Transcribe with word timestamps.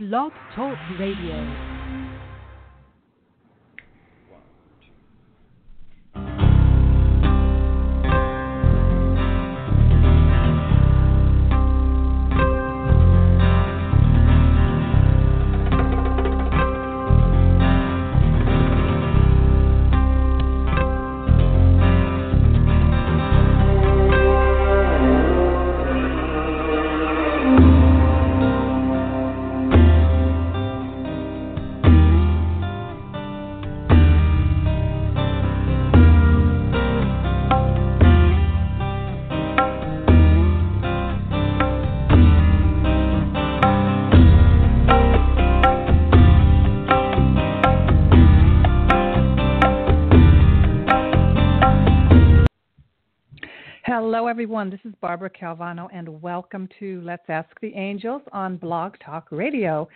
Blog 0.00 0.32
Talk 0.56 0.76
Radio. 0.98 1.73
Hello, 53.96 54.26
everyone. 54.26 54.70
This 54.70 54.80
is 54.82 54.92
Barbara 55.00 55.30
Calvano, 55.30 55.86
and 55.92 56.20
welcome 56.20 56.68
to 56.80 57.00
Let's 57.02 57.22
Ask 57.28 57.48
the 57.60 57.72
Angels 57.76 58.22
on 58.32 58.56
Blog 58.56 58.94
Talk 58.98 59.28
Radio. 59.30 59.88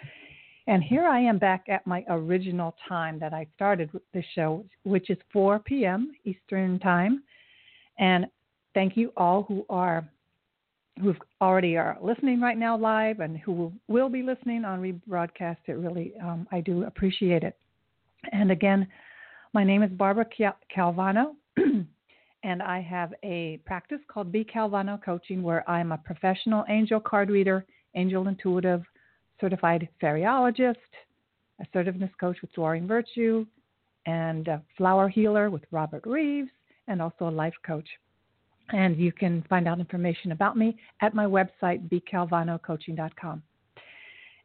And 0.68 0.84
here 0.84 1.04
I 1.04 1.18
am 1.18 1.36
back 1.36 1.64
at 1.68 1.84
my 1.84 2.04
original 2.08 2.76
time 2.88 3.18
that 3.18 3.34
I 3.34 3.48
started 3.56 3.90
the 4.14 4.22
show, 4.36 4.64
which 4.84 5.10
is 5.10 5.18
4 5.32 5.58
p.m. 5.58 6.12
Eastern 6.22 6.78
Time. 6.78 7.24
And 7.98 8.26
thank 8.72 8.96
you 8.96 9.12
all 9.16 9.42
who 9.42 9.66
are 9.68 10.08
who 11.00 11.12
already 11.40 11.76
are 11.76 11.98
listening 12.00 12.40
right 12.40 12.56
now 12.56 12.78
live 12.78 13.18
and 13.18 13.36
who 13.36 13.50
will, 13.50 13.72
will 13.88 14.08
be 14.08 14.22
listening 14.22 14.64
on 14.64 14.80
rebroadcast. 14.80 15.56
It 15.66 15.72
really, 15.72 16.12
um, 16.22 16.46
I 16.52 16.60
do 16.60 16.84
appreciate 16.84 17.42
it. 17.42 17.56
And 18.30 18.52
again, 18.52 18.86
my 19.54 19.64
name 19.64 19.82
is 19.82 19.90
Barbara 19.90 20.26
Calvano. 20.72 21.32
and 22.44 22.62
I 22.62 22.80
have 22.80 23.12
a 23.22 23.60
practice 23.66 24.00
called 24.08 24.30
B 24.32 24.44
Calvano 24.44 25.02
Coaching 25.02 25.42
where 25.42 25.68
I'm 25.68 25.92
a 25.92 25.98
professional 25.98 26.64
angel 26.68 27.00
card 27.00 27.30
reader, 27.30 27.64
angel 27.94 28.28
intuitive, 28.28 28.82
certified 29.40 29.88
fairyologist, 30.02 30.76
assertiveness 31.60 32.10
coach 32.20 32.36
with 32.40 32.52
Doreen 32.52 32.86
Virtue, 32.86 33.44
and 34.06 34.48
a 34.48 34.62
flower 34.76 35.08
healer 35.08 35.50
with 35.50 35.62
Robert 35.70 36.06
Reeves, 36.06 36.50
and 36.86 37.02
also 37.02 37.28
a 37.28 37.30
life 37.30 37.54
coach. 37.66 37.88
And 38.70 38.96
you 38.96 39.12
can 39.12 39.44
find 39.48 39.66
out 39.66 39.80
information 39.80 40.32
about 40.32 40.56
me 40.56 40.76
at 41.00 41.14
my 41.14 41.24
website, 41.24 41.88
bcalvanocoaching.com. 41.90 43.42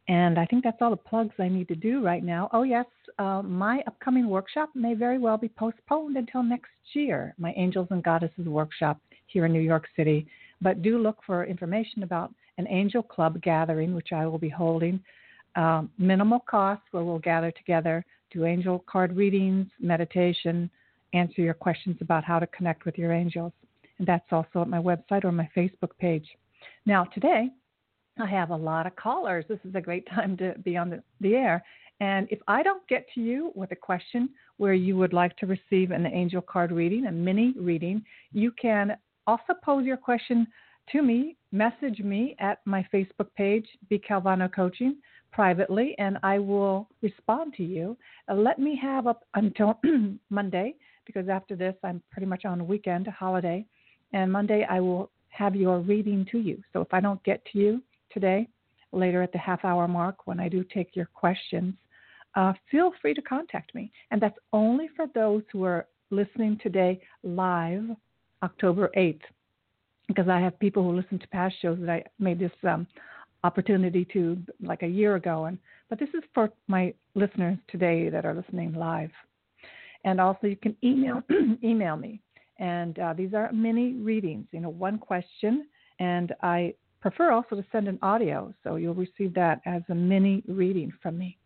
And 0.08 0.38
I 0.38 0.44
think 0.46 0.64
that's 0.64 0.76
all 0.80 0.90
the 0.90 0.96
plugs 0.96 1.34
I 1.38 1.48
need 1.48 1.68
to 1.68 1.74
do 1.74 2.02
right 2.04 2.22
now. 2.22 2.50
Oh, 2.52 2.62
yes, 2.62 2.86
uh, 3.18 3.42
my 3.42 3.82
upcoming 3.86 4.28
workshop 4.28 4.70
may 4.74 4.94
very 4.94 5.18
well 5.18 5.36
be 5.36 5.48
postponed 5.48 6.16
until 6.16 6.42
next 6.42 6.70
year, 6.92 7.34
my 7.38 7.52
Angels 7.56 7.88
and 7.90 8.02
Goddesses 8.02 8.46
workshop 8.46 8.98
here 9.26 9.46
in 9.46 9.52
New 9.52 9.60
York 9.60 9.86
City. 9.96 10.26
But 10.60 10.82
do 10.82 10.98
look 10.98 11.18
for 11.26 11.44
information 11.44 12.02
about 12.02 12.32
an 12.58 12.66
angel 12.68 13.02
club 13.02 13.40
gathering, 13.42 13.94
which 13.94 14.12
I 14.12 14.26
will 14.26 14.38
be 14.38 14.48
holding. 14.48 15.00
Um, 15.56 15.90
minimal 15.98 16.40
cost, 16.40 16.82
where 16.90 17.04
we'll 17.04 17.18
gather 17.18 17.50
together, 17.52 18.04
do 18.32 18.44
angel 18.44 18.84
card 18.88 19.16
readings, 19.16 19.66
meditation, 19.78 20.68
answer 21.12 21.42
your 21.42 21.54
questions 21.54 21.96
about 22.00 22.24
how 22.24 22.38
to 22.38 22.46
connect 22.48 22.84
with 22.84 22.98
your 22.98 23.12
angels. 23.12 23.52
And 23.98 24.06
that's 24.06 24.26
also 24.32 24.62
at 24.62 24.68
my 24.68 24.78
website 24.78 25.24
or 25.24 25.30
my 25.30 25.48
Facebook 25.56 25.90
page. 26.00 26.26
Now, 26.86 27.04
today, 27.04 27.50
I 28.18 28.26
have 28.26 28.50
a 28.50 28.56
lot 28.56 28.86
of 28.86 28.96
callers. 28.96 29.44
This 29.48 29.58
is 29.64 29.74
a 29.74 29.80
great 29.80 30.08
time 30.08 30.36
to 30.38 30.54
be 30.64 30.76
on 30.76 30.90
the, 30.90 31.02
the 31.20 31.34
air. 31.34 31.64
And 32.00 32.26
if 32.30 32.40
I 32.48 32.62
don't 32.62 32.86
get 32.88 33.06
to 33.14 33.20
you 33.20 33.52
with 33.54 33.70
a 33.72 33.76
question 33.76 34.28
where 34.56 34.74
you 34.74 34.96
would 34.96 35.12
like 35.12 35.36
to 35.38 35.46
receive 35.46 35.90
an 35.90 36.06
angel 36.06 36.42
card 36.42 36.72
reading, 36.72 37.06
a 37.06 37.12
mini 37.12 37.54
reading, 37.56 38.04
you 38.32 38.52
can 38.52 38.96
also 39.26 39.54
pose 39.62 39.84
your 39.84 39.96
question 39.96 40.46
to 40.92 41.02
me, 41.02 41.36
message 41.52 42.00
me 42.00 42.36
at 42.40 42.58
my 42.66 42.86
Facebook 42.92 43.28
page, 43.36 43.66
B 43.88 44.00
Calvano 44.06 44.52
Coaching, 44.52 44.96
privately, 45.32 45.94
and 45.98 46.18
I 46.22 46.38
will 46.38 46.88
respond 47.00 47.54
to 47.56 47.64
you. 47.64 47.96
Uh, 48.28 48.34
let 48.34 48.58
me 48.58 48.78
have 48.80 49.06
up 49.06 49.24
until 49.34 49.80
Monday, 50.30 50.74
because 51.06 51.28
after 51.28 51.56
this 51.56 51.74
I'm 51.82 52.02
pretty 52.10 52.26
much 52.26 52.44
on 52.44 52.60
a 52.60 52.64
weekend, 52.64 53.08
a 53.08 53.10
holiday, 53.10 53.64
and 54.12 54.30
Monday 54.30 54.66
I 54.68 54.80
will 54.80 55.10
have 55.30 55.56
your 55.56 55.80
reading 55.80 56.26
to 56.30 56.38
you. 56.38 56.62
So 56.72 56.80
if 56.80 56.92
I 56.92 57.00
don't 57.00 57.22
get 57.24 57.44
to 57.52 57.58
you, 57.58 57.82
today, 58.12 58.48
later 58.92 59.22
at 59.22 59.32
the 59.32 59.38
half 59.38 59.64
hour 59.64 59.88
mark 59.88 60.26
when 60.26 60.38
I 60.38 60.48
do 60.48 60.64
take 60.64 60.94
your 60.94 61.08
questions, 61.14 61.74
uh, 62.36 62.52
feel 62.70 62.92
free 63.00 63.14
to 63.14 63.22
contact 63.22 63.74
me. 63.74 63.90
And 64.10 64.20
that's 64.20 64.38
only 64.52 64.88
for 64.96 65.06
those 65.14 65.42
who 65.52 65.64
are 65.64 65.86
listening 66.10 66.58
today 66.62 67.00
live 67.22 67.84
October 68.42 68.90
8th, 68.96 69.20
because 70.08 70.28
I 70.28 70.40
have 70.40 70.58
people 70.58 70.82
who 70.82 70.96
listen 70.96 71.18
to 71.18 71.28
past 71.28 71.54
shows 71.62 71.78
that 71.80 71.90
I 71.90 72.04
made 72.18 72.38
this 72.38 72.52
um, 72.64 72.86
opportunity 73.42 74.06
to 74.12 74.36
like 74.60 74.82
a 74.82 74.86
year 74.86 75.16
ago. 75.16 75.46
And 75.46 75.58
but 75.88 75.98
this 75.98 76.08
is 76.10 76.22
for 76.32 76.50
my 76.66 76.94
listeners 77.14 77.58
today 77.68 78.08
that 78.08 78.24
are 78.24 78.34
listening 78.34 78.72
live. 78.72 79.10
And 80.04 80.20
also, 80.20 80.46
you 80.46 80.56
can 80.56 80.76
email 80.84 81.22
email 81.64 81.96
me. 81.96 82.20
And 82.58 82.98
uh, 82.98 83.14
these 83.14 83.34
are 83.34 83.50
mini 83.52 83.94
readings. 83.94 84.46
You 84.52 84.60
know, 84.60 84.68
one 84.68 84.98
question, 84.98 85.66
and 85.98 86.32
I 86.42 86.74
prefer 87.00 87.32
also 87.32 87.56
to 87.56 87.64
send 87.72 87.88
an 87.88 87.98
audio, 88.00 88.54
so 88.62 88.76
you'll 88.76 88.94
receive 88.94 89.34
that 89.34 89.60
as 89.66 89.82
a 89.88 89.94
mini 89.94 90.42
reading 90.46 90.92
from 91.02 91.18
me. 91.18 91.36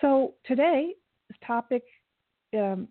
So 0.00 0.34
today's 0.44 0.94
topic, 1.44 1.82
um, 2.56 2.88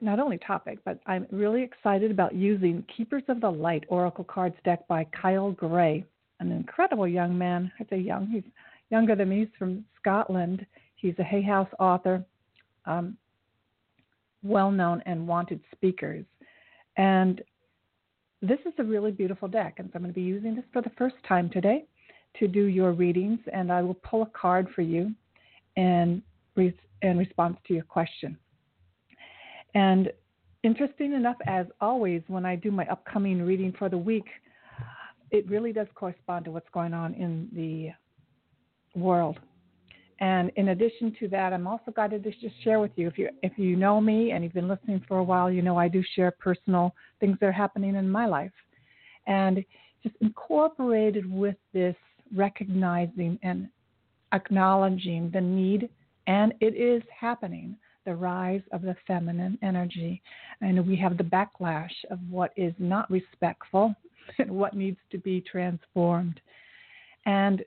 not 0.00 0.18
only 0.18 0.38
topic, 0.38 0.78
but 0.84 0.98
I'm 1.06 1.26
really 1.30 1.62
excited 1.62 2.10
about 2.10 2.34
using 2.34 2.84
Keepers 2.96 3.22
of 3.28 3.40
the 3.40 3.50
Light 3.50 3.84
Oracle 3.88 4.24
Cards 4.24 4.56
deck 4.64 4.86
by 4.88 5.06
Kyle 5.20 5.52
Gray, 5.52 6.04
an 6.40 6.50
incredible 6.50 7.06
young 7.06 7.36
man. 7.36 7.70
I 7.78 7.86
say 7.88 7.98
young, 7.98 8.26
he's 8.26 8.42
younger 8.90 9.14
than 9.14 9.28
me. 9.28 9.40
He's 9.40 9.48
from 9.58 9.84
Scotland. 10.00 10.66
He's 10.96 11.14
a 11.18 11.22
Hay 11.22 11.42
House 11.42 11.68
author, 11.78 12.24
um, 12.86 13.16
well 14.42 14.70
known 14.70 15.02
and 15.06 15.28
wanted 15.28 15.60
speakers. 15.72 16.24
And 16.96 17.40
this 18.42 18.58
is 18.66 18.72
a 18.78 18.84
really 18.84 19.12
beautiful 19.12 19.48
deck, 19.48 19.74
and 19.78 19.88
so 19.88 19.96
I'm 19.96 20.02
going 20.02 20.12
to 20.12 20.18
be 20.18 20.22
using 20.22 20.56
this 20.56 20.64
for 20.72 20.82
the 20.82 20.90
first 20.98 21.16
time 21.28 21.50
today 21.50 21.84
to 22.38 22.48
do 22.48 22.64
your 22.64 22.92
readings, 22.92 23.38
and 23.52 23.70
I 23.70 23.82
will 23.82 23.94
pull 23.94 24.22
a 24.22 24.30
card 24.38 24.66
for 24.74 24.82
you 24.82 25.14
in, 25.80 26.22
in 27.02 27.18
response 27.18 27.56
to 27.66 27.74
your 27.74 27.84
question. 27.84 28.36
And 29.74 30.10
interesting 30.62 31.12
enough, 31.12 31.36
as 31.46 31.66
always, 31.80 32.22
when 32.28 32.44
I 32.44 32.56
do 32.56 32.70
my 32.70 32.86
upcoming 32.88 33.42
reading 33.42 33.72
for 33.78 33.88
the 33.88 33.98
week, 33.98 34.26
it 35.30 35.48
really 35.48 35.72
does 35.72 35.86
correspond 35.94 36.44
to 36.44 36.50
what's 36.50 36.68
going 36.72 36.92
on 36.92 37.14
in 37.14 37.48
the 37.54 37.90
world. 39.00 39.38
And 40.18 40.50
in 40.56 40.68
addition 40.68 41.16
to 41.20 41.28
that, 41.28 41.52
I'm 41.54 41.66
also 41.66 41.92
guided 41.92 42.24
to 42.24 42.30
just 42.30 42.62
share 42.62 42.78
with 42.78 42.90
you. 42.96 43.08
If 43.08 43.16
you 43.16 43.30
if 43.42 43.52
you 43.56 43.74
know 43.74 44.02
me 44.02 44.32
and 44.32 44.44
you've 44.44 44.52
been 44.52 44.68
listening 44.68 45.02
for 45.08 45.18
a 45.18 45.24
while, 45.24 45.50
you 45.50 45.62
know 45.62 45.78
I 45.78 45.88
do 45.88 46.02
share 46.14 46.30
personal 46.32 46.94
things 47.20 47.38
that 47.40 47.46
are 47.46 47.52
happening 47.52 47.94
in 47.94 48.10
my 48.10 48.26
life, 48.26 48.52
and 49.26 49.64
just 50.02 50.16
incorporated 50.20 51.24
with 51.32 51.56
this 51.72 51.96
recognizing 52.34 53.38
and 53.42 53.68
acknowledging 54.32 55.30
the 55.32 55.40
need, 55.40 55.88
and 56.26 56.54
it 56.60 56.74
is 56.76 57.02
happening. 57.18 57.76
The 58.06 58.14
rise 58.14 58.62
of 58.72 58.80
the 58.80 58.96
feminine 59.06 59.58
energy, 59.62 60.22
and 60.62 60.86
we 60.86 60.96
have 60.96 61.18
the 61.18 61.24
backlash 61.24 61.92
of 62.10 62.18
what 62.30 62.52
is 62.56 62.72
not 62.78 63.10
respectful 63.10 63.94
and 64.38 64.50
what 64.50 64.74
needs 64.74 64.96
to 65.12 65.18
be 65.18 65.42
transformed. 65.42 66.40
And 67.26 67.62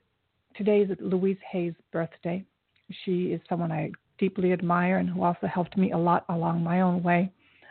today 0.56 0.80
is 0.80 0.90
Louise 1.00 1.38
Hay's 1.50 1.74
birthday. 1.92 2.44
She 3.04 3.26
is 3.26 3.40
someone 3.48 3.70
I 3.70 3.92
deeply 4.18 4.52
admire 4.52 4.98
and 4.98 5.08
who 5.08 5.22
also 5.22 5.46
helped 5.46 5.76
me 5.76 5.92
a 5.92 5.98
lot 5.98 6.24
along 6.28 6.62
my 6.62 6.80
own 6.80 7.02
way 7.02 7.30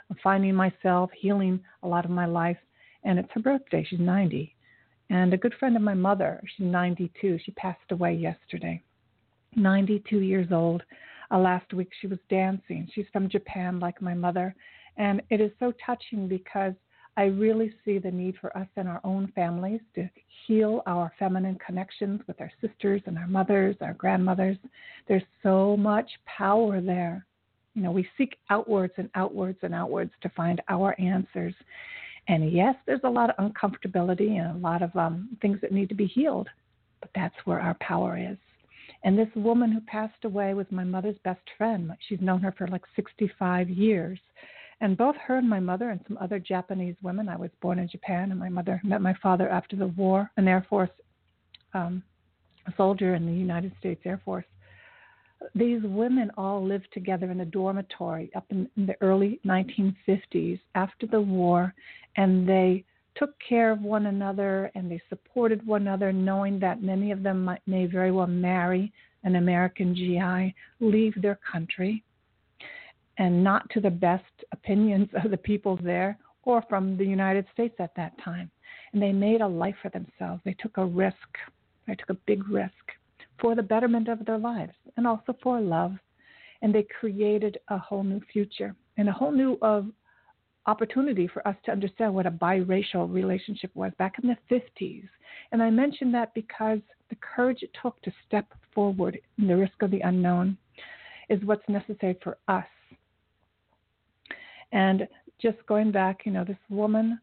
of 0.09 0.17
finding 0.23 0.55
myself, 0.55 1.09
healing 1.19 1.59
a 1.83 1.87
lot 1.87 2.05
of 2.05 2.11
my 2.11 2.25
life. 2.25 2.57
And 3.03 3.19
it's 3.19 3.29
her 3.33 3.41
birthday. 3.41 3.85
She's 3.87 3.99
90. 3.99 4.55
And 5.09 5.33
a 5.33 5.37
good 5.37 5.53
friend 5.59 5.75
of 5.75 5.81
my 5.81 5.93
mother, 5.93 6.41
she's 6.55 6.65
92. 6.65 7.39
She 7.43 7.51
passed 7.51 7.91
away 7.91 8.13
yesterday. 8.13 8.81
92 9.55 10.19
years 10.19 10.47
old. 10.51 10.83
Uh, 11.31 11.39
last 11.39 11.73
week 11.73 11.89
she 12.01 12.07
was 12.07 12.19
dancing. 12.29 12.87
She's 12.93 13.05
from 13.11 13.29
Japan, 13.29 13.79
like 13.79 14.01
my 14.01 14.13
mother. 14.13 14.55
And 14.97 15.21
it 15.29 15.41
is 15.41 15.51
so 15.59 15.73
touching 15.85 16.27
because 16.27 16.73
I 17.15 17.25
really 17.25 17.73
see 17.85 17.99
the 17.99 18.11
need 18.11 18.35
for 18.41 18.55
us 18.57 18.67
and 18.75 18.87
our 18.87 19.01
own 19.03 19.31
families 19.35 19.81
to 19.95 20.09
heal 20.47 20.81
our 20.87 21.13
feminine 21.19 21.57
connections 21.63 22.21
with 22.27 22.41
our 22.41 22.51
sisters 22.59 23.01
and 23.05 23.17
our 23.17 23.27
mothers, 23.27 23.75
our 23.81 23.93
grandmothers. 23.93 24.57
There's 25.07 25.23
so 25.43 25.77
much 25.77 26.09
power 26.25 26.81
there. 26.81 27.25
You 27.75 27.83
know, 27.83 27.91
we 27.91 28.07
seek 28.17 28.37
outwards 28.49 28.93
and 28.97 29.09
outwards 29.15 29.59
and 29.61 29.75
outwards 29.75 30.11
to 30.21 30.29
find 30.29 30.61
our 30.69 30.99
answers. 30.99 31.53
And 32.27 32.51
yes, 32.51 32.75
there's 32.85 33.01
a 33.03 33.09
lot 33.09 33.29
of 33.29 33.51
uncomfortability 33.51 34.39
and 34.39 34.55
a 34.55 34.59
lot 34.59 34.81
of 34.81 34.95
um, 34.95 35.37
things 35.41 35.59
that 35.61 35.71
need 35.71 35.89
to 35.89 35.95
be 35.95 36.05
healed, 36.05 36.47
but 37.01 37.09
that's 37.13 37.35
where 37.45 37.59
our 37.59 37.75
power 37.75 38.17
is. 38.17 38.37
And 39.03 39.17
this 39.17 39.27
woman 39.35 39.71
who 39.71 39.81
passed 39.81 40.23
away 40.23 40.53
was 40.53 40.65
my 40.71 40.85
mother's 40.85 41.17
best 41.25 41.41
friend. 41.57 41.91
She's 42.07 42.21
known 42.21 42.39
her 42.41 42.53
for 42.57 42.67
like 42.67 42.83
65 42.95 43.69
years. 43.69 44.19
And 44.79 44.97
both 44.97 45.15
her 45.27 45.37
and 45.37 45.49
my 45.49 45.59
mother 45.59 45.89
and 45.89 45.99
some 46.07 46.17
other 46.19 46.39
Japanese 46.39 46.95
women, 47.01 47.29
I 47.29 47.35
was 47.35 47.51
born 47.61 47.79
in 47.79 47.87
Japan, 47.87 48.31
and 48.31 48.39
my 48.39 48.49
mother 48.49 48.81
met 48.83 49.01
my 49.01 49.13
father 49.21 49.49
after 49.49 49.75
the 49.75 49.87
war, 49.87 50.31
an 50.37 50.47
Air 50.47 50.65
Force 50.69 50.89
um, 51.73 52.03
soldier 52.77 53.15
in 53.15 53.25
the 53.25 53.33
United 53.33 53.73
States 53.79 54.01
Air 54.05 54.21
Force. 54.23 54.45
These 55.55 55.81
women 55.83 56.31
all 56.37 56.63
lived 56.63 56.87
together 56.93 57.29
in 57.31 57.41
a 57.41 57.45
dormitory 57.45 58.31
up 58.35 58.45
in, 58.49 58.69
in 58.77 58.85
the 58.85 58.95
early 59.01 59.39
1950s 59.45 60.59
after 60.75 61.05
the 61.07 61.21
war, 61.21 61.73
and 62.17 62.47
they 62.47 62.83
took 63.15 63.35
care 63.39 63.71
of 63.71 63.81
one 63.81 64.07
another 64.07 64.71
and 64.75 64.89
they 64.89 65.01
supported 65.09 65.65
one 65.65 65.83
another, 65.83 66.11
knowing 66.11 66.59
that 66.59 66.81
many 66.81 67.11
of 67.11 67.23
them 67.23 67.45
might, 67.45 67.61
may 67.67 67.85
very 67.85 68.11
well 68.11 68.27
marry 68.27 68.91
an 69.23 69.35
American 69.35 69.95
GI, 69.95 70.55
leave 70.79 71.13
their 71.21 71.39
country, 71.49 72.03
and 73.17 73.43
not 73.43 73.69
to 73.69 73.79
the 73.79 73.91
best 73.91 74.23
opinions 74.51 75.09
of 75.23 75.31
the 75.31 75.37
people 75.37 75.77
there 75.83 76.17
or 76.43 76.63
from 76.67 76.97
the 76.97 77.05
United 77.05 77.45
States 77.53 77.75
at 77.79 77.95
that 77.95 78.17
time. 78.23 78.49
And 78.91 79.01
they 79.01 79.13
made 79.13 79.41
a 79.41 79.47
life 79.47 79.75
for 79.81 79.89
themselves. 79.89 80.41
They 80.43 80.55
took 80.59 80.77
a 80.77 80.85
risk. 80.85 81.15
They 81.87 81.95
took 81.95 82.09
a 82.09 82.17
big 82.25 82.49
risk 82.49 82.71
for 83.39 83.55
the 83.55 83.63
betterment 83.63 84.07
of 84.07 84.25
their 84.25 84.37
lives 84.37 84.73
and 84.97 85.07
also 85.07 85.35
for 85.41 85.59
love. 85.59 85.93
And 86.61 86.73
they 86.73 86.85
created 86.99 87.57
a 87.69 87.77
whole 87.77 88.03
new 88.03 88.21
future 88.31 88.75
and 88.97 89.09
a 89.09 89.11
whole 89.11 89.31
new 89.31 89.57
of 89.61 89.87
opportunity 90.65 91.27
for 91.27 91.45
us 91.47 91.55
to 91.65 91.71
understand 91.71 92.13
what 92.13 92.25
a 92.25 92.31
biracial 92.31 93.11
relationship 93.13 93.71
was 93.73 93.91
back 93.97 94.15
in 94.21 94.29
the 94.29 94.37
50s. 94.55 95.07
And 95.51 95.61
I 95.61 95.69
mention 95.69 96.11
that 96.13 96.33
because 96.33 96.79
the 97.09 97.17
courage 97.17 97.63
it 97.63 97.71
took 97.81 98.01
to 98.03 98.13
step 98.25 98.47
forward 98.73 99.19
in 99.37 99.47
the 99.47 99.57
risk 99.57 99.81
of 99.81 99.91
the 99.91 99.99
unknown 100.01 100.57
is 101.29 101.43
what's 101.43 101.67
necessary 101.67 102.17
for 102.23 102.37
us. 102.47 102.65
And 104.71 105.07
just 105.41 105.57
going 105.67 105.91
back, 105.91 106.21
you 106.25 106.31
know, 106.31 106.45
this 106.45 106.57
woman 106.69 107.19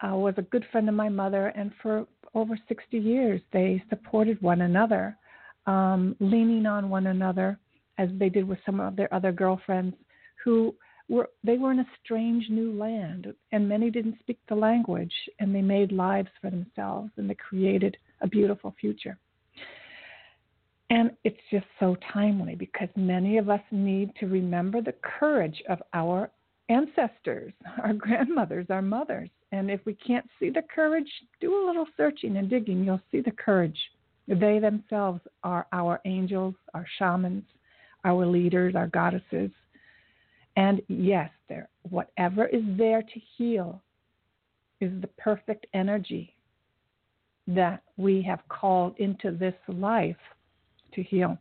uh, 0.00 0.16
was 0.16 0.34
a 0.36 0.42
good 0.42 0.64
friend 0.70 0.88
of 0.88 0.94
my 0.94 1.08
mother, 1.08 1.48
and 1.48 1.72
for 1.82 2.06
over 2.34 2.58
60 2.68 2.98
years, 2.98 3.40
they 3.52 3.82
supported 3.88 4.40
one 4.42 4.62
another, 4.62 5.16
um, 5.66 6.16
leaning 6.20 6.66
on 6.66 6.90
one 6.90 7.06
another, 7.06 7.58
as 7.98 8.08
they 8.18 8.28
did 8.28 8.46
with 8.46 8.58
some 8.66 8.80
of 8.80 8.96
their 8.96 9.12
other 9.14 9.32
girlfriends 9.32 9.96
who 10.42 10.74
were 11.08 11.28
they 11.42 11.58
were 11.58 11.70
in 11.70 11.80
a 11.80 11.86
strange 12.02 12.48
new 12.48 12.72
land, 12.72 13.32
and 13.52 13.68
many 13.68 13.90
didn't 13.90 14.18
speak 14.20 14.38
the 14.48 14.54
language, 14.54 15.12
and 15.38 15.54
they 15.54 15.62
made 15.62 15.92
lives 15.92 16.30
for 16.40 16.50
themselves, 16.50 17.10
and 17.16 17.28
they 17.28 17.34
created 17.34 17.96
a 18.20 18.26
beautiful 18.26 18.74
future. 18.80 19.18
And 20.90 21.10
it's 21.24 21.40
just 21.50 21.66
so 21.80 21.96
timely 22.12 22.54
because 22.54 22.88
many 22.94 23.38
of 23.38 23.48
us 23.48 23.60
need 23.70 24.10
to 24.20 24.26
remember 24.26 24.80
the 24.80 24.94
courage 25.18 25.62
of 25.68 25.82
our 25.92 26.30
ancestors, 26.68 27.52
our 27.82 27.92
grandmothers, 27.92 28.66
our 28.70 28.82
mothers. 28.82 29.30
And 29.52 29.70
if 29.70 29.80
we 29.84 29.94
can't 29.94 30.28
see 30.38 30.50
the 30.50 30.62
courage, 30.74 31.10
do 31.40 31.54
a 31.54 31.66
little 31.66 31.86
searching 31.96 32.36
and 32.36 32.50
digging. 32.50 32.84
You'll 32.84 33.00
see 33.10 33.20
the 33.20 33.30
courage. 33.30 33.78
They 34.26 34.58
themselves 34.58 35.20
are 35.42 35.66
our 35.72 36.00
angels, 36.04 36.54
our 36.72 36.86
shamans, 36.98 37.44
our 38.04 38.26
leaders, 38.26 38.74
our 38.74 38.86
goddesses. 38.86 39.50
And 40.56 40.80
yes, 40.88 41.30
there 41.48 41.68
whatever 41.90 42.46
is 42.46 42.62
there 42.78 43.02
to 43.02 43.20
heal 43.36 43.82
is 44.80 44.90
the 45.00 45.08
perfect 45.18 45.66
energy 45.74 46.34
that 47.46 47.82
we 47.96 48.22
have 48.22 48.40
called 48.48 48.94
into 48.98 49.30
this 49.30 49.54
life 49.68 50.16
to 50.94 51.02
heal. 51.02 51.36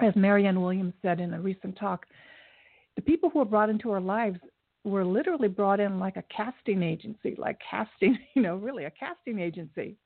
As 0.00 0.16
Marianne 0.16 0.60
Williams 0.60 0.94
said 1.02 1.20
in 1.20 1.34
a 1.34 1.40
recent 1.40 1.78
talk, 1.78 2.06
the 2.96 3.02
people 3.02 3.30
who 3.30 3.38
were 3.38 3.44
brought 3.44 3.70
into 3.70 3.90
our 3.90 4.00
lives 4.00 4.38
were 4.82 5.04
literally 5.04 5.48
brought 5.48 5.78
in 5.78 5.98
like 5.98 6.16
a 6.16 6.24
casting 6.34 6.82
agency, 6.82 7.34
like 7.38 7.58
casting, 7.68 8.18
you 8.34 8.42
know, 8.42 8.56
really 8.56 8.84
a 8.84 8.90
casting 8.90 9.38
agency. 9.38 9.96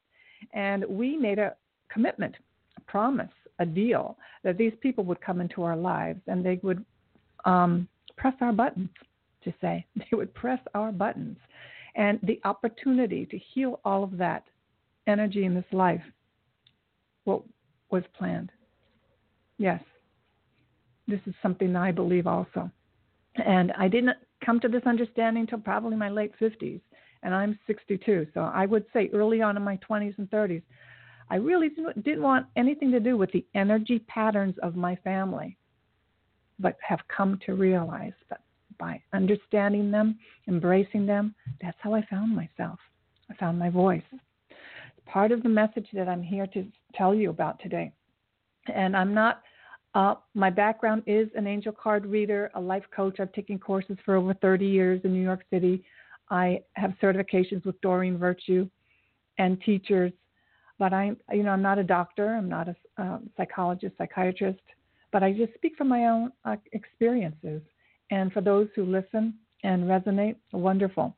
And 0.53 0.85
we 0.89 1.17
made 1.17 1.39
a 1.39 1.55
commitment, 1.95 2.35
a 2.77 2.81
promise, 2.83 3.31
a 3.59 3.67
deal 3.67 4.19
that 4.43 4.59
these 4.59 4.73
people 4.81 5.05
would 5.05 5.21
come 5.21 5.41
into 5.41 5.63
our 5.63 5.77
lives 5.77 6.21
and 6.27 6.45
they 6.45 6.61
would 6.63 6.85
um, 7.47 7.89
press 8.17 8.35
our 8.41 8.53
buttons, 8.53 8.91
to 9.45 9.55
say. 9.61 9.87
They 9.97 10.17
would 10.17 10.35
press 10.35 10.61
our 10.75 10.93
buttons. 10.93 11.39
And 11.95 12.19
the 12.25 12.41
opportunity 12.45 13.25
to 13.27 13.39
heal 13.39 13.81
all 13.85 14.03
of 14.03 14.19
that 14.19 14.45
energy 15.07 15.45
in 15.45 15.55
this 15.55 15.65
life 15.73 16.03
what 17.25 17.43
was 17.91 18.03
planned. 18.19 18.51
Yes. 19.59 19.83
This 21.07 21.21
is 21.27 21.35
something 21.43 21.77
I 21.77 21.93
believe 21.93 22.27
also. 22.27 22.71
And 23.37 23.73
I 23.73 23.89
didn't 23.89 24.17
come 24.45 24.61
to 24.61 24.69
this 24.69 24.83
understanding 24.87 25.43
until 25.43 25.59
probably 25.59 25.97
my 25.97 26.09
late 26.09 26.33
50s, 26.41 26.81
and 27.23 27.35
I'm 27.35 27.59
62. 27.67 28.27
So 28.35 28.41
I 28.41 28.67
would 28.67 28.85
say 28.93 29.11
early 29.13 29.43
on 29.43 29.57
in 29.57 29.63
my 29.63 29.79
20s 29.89 30.17
and 30.19 30.31
30s, 30.31 30.63
I 31.31 31.37
really 31.37 31.71
didn't 31.71 32.23
want 32.23 32.47
anything 32.57 32.91
to 32.93 33.01
do 33.01 33.17
with 33.17 33.33
the 33.33 33.45
energy 33.55 33.99
patterns 34.01 34.55
of 34.63 34.77
my 34.77 34.97
family 34.97 35.57
but 36.59 36.77
have 36.87 37.01
come 37.15 37.39
to 37.47 37.55
realize 37.55 38.13
that 38.31 38.41
by 38.79 39.01
understanding 39.13 39.91
them, 39.91 40.19
embracing 40.49 41.07
them, 41.07 41.35
that's 41.61 41.77
how 41.81 41.95
I 41.95 42.05
found 42.07 42.35
myself. 42.35 42.79
I 43.31 43.35
found 43.35 43.59
my 43.59 43.71
voice. 43.71 44.03
Part 45.07 45.33
of 45.33 45.43
the 45.43 45.49
message 45.49 45.87
that 45.93 46.09
I'm 46.09 46.23
here 46.23 46.47
to 46.49 46.67
tell 46.95 47.15
you 47.15 47.31
about 47.31 47.61
today. 47.61 47.93
And 48.73 48.97
I'm 48.97 49.15
not, 49.15 49.43
uh, 49.95 50.15
my 50.35 50.51
background 50.51 51.03
is 51.07 51.29
an 51.37 51.47
angel 51.47 51.73
card 51.73 52.07
reader, 52.07 52.51
a 52.55 52.61
life 52.61 52.85
coach. 52.95 53.21
I've 53.21 53.33
taken 53.33 53.59
courses 53.59 53.97
for 54.05 54.17
over 54.17 54.35
30 54.35 54.67
years 54.67 55.01
in 55.05 55.13
New 55.13 55.23
York 55.23 55.45
City. 55.51 55.85
I 56.31 56.63
have 56.75 56.95
certifications 57.03 57.65
with 57.65 57.81
Doreen 57.81 58.19
Virtue 58.19 58.69
and 59.39 59.61
teachers, 59.63 60.13
but 60.79 60.93
I'm, 60.93 61.17
you 61.33 61.43
know, 61.43 61.51
I'm 61.51 61.63
not 61.63 61.79
a 61.79 61.85
doctor. 61.85 62.35
I'm 62.35 62.49
not 62.49 62.69
a 62.69 62.77
uh, 63.03 63.19
psychologist, 63.37 63.95
psychiatrist 63.99 64.61
but 65.15 65.23
I 65.23 65.33
just 65.33 65.55
speak 65.55 65.77
from 65.77 65.89
my 65.89 66.07
own 66.07 66.33
uh, 66.45 66.57
experiences. 66.73 67.63
And 68.11 68.33
for 68.33 68.41
those 68.41 68.67
who 68.75 68.85
listen 68.85 69.35
and 69.63 69.85
resonate, 69.85 70.35
wonderful. 70.53 71.17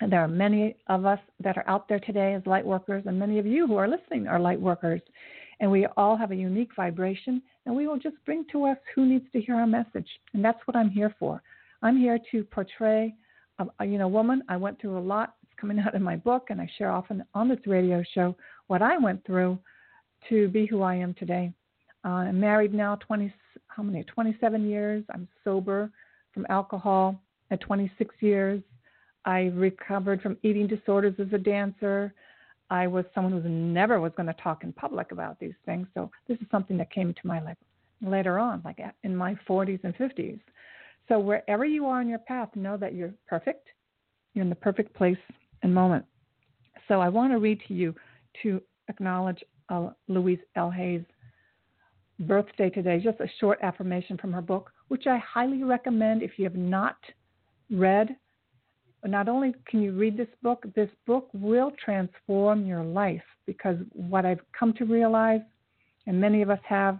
And 0.00 0.10
there 0.10 0.22
are 0.22 0.28
many 0.28 0.76
of 0.86 1.04
us 1.04 1.18
that 1.40 1.58
are 1.58 1.68
out 1.68 1.88
there 1.90 2.00
today 2.00 2.32
as 2.32 2.42
light 2.46 2.64
workers, 2.64 3.04
and 3.06 3.18
many 3.18 3.38
of 3.38 3.44
you 3.44 3.66
who 3.66 3.76
are 3.76 3.86
listening 3.86 4.26
are 4.28 4.40
light 4.40 4.58
workers. 4.58 5.02
And 5.60 5.70
we 5.70 5.86
all 5.98 6.16
have 6.16 6.30
a 6.30 6.36
unique 6.36 6.70
vibration, 6.74 7.42
and 7.66 7.76
we 7.76 7.86
will 7.86 7.98
just 7.98 8.16
bring 8.24 8.46
to 8.50 8.64
us 8.64 8.78
who 8.94 9.04
needs 9.04 9.26
to 9.32 9.42
hear 9.42 9.56
our 9.56 9.66
message. 9.66 10.08
And 10.32 10.42
that's 10.42 10.60
what 10.64 10.74
I'm 10.74 10.88
here 10.88 11.14
for. 11.18 11.42
I'm 11.82 11.98
here 11.98 12.18
to 12.32 12.44
portray 12.44 13.14
a, 13.58 13.66
a 13.80 13.84
you 13.84 13.98
know 13.98 14.08
woman. 14.08 14.42
I 14.48 14.56
went 14.56 14.80
through 14.80 14.96
a 14.96 15.00
lot. 15.00 15.34
It's 15.42 15.60
coming 15.60 15.78
out 15.86 15.94
in 15.94 16.02
my 16.02 16.16
book, 16.16 16.46
and 16.48 16.62
I 16.62 16.70
share 16.78 16.92
often 16.92 17.22
on 17.34 17.50
this 17.50 17.66
radio 17.66 18.02
show 18.14 18.34
what 18.68 18.82
I 18.82 18.96
went 18.96 19.24
through 19.26 19.58
to 20.28 20.48
be 20.48 20.66
who 20.66 20.82
I 20.82 20.94
am 20.94 21.14
today. 21.14 21.52
Uh, 22.04 22.08
I'm 22.08 22.38
married 22.38 22.72
now 22.72 22.96
20, 22.96 23.32
how 23.66 23.82
many? 23.82 24.04
27 24.04 24.68
years. 24.68 25.04
I'm 25.12 25.26
sober 25.42 25.90
from 26.32 26.46
alcohol 26.48 27.20
at 27.50 27.60
26 27.60 28.14
years. 28.20 28.62
I 29.24 29.50
recovered 29.54 30.22
from 30.22 30.36
eating 30.42 30.66
disorders 30.66 31.14
as 31.18 31.26
a 31.32 31.38
dancer. 31.38 32.14
I 32.70 32.86
was 32.86 33.04
someone 33.14 33.32
who 33.32 33.48
never 33.48 34.00
was 34.00 34.12
going 34.16 34.26
to 34.26 34.34
talk 34.34 34.62
in 34.62 34.72
public 34.72 35.12
about 35.12 35.40
these 35.40 35.54
things. 35.64 35.86
So 35.94 36.10
this 36.28 36.38
is 36.38 36.46
something 36.50 36.76
that 36.78 36.90
came 36.90 37.12
to 37.14 37.26
my 37.26 37.40
life 37.40 37.56
later 38.02 38.38
on, 38.38 38.62
like 38.64 38.78
in 39.02 39.16
my 39.16 39.36
40s 39.48 39.80
and 39.82 39.96
50s. 39.96 40.40
So 41.08 41.18
wherever 41.18 41.64
you 41.64 41.86
are 41.86 42.02
in 42.02 42.08
your 42.08 42.18
path, 42.18 42.50
know 42.54 42.76
that 42.76 42.94
you're 42.94 43.14
perfect. 43.26 43.68
You're 44.34 44.44
in 44.44 44.50
the 44.50 44.56
perfect 44.56 44.94
place 44.94 45.18
and 45.62 45.74
moment. 45.74 46.04
So 46.86 47.00
I 47.00 47.08
want 47.08 47.32
to 47.32 47.38
read 47.38 47.60
to 47.68 47.74
you 47.74 47.94
to 48.42 48.60
acknowledge 48.88 49.42
uh, 49.68 49.90
Louise 50.08 50.38
L. 50.56 50.70
Hay's 50.70 51.02
birthday 52.20 52.70
today, 52.70 53.00
just 53.02 53.20
a 53.20 53.28
short 53.38 53.58
affirmation 53.62 54.16
from 54.18 54.32
her 54.32 54.42
book, 54.42 54.72
which 54.88 55.06
I 55.06 55.18
highly 55.18 55.62
recommend 55.62 56.22
if 56.22 56.32
you 56.38 56.44
have 56.44 56.56
not 56.56 56.96
read. 57.70 58.16
Not 59.04 59.28
only 59.28 59.54
can 59.66 59.80
you 59.82 59.92
read 59.92 60.16
this 60.16 60.28
book, 60.42 60.64
this 60.74 60.90
book 61.06 61.28
will 61.32 61.70
transform 61.84 62.66
your 62.66 62.82
life 62.82 63.22
because 63.46 63.76
what 63.92 64.26
I've 64.26 64.40
come 64.58 64.72
to 64.74 64.84
realize, 64.84 65.40
and 66.06 66.20
many 66.20 66.42
of 66.42 66.50
us 66.50 66.58
have, 66.64 66.98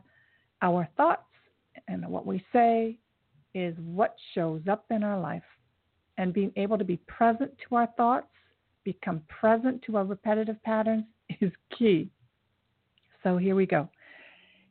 our 0.62 0.88
thoughts 0.96 1.22
and 1.88 2.06
what 2.06 2.26
we 2.26 2.44
say 2.52 2.98
is 3.54 3.74
what 3.78 4.14
shows 4.34 4.60
up 4.70 4.84
in 4.90 5.02
our 5.02 5.18
life. 5.18 5.42
and 6.18 6.34
being 6.34 6.52
able 6.56 6.76
to 6.76 6.84
be 6.84 6.98
present 7.06 7.50
to 7.68 7.76
our 7.76 7.86
thoughts, 7.96 8.26
become 8.92 9.20
present 9.28 9.82
to 9.82 9.98
our 9.98 10.04
repetitive 10.04 10.62
patterns 10.62 11.04
is 11.42 11.52
key. 11.78 12.08
So 13.22 13.36
here 13.36 13.54
we 13.54 13.66
go. 13.66 13.86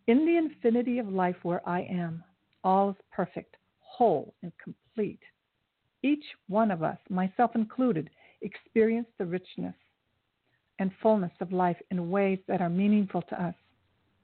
In 0.07 0.25
the 0.25 0.38
infinity 0.38 0.97
of 0.97 1.07
life 1.07 1.36
where 1.43 1.62
I 1.69 1.81
am, 1.81 2.24
all 2.63 2.89
is 2.89 2.95
perfect, 3.12 3.57
whole, 3.79 4.33
and 4.41 4.51
complete. 4.63 5.19
Each 6.01 6.24
one 6.47 6.71
of 6.71 6.81
us, 6.81 6.97
myself 7.12 7.51
included, 7.53 8.09
experience 8.41 9.07
the 9.19 9.25
richness 9.25 9.75
and 10.79 10.89
fullness 11.00 11.33
of 11.39 11.51
life 11.51 11.77
in 11.91 12.09
ways 12.09 12.39
that 12.47 12.62
are 12.62 12.69
meaningful 12.69 13.21
to 13.21 13.43
us. 13.43 13.55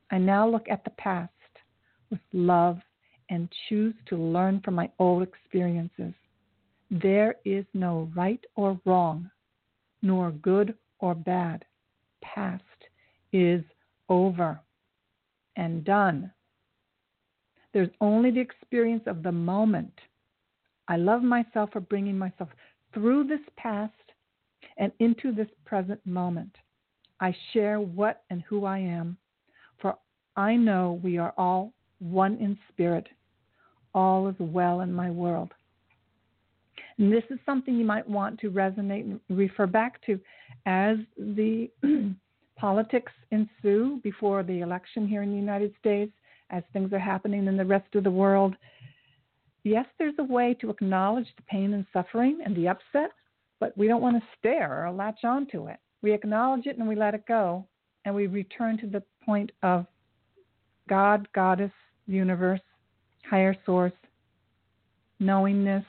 I 0.10 0.18
now 0.18 0.50
look 0.50 0.66
at 0.72 0.84
the 0.84 0.92
past 0.92 1.30
with 2.10 2.22
love 2.32 2.80
and 3.30 3.48
choose 3.70 3.94
to 4.08 4.18
learn 4.18 4.60
from 4.66 4.74
my 4.74 4.90
old 4.98 5.22
experiences. 5.22 6.14
There 6.90 7.36
is 7.46 7.66
no 7.76 8.10
right 8.16 8.44
or 8.56 8.80
wrong, 8.86 9.30
nor 10.04 10.30
good 10.32 10.76
or 11.00 11.16
bad. 11.16 11.66
Past 12.22 12.64
is 13.32 13.64
over 14.10 14.60
and 15.56 15.84
done. 15.84 16.32
There's 17.74 17.90
only 18.02 18.30
the 18.30 18.40
experience 18.40 19.04
of 19.08 19.24
the 19.24 19.32
moment. 19.32 19.94
I 20.88 20.98
love 20.98 21.24
myself 21.24 21.72
for 21.72 21.80
bringing 21.80 22.18
myself 22.18 22.50
through 22.94 23.24
this 23.24 23.40
past 23.58 23.94
and 24.78 24.92
into 25.00 25.32
this 25.32 25.48
present 25.66 26.06
moment. 26.06 26.56
I 27.20 27.36
share 27.54 27.80
what 27.80 28.24
and 28.30 28.44
who 28.44 28.66
I 28.66 28.80
am, 28.80 29.18
for 29.82 29.96
I 30.36 30.56
know 30.56 31.00
we 31.04 31.18
are 31.18 31.34
all 31.38 31.74
one 32.00 32.38
in 32.38 32.58
spirit. 32.70 33.08
All 33.96 34.28
is 34.28 34.36
well 34.40 34.82
in 34.82 34.92
my 34.92 35.10
world. 35.10 35.54
And 36.98 37.12
this 37.12 37.24
is 37.30 37.40
something 37.46 37.76
you 37.76 37.86
might 37.86 38.08
want 38.08 38.40
to 38.42 38.52
resonate 38.52 39.02
and 39.02 39.20
refer 39.30 39.66
back 39.66 40.04
to 40.06 40.20
as 40.66 40.98
the 41.18 41.70
politics 42.58 43.12
ensue 43.32 44.00
before 44.04 44.44
the 44.44 44.62
election 44.62 45.08
here 45.08 45.24
in 45.24 45.32
the 45.32 45.38
United 45.38 45.74
States, 45.80 46.12
as 46.50 46.64
things 46.72 46.94
are 46.94 47.00
happening 47.00 47.48
in 47.48 47.58
the 47.58 47.66
rest 47.66 47.96
of 47.96 48.04
the 48.04 48.12
world. 48.12 48.56
Yes, 49.64 49.86
there's 49.98 50.14
a 50.20 50.24
way 50.24 50.56
to 50.62 50.70
acknowledge 50.70 51.28
the 51.36 51.44
pain 51.44 51.74
and 51.74 51.86
suffering 51.94 52.42
and 52.46 52.56
the 52.56 52.68
upset, 52.68 53.12
but 53.60 53.78
we 53.78 53.88
don't 53.88 54.02
want 54.02 54.18
to 54.18 54.30
stare 54.38 54.86
or 54.86 54.92
latch 54.92 55.24
onto 55.24 55.68
it. 55.68 55.78
We 56.02 56.14
acknowledge 56.14 56.68
it 56.68 56.78
and 56.78 56.88
we 56.88 56.96
let 56.96 57.16
it 57.16 57.26
go, 57.28 57.66
and 58.06 58.14
we 58.14 58.28
return 58.28 58.78
to 58.80 58.88
the 58.88 59.04
point 59.26 59.52
of 59.64 59.88
God, 60.90 61.28
Goddess, 61.34 61.72
universe, 62.08 62.60
higher 63.30 63.56
source, 63.66 63.94
knowingness 65.20 65.86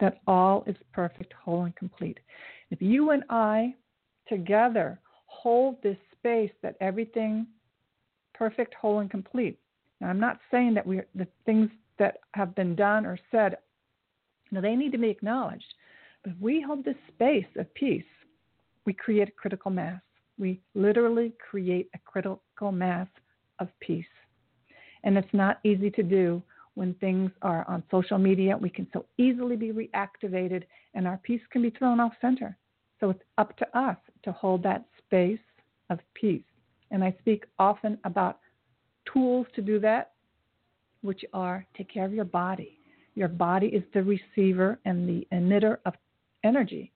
that 0.00 0.20
all 0.26 0.64
is 0.66 0.76
perfect, 0.92 1.32
whole, 1.32 1.64
and 1.64 1.74
complete. 1.76 2.18
If 2.70 2.82
you 2.82 3.10
and 3.10 3.24
I 3.30 3.74
together 4.28 5.00
hold 5.26 5.82
this 5.82 5.96
space 6.18 6.50
that 6.62 6.76
everything 6.80 7.46
perfect, 8.34 8.74
whole, 8.74 9.00
and 9.00 9.10
complete. 9.10 9.58
Now, 10.00 10.08
I'm 10.08 10.20
not 10.20 10.40
saying 10.50 10.74
that 10.74 10.86
we 10.86 11.00
the 11.14 11.26
things 11.44 11.70
that 11.98 12.18
have 12.32 12.54
been 12.54 12.74
done 12.74 13.06
or 13.06 13.18
said, 13.30 13.56
now 14.50 14.60
they 14.60 14.76
need 14.76 14.92
to 14.92 14.98
be 14.98 15.08
acknowledged. 15.08 15.74
But 16.22 16.32
if 16.32 16.40
we 16.40 16.60
hold 16.60 16.84
this 16.84 16.96
space 17.08 17.46
of 17.56 17.72
peace, 17.74 18.04
we 18.84 18.92
create 18.92 19.28
a 19.28 19.32
critical 19.32 19.70
mass. 19.70 20.00
We 20.38 20.60
literally 20.74 21.32
create 21.50 21.88
a 21.94 21.98
critical 22.04 22.72
mass 22.72 23.08
of 23.58 23.68
peace. 23.80 24.04
And 25.04 25.16
it's 25.16 25.32
not 25.32 25.60
easy 25.64 25.90
to 25.92 26.02
do 26.02 26.42
when 26.76 26.94
things 26.94 27.30
are 27.42 27.64
on 27.68 27.82
social 27.90 28.18
media. 28.18 28.56
We 28.56 28.70
can 28.70 28.86
so 28.92 29.06
easily 29.18 29.56
be 29.56 29.72
reactivated 29.72 30.62
and 30.94 31.08
our 31.08 31.16
peace 31.24 31.40
can 31.50 31.62
be 31.62 31.70
thrown 31.70 31.98
off 31.98 32.12
center. 32.20 32.56
So 33.00 33.10
it's 33.10 33.22
up 33.38 33.56
to 33.56 33.78
us 33.78 33.96
to 34.22 34.32
hold 34.32 34.62
that 34.62 34.84
space 35.04 35.40
of 35.90 35.98
peace. 36.14 36.44
And 36.90 37.02
I 37.02 37.16
speak 37.18 37.44
often 37.58 37.98
about 38.04 38.38
tools 39.12 39.46
to 39.54 39.62
do 39.62 39.80
that, 39.80 40.12
which 41.00 41.24
are 41.32 41.66
take 41.76 41.92
care 41.92 42.04
of 42.04 42.12
your 42.12 42.24
body. 42.24 42.78
Your 43.14 43.28
body 43.28 43.68
is 43.68 43.82
the 43.94 44.02
receiver 44.02 44.78
and 44.84 45.08
the 45.08 45.26
emitter 45.32 45.78
of 45.86 45.94
energy. 46.44 46.92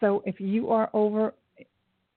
So 0.00 0.22
if 0.26 0.40
you 0.40 0.70
are 0.70 0.90
over 0.92 1.32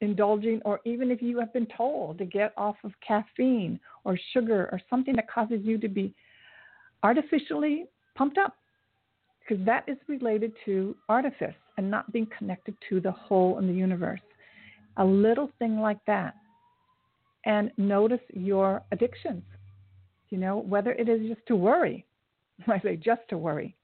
indulging, 0.02 0.60
or 0.66 0.80
even 0.86 1.12
if 1.12 1.22
you 1.22 1.40
have 1.40 1.54
been 1.54 1.68
told 1.78 2.18
to 2.18 2.26
get 2.26 2.54
off 2.58 2.76
of 2.84 2.92
caffeine 3.06 3.80
or 4.04 4.18
sugar 4.34 4.70
or 4.72 4.82
something 4.90 5.16
that 5.16 5.30
causes 5.30 5.60
you 5.64 5.78
to 5.78 5.88
be 5.88 6.14
artificially 7.04 7.86
pumped 8.16 8.38
up, 8.38 8.56
because 9.40 9.64
that 9.66 9.84
is 9.88 9.98
related 10.08 10.52
to 10.66 10.96
artifice 11.10 11.56
and 11.78 11.90
not 11.90 12.12
being 12.12 12.28
connected 12.38 12.76
to 12.90 13.00
the 13.00 13.12
whole 13.12 13.60
in 13.60 13.68
the 13.68 13.74
universe. 13.74 14.22
A 14.98 15.06
little 15.06 15.50
thing 15.60 15.80
like 15.80 16.00
that. 16.08 16.36
And 17.46 17.72
notice 17.78 18.22
your 18.34 18.82
addictions. 18.92 19.44
You 20.30 20.40
know, 20.40 20.58
whether 20.58 20.94
it 20.94 21.08
is 21.08 21.28
just 21.28 21.46
to 21.48 21.56
worry, 21.56 22.06
I 22.68 22.80
say 22.80 22.96
just 22.96 23.22
to 23.30 23.38
worry. 23.38 23.76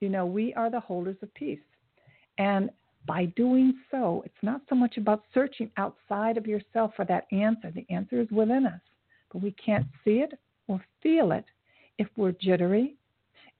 You 0.00 0.08
know, 0.08 0.26
we 0.26 0.54
are 0.54 0.70
the 0.70 0.80
holders 0.80 1.16
of 1.22 1.32
peace. 1.34 1.60
And 2.38 2.70
by 3.06 3.26
doing 3.36 3.74
so, 3.90 4.22
it's 4.24 4.34
not 4.42 4.62
so 4.68 4.74
much 4.74 4.96
about 4.96 5.24
searching 5.32 5.70
outside 5.76 6.36
of 6.36 6.46
yourself 6.46 6.92
for 6.96 7.04
that 7.06 7.26
answer. 7.32 7.70
The 7.70 7.86
answer 7.90 8.20
is 8.20 8.30
within 8.30 8.66
us, 8.66 8.80
but 9.32 9.42
we 9.42 9.52
can't 9.52 9.86
see 10.04 10.20
it 10.20 10.38
or 10.68 10.82
feel 11.02 11.32
it 11.32 11.44
if 11.98 12.08
we're 12.16 12.32
jittery, 12.32 12.96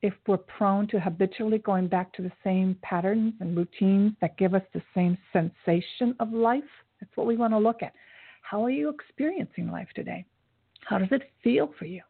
if 0.02 0.14
we're 0.26 0.36
prone 0.36 0.86
to 0.88 1.00
habitually 1.00 1.58
going 1.58 1.88
back 1.88 2.12
to 2.14 2.22
the 2.22 2.32
same 2.42 2.76
patterns 2.82 3.34
and 3.40 3.56
routines 3.56 4.12
that 4.20 4.36
give 4.36 4.54
us 4.54 4.62
the 4.72 4.82
same 4.94 5.16
sensation 5.32 6.14
of 6.20 6.32
life. 6.32 6.62
That's 7.00 7.16
what 7.16 7.26
we 7.26 7.36
want 7.36 7.52
to 7.52 7.58
look 7.58 7.82
at. 7.82 7.92
How 8.42 8.62
are 8.64 8.70
you 8.70 8.90
experiencing 8.90 9.70
life 9.70 9.88
today? 9.94 10.26
How 10.86 10.98
does 10.98 11.08
it 11.10 11.30
feel 11.42 11.72
for 11.78 11.86
you? 11.86 12.02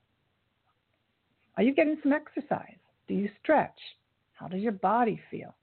Are 1.57 1.63
you 1.63 1.73
getting 1.73 1.97
some 2.03 2.13
exercise? 2.13 2.77
Do 3.07 3.15
you 3.15 3.29
stretch? 3.41 3.79
How 4.33 4.49
does 4.49 4.61
your 4.61 4.73
body 4.73 5.21
feel? 5.31 5.55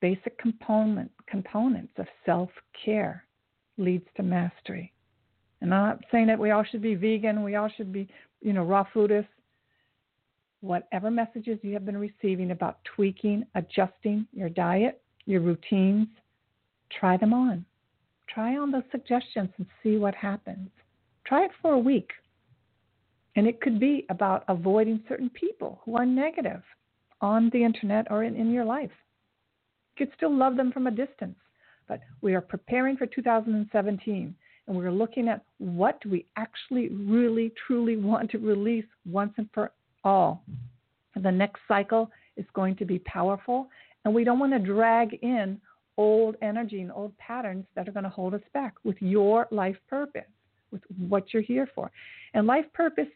basic 0.00 0.38
component, 0.38 1.10
components 1.26 1.92
of 1.98 2.06
self 2.26 2.50
care 2.84 3.24
leads 3.78 4.06
to 4.16 4.22
mastery. 4.22 4.92
And 5.60 5.74
I'm 5.74 5.88
not 5.88 6.04
saying 6.10 6.26
that 6.28 6.38
we 6.38 6.50
all 6.50 6.64
should 6.64 6.82
be 6.82 6.94
vegan, 6.94 7.42
we 7.42 7.54
all 7.54 7.70
should 7.76 7.92
be, 7.92 8.08
you 8.40 8.52
know, 8.52 8.62
raw 8.62 8.84
foodists. 8.94 9.26
Whatever 10.60 11.10
messages 11.10 11.58
you 11.62 11.72
have 11.72 11.86
been 11.86 11.96
receiving 11.96 12.50
about 12.50 12.78
tweaking, 12.84 13.46
adjusting 13.54 14.26
your 14.32 14.50
diet, 14.50 15.00
your 15.24 15.40
routines, 15.40 16.08
try 16.90 17.16
them 17.16 17.32
on. 17.32 17.64
Try 18.28 18.56
on 18.56 18.70
those 18.70 18.82
suggestions 18.90 19.48
and 19.56 19.66
see 19.82 19.96
what 19.96 20.14
happens. 20.14 20.68
Try 21.24 21.44
it 21.44 21.50
for 21.62 21.72
a 21.72 21.78
week. 21.78 22.10
And 23.36 23.46
it 23.46 23.60
could 23.60 23.80
be 23.80 24.04
about 24.10 24.44
avoiding 24.48 25.02
certain 25.08 25.30
people 25.30 25.80
who 25.84 25.96
are 25.96 26.06
negative 26.06 26.62
on 27.20 27.50
the 27.52 27.64
internet 27.64 28.06
or 28.10 28.24
in, 28.24 28.34
in 28.36 28.50
your 28.50 28.64
life 28.64 28.90
You 29.96 30.06
could 30.06 30.14
still 30.16 30.34
love 30.34 30.56
them 30.56 30.72
from 30.72 30.86
a 30.86 30.90
distance. 30.90 31.36
But 31.88 32.00
we 32.20 32.34
are 32.34 32.40
preparing 32.40 32.96
for 32.96 33.06
2017 33.06 34.34
and 34.66 34.76
we're 34.76 34.92
looking 34.92 35.28
at 35.28 35.44
what 35.58 36.00
do 36.00 36.10
we 36.10 36.26
actually 36.36 36.88
really 36.88 37.52
truly 37.66 37.96
want 37.96 38.30
to 38.30 38.38
release 38.38 38.84
once 39.04 39.32
and 39.36 39.48
for 39.52 39.72
all. 40.04 40.42
The 41.16 41.30
next 41.30 41.60
cycle 41.66 42.10
is 42.36 42.46
going 42.54 42.76
to 42.76 42.84
be 42.84 43.00
powerful 43.00 43.68
and 44.04 44.14
we 44.14 44.24
don't 44.24 44.38
want 44.38 44.52
to 44.52 44.58
drag 44.58 45.14
in 45.22 45.60
old 45.96 46.36
energy 46.40 46.80
and 46.80 46.90
old 46.92 47.16
patterns 47.18 47.66
that 47.74 47.88
are 47.88 47.92
going 47.92 48.04
to 48.04 48.10
hold 48.10 48.34
us 48.34 48.40
back 48.54 48.74
with 48.84 48.96
your 49.00 49.46
life 49.50 49.76
purpose, 49.88 50.22
with 50.70 50.80
what 51.08 51.32
you're 51.32 51.42
here 51.42 51.68
for. 51.74 51.90
And 52.32 52.46
life 52.46 52.64
purpose 52.72 53.08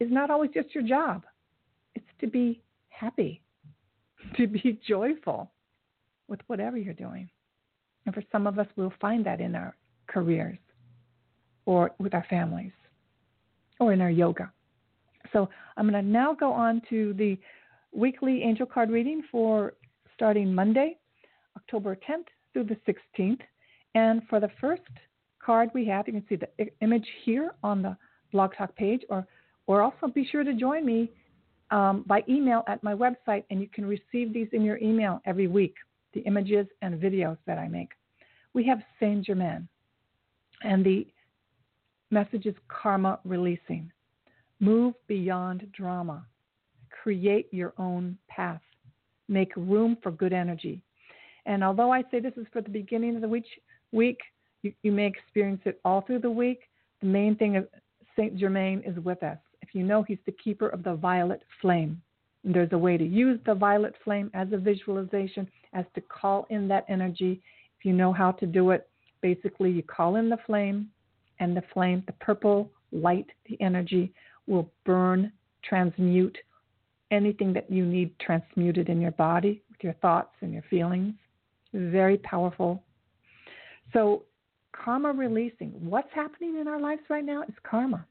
is 0.00 0.10
not 0.10 0.30
always 0.30 0.50
just 0.52 0.74
your 0.74 0.82
job. 0.82 1.24
It's 1.94 2.04
to 2.20 2.26
be 2.26 2.60
happy, 2.88 3.42
to 4.36 4.46
be 4.46 4.80
joyful, 4.86 5.50
with 6.28 6.40
whatever 6.46 6.78
you're 6.78 6.94
doing. 6.94 7.28
And 8.06 8.14
for 8.14 8.22
some 8.32 8.46
of 8.46 8.58
us, 8.58 8.66
we'll 8.76 8.92
find 9.00 9.24
that 9.26 9.40
in 9.40 9.54
our 9.54 9.76
careers 10.08 10.58
or 11.66 11.92
with 11.98 12.14
our 12.14 12.24
families 12.28 12.72
or 13.80 13.92
in 13.92 14.00
our 14.00 14.10
yoga. 14.10 14.50
So 15.32 15.48
I'm 15.76 15.88
going 15.88 16.02
to 16.02 16.08
now 16.08 16.34
go 16.34 16.52
on 16.52 16.82
to 16.90 17.14
the 17.14 17.38
weekly 17.92 18.42
angel 18.42 18.66
card 18.66 18.90
reading 18.90 19.22
for 19.30 19.74
starting 20.14 20.54
Monday, 20.54 20.98
October 21.56 21.96
10th 21.96 22.26
through 22.52 22.64
the 22.64 22.76
16th. 22.86 23.40
And 23.94 24.22
for 24.28 24.40
the 24.40 24.50
first 24.60 24.82
card 25.44 25.70
we 25.74 25.84
have, 25.86 26.06
you 26.06 26.14
can 26.14 26.24
see 26.28 26.36
the 26.36 26.68
image 26.80 27.06
here 27.24 27.54
on 27.62 27.82
the 27.82 27.96
Blog 28.32 28.52
Talk 28.56 28.74
page, 28.76 29.02
or, 29.10 29.26
or 29.66 29.82
also 29.82 30.06
be 30.06 30.26
sure 30.30 30.44
to 30.44 30.54
join 30.54 30.86
me 30.86 31.10
um, 31.70 32.04
by 32.06 32.22
email 32.28 32.62
at 32.66 32.82
my 32.82 32.94
website, 32.94 33.44
and 33.50 33.60
you 33.60 33.68
can 33.68 33.84
receive 33.84 34.32
these 34.32 34.48
in 34.52 34.62
your 34.62 34.78
email 34.78 35.20
every 35.26 35.46
week 35.46 35.74
the 36.14 36.20
images 36.20 36.66
and 36.82 37.00
videos 37.00 37.38
that 37.46 37.58
I 37.58 37.68
make. 37.68 37.90
We 38.54 38.64
have 38.66 38.82
Saint 39.00 39.24
Germain, 39.24 39.66
and 40.62 40.84
the 40.84 41.06
message 42.12 42.46
is 42.46 42.54
karma 42.68 43.18
releasing. 43.24 43.90
Move 44.60 44.94
beyond 45.08 45.66
drama. 45.72 46.24
Create 47.02 47.48
your 47.50 47.72
own 47.78 48.16
path. 48.28 48.60
make 49.28 49.54
room 49.56 49.96
for 50.02 50.12
good 50.12 50.32
energy. 50.32 50.82
And 51.46 51.64
although 51.64 51.92
I 51.92 52.02
say 52.10 52.20
this 52.20 52.34
is 52.36 52.46
for 52.52 52.60
the 52.60 52.68
beginning 52.68 53.16
of 53.16 53.22
the 53.22 53.28
week, 53.28 53.44
week 53.90 54.20
you, 54.62 54.72
you 54.82 54.92
may 54.92 55.06
experience 55.06 55.62
it 55.64 55.80
all 55.84 56.02
through 56.02 56.20
the 56.20 56.30
week. 56.30 56.60
The 57.00 57.06
main 57.06 57.34
thing 57.34 57.56
is 57.56 57.64
Saint 58.14 58.36
Germain 58.36 58.82
is 58.86 58.96
with 59.04 59.22
us. 59.22 59.38
If 59.62 59.74
you 59.74 59.82
know, 59.82 60.02
he's 60.02 60.18
the 60.26 60.32
keeper 60.32 60.68
of 60.68 60.84
the 60.84 60.94
violet 60.94 61.42
flame. 61.60 62.00
And 62.44 62.54
there's 62.54 62.72
a 62.72 62.78
way 62.78 62.96
to 62.96 63.04
use 63.04 63.40
the 63.46 63.54
violet 63.54 63.94
flame 64.04 64.30
as 64.34 64.48
a 64.52 64.56
visualization, 64.58 65.48
as 65.72 65.84
to 65.94 66.00
call 66.00 66.46
in 66.50 66.68
that 66.68 66.84
energy. 66.88 67.40
If 67.78 67.84
you 67.84 67.92
know 67.92 68.12
how 68.12 68.32
to 68.32 68.46
do 68.46 68.70
it, 68.70 68.88
basically 69.20 69.70
you 69.70 69.82
call 69.82 70.16
in 70.16 70.28
the 70.28 70.38
flame, 70.46 70.88
and 71.40 71.56
the 71.56 71.62
flame, 71.72 72.02
the 72.06 72.12
purple 72.14 72.70
light, 72.92 73.26
the 73.48 73.60
energy, 73.60 74.12
will 74.46 74.70
burn, 74.84 75.32
transmute 75.64 76.36
anything 77.10 77.52
that 77.52 77.70
you 77.70 77.84
need 77.84 78.18
transmuted 78.18 78.88
in 78.88 79.00
your 79.00 79.12
body 79.12 79.62
with 79.68 79.78
your 79.82 79.92
thoughts 79.94 80.34
and 80.40 80.52
your 80.52 80.64
feelings. 80.70 81.14
Very 81.72 82.18
powerful. 82.18 82.82
So, 83.92 84.24
karma 84.72 85.12
releasing. 85.12 85.70
What's 85.70 86.12
happening 86.14 86.58
in 86.58 86.66
our 86.66 86.80
lives 86.80 87.02
right 87.08 87.24
now 87.24 87.42
is 87.42 87.54
karma. 87.62 88.06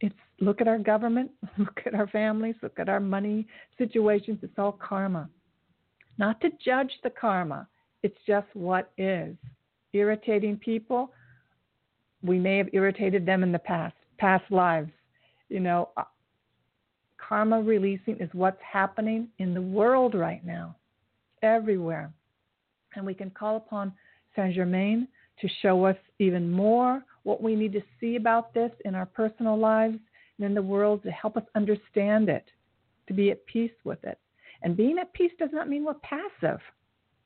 It's 0.00 0.14
look 0.40 0.60
at 0.60 0.68
our 0.68 0.78
government, 0.78 1.30
look 1.58 1.80
at 1.86 1.94
our 1.94 2.06
families, 2.08 2.54
look 2.62 2.78
at 2.78 2.88
our 2.88 3.00
money 3.00 3.46
situations. 3.78 4.38
It's 4.42 4.58
all 4.58 4.72
karma. 4.72 5.28
Not 6.18 6.40
to 6.40 6.50
judge 6.64 6.92
the 7.02 7.10
karma, 7.10 7.68
it's 8.02 8.16
just 8.26 8.46
what 8.54 8.92
is. 8.96 9.36
Irritating 9.92 10.56
people, 10.56 11.12
we 12.22 12.38
may 12.38 12.58
have 12.58 12.68
irritated 12.72 13.26
them 13.26 13.42
in 13.42 13.52
the 13.52 13.58
past, 13.58 13.94
past 14.18 14.44
lives. 14.50 14.90
You 15.48 15.60
know, 15.60 15.90
uh, 15.96 16.04
karma 17.18 17.60
releasing 17.60 18.16
is 18.18 18.30
what's 18.32 18.60
happening 18.60 19.28
in 19.38 19.54
the 19.54 19.62
world 19.62 20.14
right 20.14 20.44
now, 20.44 20.76
everywhere. 21.42 22.12
And 22.94 23.04
we 23.04 23.14
can 23.14 23.30
call 23.30 23.56
upon 23.56 23.92
Saint 24.34 24.54
Germain 24.54 25.08
to 25.40 25.48
show 25.62 25.84
us 25.84 25.96
even 26.18 26.50
more 26.50 27.02
what 27.24 27.42
we 27.42 27.54
need 27.54 27.72
to 27.72 27.82
see 28.00 28.16
about 28.16 28.54
this 28.54 28.70
in 28.84 28.94
our 28.94 29.06
personal 29.06 29.58
lives 29.58 29.98
and 30.38 30.46
in 30.46 30.54
the 30.54 30.62
world 30.62 31.02
to 31.02 31.10
help 31.10 31.36
us 31.36 31.44
understand 31.54 32.28
it, 32.28 32.44
to 33.08 33.12
be 33.12 33.30
at 33.30 33.44
peace 33.46 33.72
with 33.84 34.02
it. 34.04 34.18
And 34.62 34.76
being 34.76 34.98
at 34.98 35.12
peace 35.12 35.32
does 35.38 35.50
not 35.52 35.68
mean 35.68 35.84
we're 35.84 35.94
passive, 35.94 36.60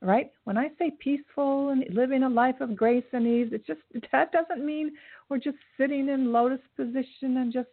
right? 0.03 0.31
When 0.45 0.57
I 0.57 0.69
say 0.79 0.93
peaceful 0.99 1.71
and 1.71 1.85
living 1.91 2.23
a 2.23 2.29
life 2.29 2.61
of 2.61 2.77
grace 2.77 3.05
and 3.13 3.27
ease, 3.27 3.53
it 3.53 3.67
just 3.67 3.81
that 4.13 4.33
doesn't 4.33 4.65
mean 4.65 4.93
we're 5.29 5.39
just 5.39 5.59
sitting 5.79 6.09
in 6.09 6.33
lotus 6.33 6.61
position 6.77 7.39
and 7.39 7.53
just 7.53 7.69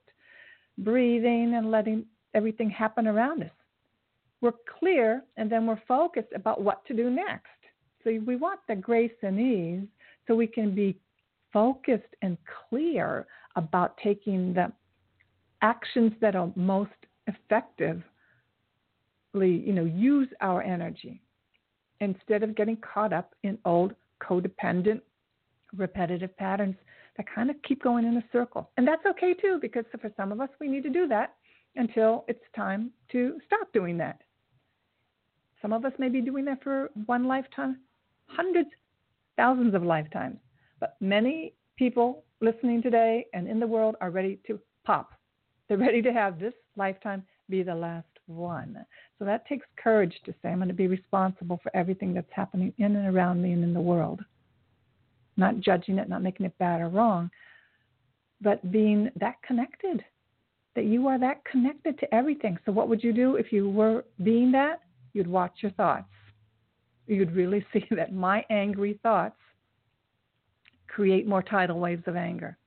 breathing 0.78 1.56
and 1.56 1.72
letting 1.72 2.06
everything 2.34 2.70
happen 2.70 3.08
around 3.08 3.44
us. 3.44 3.52
We're 4.42 4.52
clear 4.80 5.24
and 5.38 5.50
then 5.50 5.66
we're 5.66 5.82
focused 5.88 6.34
about 6.36 6.62
what 6.62 6.86
to 6.86 6.94
do 6.94 7.10
next. 7.10 7.48
So 8.04 8.12
we 8.26 8.36
want 8.36 8.60
the 8.68 8.76
grace 8.76 9.12
and 9.24 9.40
ease 9.40 9.88
so 10.28 10.36
we 10.36 10.48
can 10.48 10.76
be 10.76 10.98
focused 11.52 12.14
and 12.22 12.38
clear 12.70 13.26
about 13.56 13.98
taking 14.04 14.54
the 14.54 14.72
actions 15.62 16.12
that 16.22 16.36
are 16.36 16.52
most 16.56 16.92
effectively, 17.26 18.04
you 19.34 19.74
know, 19.74 19.86
use 19.86 20.28
our 20.42 20.62
energy 20.62 21.22
instead 22.02 22.44
of 22.44 22.56
getting 22.56 22.78
caught 22.78 23.14
up 23.14 23.34
in 23.44 23.58
old 23.66 23.94
codependent 24.22 25.02
repetitive 25.76 26.36
patterns 26.38 26.76
that 27.18 27.26
kind 27.34 27.50
of 27.50 27.56
keep 27.64 27.84
going 27.84 28.06
in 28.06 28.18
a 28.18 28.24
circle. 28.32 28.70
And 28.78 28.88
that's 28.88 29.06
okay 29.06 29.34
too, 29.34 29.58
because 29.62 29.86
for 30.00 30.12
some 30.16 30.32
of 30.32 30.40
us, 30.40 30.50
we 30.60 30.68
need 30.68 30.84
to 30.84 30.90
do 30.90 31.08
that 31.08 31.34
until 31.76 32.26
it's 32.28 32.44
time 32.56 32.92
to 33.12 33.40
stop 33.46 33.72
doing 33.74 33.98
that. 33.98 34.22
Some 35.62 35.74
of 35.74 35.86
us 35.86 35.94
may 35.98 36.10
be 36.10 36.22
doing 36.22 36.46
that 36.46 36.64
for 36.64 36.92
one 37.06 37.28
lifetime, 37.28 37.80
hundreds, 38.28 38.70
thousands 39.36 39.74
of 39.74 39.84
lifetimes. 39.84 40.38
But 40.80 40.96
many 41.00 41.54
people 41.78 42.24
listening 42.42 42.82
today 42.82 43.26
and 43.34 43.48
in 43.48 43.60
the 43.60 43.68
world 43.68 43.96
are 44.00 44.12
ready 44.12 44.40
to 44.48 44.60
pop. 44.86 45.12
They're 45.68 45.78
ready 45.78 46.02
to 46.04 46.14
have 46.14 46.40
this 46.40 46.54
lifetime 46.76 47.24
be 47.50 47.64
the 47.64 47.76
last 47.76 48.06
one. 48.28 48.86
So 49.18 49.26
that 49.26 49.48
takes 49.48 49.66
courage 49.82 50.14
to 50.26 50.34
say, 50.42 50.50
I'm 50.50 50.58
going 50.58 50.68
to 50.68 50.74
be 50.74 50.88
responsible 50.88 51.60
for 51.64 51.76
everything 51.76 52.14
that's 52.14 52.32
happening 52.32 52.74
in 52.78 52.96
and 52.96 53.14
around 53.14 53.42
me 53.42 53.54
and 53.54 53.64
in 53.64 53.74
the 53.74 53.82
world. 53.82 54.22
Not 55.38 55.60
judging 55.60 55.98
it, 55.98 56.10
not 56.10 56.24
making 56.24 56.46
it 56.46 56.58
bad 56.58 56.82
or 56.82 56.90
wrong, 56.90 57.30
but 58.42 58.72
being 58.72 59.10
that 59.20 59.36
connected, 59.46 60.04
that 60.76 60.86
you 60.86 61.08
are 61.08 61.20
that 61.20 61.44
connected 61.46 62.00
to 62.00 62.14
everything. 62.14 62.58
So, 62.66 62.72
what 62.72 62.88
would 62.90 63.04
you 63.04 63.14
do 63.14 63.36
if 63.36 63.52
you 63.52 63.70
were 63.70 64.06
being 64.24 64.52
that? 64.52 64.82
You'd 65.14 65.28
watch 65.28 65.54
your 65.62 65.72
thoughts. 65.72 66.10
You'd 67.08 67.36
really 67.36 67.66
see 67.74 67.86
that 67.92 68.14
my 68.14 68.46
angry 68.50 69.00
thoughts 69.02 69.38
create 70.88 71.28
more 71.28 71.44
tidal 71.44 71.80
waves 71.80 72.04
of 72.08 72.16
anger. 72.16 72.58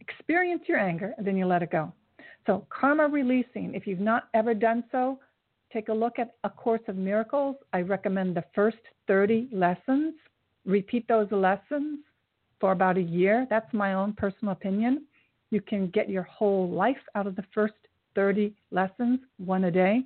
Experience 0.00 0.62
your 0.66 0.78
anger 0.78 1.14
and 1.18 1.26
then 1.26 1.36
you 1.36 1.46
let 1.46 1.62
it 1.62 1.70
go. 1.70 1.92
So, 2.48 2.66
karma 2.70 3.06
releasing, 3.06 3.74
if 3.74 3.86
you've 3.86 4.00
not 4.00 4.30
ever 4.32 4.54
done 4.54 4.82
so, 4.90 5.18
take 5.70 5.90
a 5.90 5.92
look 5.92 6.18
at 6.18 6.36
A 6.44 6.48
Course 6.48 6.80
of 6.88 6.96
Miracles. 6.96 7.56
I 7.74 7.82
recommend 7.82 8.34
the 8.34 8.44
first 8.54 8.78
30 9.06 9.50
lessons. 9.52 10.14
Repeat 10.64 11.06
those 11.08 11.30
lessons 11.30 11.98
for 12.58 12.72
about 12.72 12.96
a 12.96 13.02
year. 13.02 13.46
That's 13.50 13.70
my 13.74 13.92
own 13.92 14.14
personal 14.14 14.52
opinion. 14.52 15.04
You 15.50 15.60
can 15.60 15.88
get 15.88 16.08
your 16.08 16.22
whole 16.22 16.70
life 16.70 16.96
out 17.14 17.26
of 17.26 17.36
the 17.36 17.44
first 17.52 17.74
30 18.14 18.54
lessons, 18.70 19.20
one 19.36 19.64
a 19.64 19.70
day. 19.70 20.00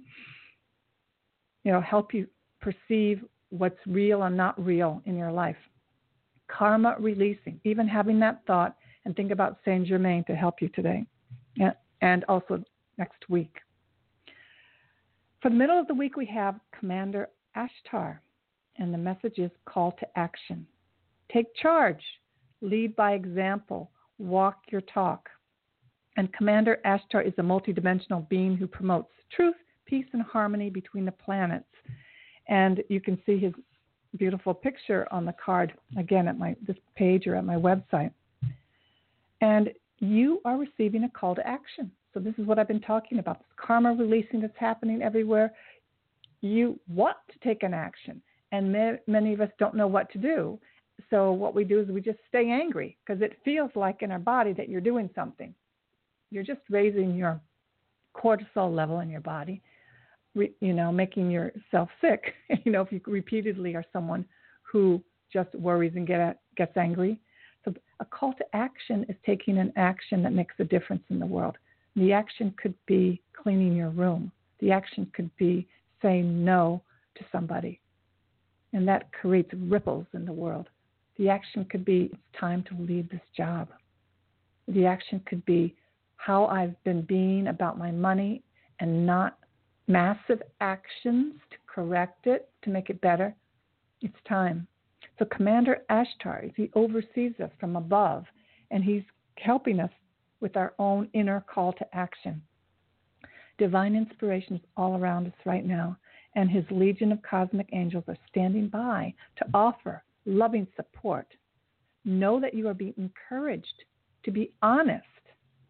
You 1.62 1.70
know, 1.70 1.81
help 1.81 2.12
you 2.12 2.26
perceive 2.61 3.24
what's 3.50 3.78
real 3.87 4.24
and 4.24 4.37
not 4.37 4.62
real 4.62 5.00
in 5.07 5.16
your 5.16 5.31
life 5.31 5.57
karma 6.48 6.96
releasing, 6.98 7.59
even 7.64 7.88
having 7.88 8.20
that 8.20 8.42
thought, 8.46 8.76
and 9.07 9.16
think 9.16 9.31
about 9.31 9.57
Saint 9.64 9.87
Germain 9.87 10.22
to 10.24 10.35
help 10.35 10.61
you 10.61 10.68
today 10.68 11.07
and 12.02 12.24
also 12.24 12.62
next 12.98 13.28
week. 13.28 13.56
For 15.40 15.48
the 15.48 15.56
middle 15.56 15.78
of 15.78 15.86
the 15.86 15.94
week, 15.94 16.16
we 16.16 16.26
have 16.26 16.60
Commander 16.78 17.28
Ashtar, 17.56 18.18
and 18.76 18.92
the 18.92 18.98
message 18.98 19.38
is 19.38 19.50
call 19.64 19.92
to 19.92 20.06
action. 20.18 20.66
Take 21.32 21.54
charge, 21.56 22.02
lead 22.60 22.94
by 22.94 23.12
example, 23.12 23.90
walk 24.18 24.58
your 24.70 24.82
talk. 24.82 25.28
And 26.16 26.32
Commander 26.34 26.78
Ashtar 26.84 27.26
is 27.26 27.32
a 27.38 27.42
multidimensional 27.42 28.28
being 28.28 28.56
who 28.56 28.66
promotes 28.66 29.12
truth, 29.34 29.56
peace, 29.86 30.06
and 30.12 30.22
harmony 30.22 30.68
between 30.68 31.06
the 31.06 31.12
planets. 31.12 31.64
And 32.48 32.82
you 32.88 33.00
can 33.00 33.18
see 33.24 33.38
his 33.38 33.52
beautiful 34.18 34.52
picture 34.52 35.08
on 35.10 35.24
the 35.24 35.34
card 35.42 35.72
again 35.96 36.28
at 36.28 36.38
my 36.38 36.54
this 36.66 36.76
page 36.96 37.26
or 37.26 37.34
at 37.34 37.44
my 37.44 37.54
website. 37.54 38.12
And 39.40 39.70
you 40.02 40.40
are 40.44 40.58
receiving 40.58 41.04
a 41.04 41.08
call 41.08 41.34
to 41.34 41.46
action. 41.46 41.90
So 42.12 42.20
this 42.20 42.34
is 42.36 42.46
what 42.46 42.58
I've 42.58 42.68
been 42.68 42.80
talking 42.80 43.18
about. 43.18 43.38
This 43.38 43.48
karma 43.56 43.94
releasing 43.94 44.40
that's 44.40 44.52
happening 44.58 45.00
everywhere. 45.00 45.52
You 46.40 46.78
want 46.92 47.16
to 47.32 47.38
take 47.38 47.62
an 47.62 47.72
action, 47.72 48.20
and 48.50 48.72
many 49.06 49.32
of 49.32 49.40
us 49.40 49.50
don't 49.58 49.74
know 49.74 49.86
what 49.86 50.10
to 50.12 50.18
do. 50.18 50.58
So 51.08 51.32
what 51.32 51.54
we 51.54 51.64
do 51.64 51.80
is 51.80 51.88
we 51.88 52.00
just 52.00 52.18
stay 52.28 52.50
angry 52.50 52.98
because 53.04 53.22
it 53.22 53.38
feels 53.44 53.70
like 53.74 54.02
in 54.02 54.10
our 54.10 54.18
body 54.18 54.52
that 54.52 54.68
you're 54.68 54.80
doing 54.80 55.08
something. 55.14 55.54
You're 56.30 56.44
just 56.44 56.60
raising 56.68 57.14
your 57.14 57.40
cortisol 58.14 58.74
level 58.74 59.00
in 59.00 59.08
your 59.08 59.20
body 59.20 59.62
re, 60.34 60.52
you 60.60 60.72
know, 60.72 60.92
making 60.92 61.30
yourself 61.30 61.88
sick. 62.00 62.34
you 62.64 62.72
know, 62.72 62.82
if 62.82 62.92
you 62.92 63.00
repeatedly 63.06 63.74
are 63.74 63.84
someone 63.92 64.24
who 64.62 65.02
just 65.32 65.54
worries 65.54 65.92
and 65.96 66.06
get 66.06 66.38
gets 66.56 66.76
angry. 66.76 67.20
So 67.64 67.75
a 68.01 68.05
call 68.05 68.33
to 68.35 68.57
action 68.57 69.05
is 69.09 69.16
taking 69.25 69.59
an 69.59 69.72
action 69.77 70.22
that 70.22 70.33
makes 70.33 70.55
a 70.59 70.64
difference 70.64 71.03
in 71.11 71.18
the 71.18 71.27
world. 71.27 71.57
The 71.96 72.12
action 72.12 72.55
could 72.61 72.75
be 72.87 73.20
cleaning 73.40 73.77
your 73.77 73.90
room. 73.90 74.33
The 74.61 74.72
action 74.72 75.11
could 75.14 75.31
be 75.37 75.68
saying 76.01 76.44
no 76.44 76.83
to 77.16 77.25
somebody. 77.31 77.81
And 78.72 78.88
that 78.88 79.12
creates 79.12 79.51
ripples 79.55 80.07
in 80.14 80.25
the 80.25 80.33
world. 80.33 80.68
The 81.18 81.29
action 81.29 81.66
could 81.66 81.85
be 81.85 82.11
it's 82.12 82.40
time 82.40 82.64
to 82.64 82.83
leave 82.83 83.09
this 83.11 83.20
job. 83.37 83.68
The 84.68 84.87
action 84.87 85.20
could 85.27 85.44
be 85.44 85.77
how 86.16 86.46
I've 86.46 86.83
been 86.85 87.03
being 87.03 87.48
about 87.48 87.79
my 87.79 87.90
money 87.90 88.42
and 88.81 89.07
not 89.07 89.38
massive 89.88 90.42
actions 90.61 91.35
to 91.51 91.57
correct 91.66 92.27
it, 92.27 92.48
to 92.62 92.70
make 92.70 92.88
it 92.88 93.01
better, 93.01 93.35
it's 94.01 94.16
time. 94.29 94.66
So 95.18 95.25
Commander 95.27 95.79
Ashtar, 95.90 96.53
he 96.57 96.70
oversees 96.75 97.33
us 97.42 97.51
from 97.61 97.77
above, 97.77 98.25
and 98.70 98.83
he's 98.83 99.05
helping 99.37 99.81
us 99.81 99.90
with 100.40 100.57
our 100.57 100.75
own 100.79 101.09
inner 101.12 101.44
call 101.53 101.72
to 101.75 101.94
action. 101.94 102.42
Divine 103.59 103.94
inspiration 103.94 104.57
is 104.57 104.62
all 104.77 104.96
around 104.96 105.27
us 105.27 105.33
right 105.44 105.64
now, 105.64 105.96
and 106.35 106.51
his 106.51 106.64
legion 106.70 107.12
of 107.12 107.22
cosmic 107.22 107.68
angels 107.72 108.05
are 108.09 108.16
standing 108.29 108.68
by 108.68 109.14
to 109.37 109.44
offer 109.55 110.03
loving 110.25 110.66
support. 110.77 111.27
Know 112.05 112.40
that 112.40 112.55
you 112.55 112.66
are 112.68 112.75
being 112.75 112.94
encouraged 112.96 113.85
to 114.25 114.31
be 114.31 114.53
honest, 114.62 115.05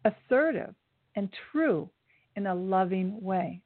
assertive, 0.05 0.73
and 1.15 1.29
true 1.51 1.89
in 2.35 2.47
a 2.47 2.55
loving 2.55 3.21
way. 3.21 3.61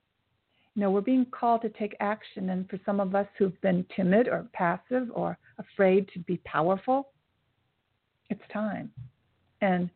You 0.76 0.82
know, 0.82 0.92
we're 0.92 1.02
being 1.02 1.26
called 1.26 1.62
to 1.63 1.70
take 1.70 1.96
action. 2.00 2.50
And 2.50 2.70
for 2.70 2.80
some 2.86 3.00
of 3.00 3.16
us 3.16 3.28
who've 3.38 3.60
been 3.62 3.86
timid 3.96 4.28
or 4.28 4.48
passive 4.54 5.10
or 5.13 5.38
afraid 5.60 6.10
to 6.13 6.20
be 6.20 6.38
powerful, 6.46 7.10
it's 8.30 8.41
time. 8.52 8.91
And 9.62 9.89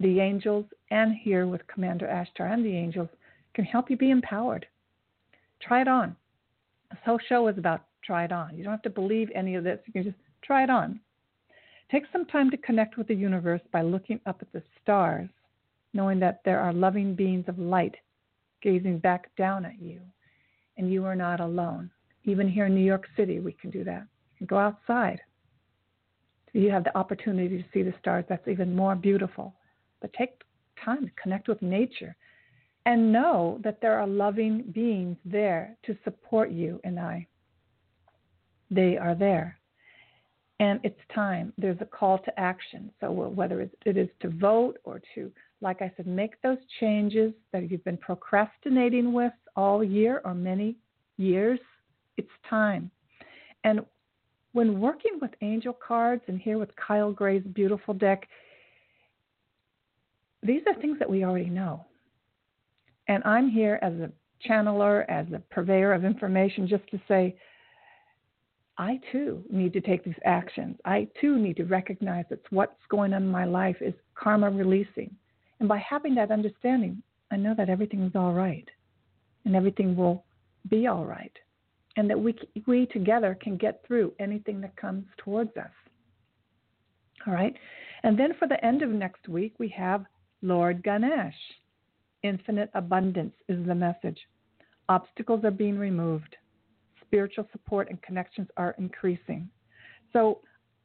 the 0.00 0.20
angels, 0.20 0.66
and 0.90 1.14
here 1.14 1.46
with 1.46 1.66
Commander 1.66 2.06
Ashtar 2.06 2.52
and 2.52 2.64
the 2.64 2.76
angels, 2.76 3.08
can 3.54 3.64
help 3.64 3.90
you 3.90 3.96
be 3.96 4.10
empowered. 4.10 4.66
Try 5.60 5.82
it 5.82 5.88
on. 5.88 6.16
This 6.90 7.00
whole 7.04 7.20
show 7.28 7.48
is 7.48 7.58
about 7.58 7.84
try 8.04 8.24
it 8.24 8.32
on. 8.32 8.56
You 8.56 8.64
don't 8.64 8.72
have 8.72 8.82
to 8.82 8.90
believe 8.90 9.30
any 9.34 9.54
of 9.54 9.64
this. 9.64 9.78
You 9.86 9.92
can 9.92 10.04
just 10.04 10.16
try 10.42 10.64
it 10.64 10.70
on. 10.70 11.00
Take 11.90 12.04
some 12.12 12.24
time 12.26 12.50
to 12.50 12.56
connect 12.56 12.96
with 12.96 13.06
the 13.06 13.14
universe 13.14 13.60
by 13.70 13.82
looking 13.82 14.20
up 14.26 14.38
at 14.40 14.52
the 14.52 14.62
stars, 14.82 15.28
knowing 15.92 16.18
that 16.20 16.40
there 16.44 16.58
are 16.58 16.72
loving 16.72 17.14
beings 17.14 17.44
of 17.48 17.58
light 17.58 17.94
gazing 18.62 18.98
back 18.98 19.34
down 19.36 19.64
at 19.64 19.80
you, 19.80 20.00
and 20.78 20.90
you 20.90 21.04
are 21.04 21.16
not 21.16 21.40
alone. 21.40 21.90
Even 22.24 22.48
here 22.48 22.66
in 22.66 22.74
New 22.74 22.84
York 22.84 23.06
City, 23.16 23.40
we 23.40 23.52
can 23.52 23.70
do 23.70 23.84
that. 23.84 24.06
Go 24.46 24.58
outside. 24.58 25.20
You 26.52 26.70
have 26.70 26.84
the 26.84 26.96
opportunity 26.96 27.58
to 27.58 27.64
see 27.72 27.82
the 27.82 27.94
stars. 28.00 28.24
That's 28.28 28.46
even 28.48 28.76
more 28.76 28.94
beautiful. 28.94 29.54
But 30.00 30.12
take 30.12 30.42
time 30.84 31.06
to 31.06 31.12
connect 31.22 31.48
with 31.48 31.62
nature 31.62 32.14
and 32.84 33.12
know 33.12 33.60
that 33.62 33.80
there 33.80 33.98
are 33.98 34.06
loving 34.06 34.64
beings 34.72 35.16
there 35.24 35.76
to 35.84 35.96
support 36.04 36.50
you 36.50 36.80
and 36.84 36.98
I. 36.98 37.26
They 38.70 38.96
are 38.96 39.14
there. 39.14 39.58
And 40.60 40.80
it's 40.84 41.00
time. 41.14 41.52
There's 41.58 41.80
a 41.80 41.86
call 41.86 42.18
to 42.18 42.40
action. 42.40 42.90
So, 43.00 43.10
whether 43.10 43.60
it 43.60 43.96
is 43.96 44.08
to 44.20 44.28
vote 44.28 44.78
or 44.84 45.00
to, 45.14 45.30
like 45.60 45.82
I 45.82 45.92
said, 45.96 46.06
make 46.06 46.40
those 46.42 46.58
changes 46.78 47.32
that 47.52 47.70
you've 47.70 47.84
been 47.84 47.96
procrastinating 47.96 49.12
with 49.12 49.32
all 49.56 49.82
year 49.82 50.20
or 50.24 50.34
many 50.34 50.76
years, 51.16 51.58
it's 52.16 52.30
time. 52.48 52.90
And 53.64 53.80
when 54.52 54.80
working 54.80 55.18
with 55.20 55.30
angel 55.40 55.72
cards 55.72 56.22
and 56.26 56.38
here 56.38 56.58
with 56.58 56.70
Kyle 56.76 57.12
Gray's 57.12 57.42
beautiful 57.54 57.94
deck, 57.94 58.28
these 60.42 60.62
are 60.66 60.80
things 60.80 60.98
that 60.98 61.08
we 61.08 61.24
already 61.24 61.50
know. 61.50 61.84
And 63.08 63.22
I'm 63.24 63.48
here 63.48 63.78
as 63.82 63.92
a 63.94 64.10
channeler, 64.46 65.04
as 65.08 65.26
a 65.32 65.38
purveyor 65.50 65.92
of 65.92 66.04
information, 66.04 66.68
just 66.68 66.86
to 66.90 67.00
say, 67.08 67.36
I 68.78 69.00
too 69.10 69.44
need 69.50 69.72
to 69.74 69.80
take 69.80 70.04
these 70.04 70.14
actions. 70.24 70.76
I 70.84 71.08
too 71.20 71.38
need 71.38 71.56
to 71.58 71.64
recognize 71.64 72.24
that 72.30 72.40
what's 72.50 72.80
going 72.88 73.12
on 73.12 73.22
in 73.22 73.28
my 73.28 73.44
life 73.44 73.76
is 73.80 73.94
karma 74.14 74.50
releasing. 74.50 75.14
And 75.60 75.68
by 75.68 75.78
having 75.78 76.14
that 76.16 76.30
understanding, 76.30 77.02
I 77.30 77.36
know 77.36 77.54
that 77.56 77.68
everything 77.68 78.02
is 78.02 78.12
all 78.14 78.32
right 78.32 78.68
and 79.44 79.54
everything 79.54 79.96
will 79.96 80.24
be 80.68 80.86
all 80.86 81.04
right. 81.04 81.32
And 81.96 82.08
that 82.08 82.18
we, 82.18 82.34
we 82.66 82.86
together 82.86 83.36
can 83.40 83.56
get 83.56 83.82
through 83.86 84.12
anything 84.18 84.60
that 84.62 84.76
comes 84.76 85.04
towards 85.18 85.56
us. 85.56 85.70
All 87.26 87.34
right. 87.34 87.54
And 88.02 88.18
then 88.18 88.32
for 88.38 88.48
the 88.48 88.62
end 88.64 88.82
of 88.82 88.90
next 88.90 89.28
week, 89.28 89.54
we 89.58 89.68
have 89.68 90.04
Lord 90.40 90.82
Ganesh. 90.82 91.34
Infinite 92.22 92.70
abundance 92.74 93.34
is 93.48 93.64
the 93.66 93.74
message. 93.74 94.18
Obstacles 94.88 95.44
are 95.44 95.50
being 95.50 95.78
removed. 95.78 96.36
Spiritual 97.04 97.46
support 97.52 97.90
and 97.90 98.00
connections 98.02 98.48
are 98.56 98.74
increasing. 98.78 99.48
So 100.12 100.40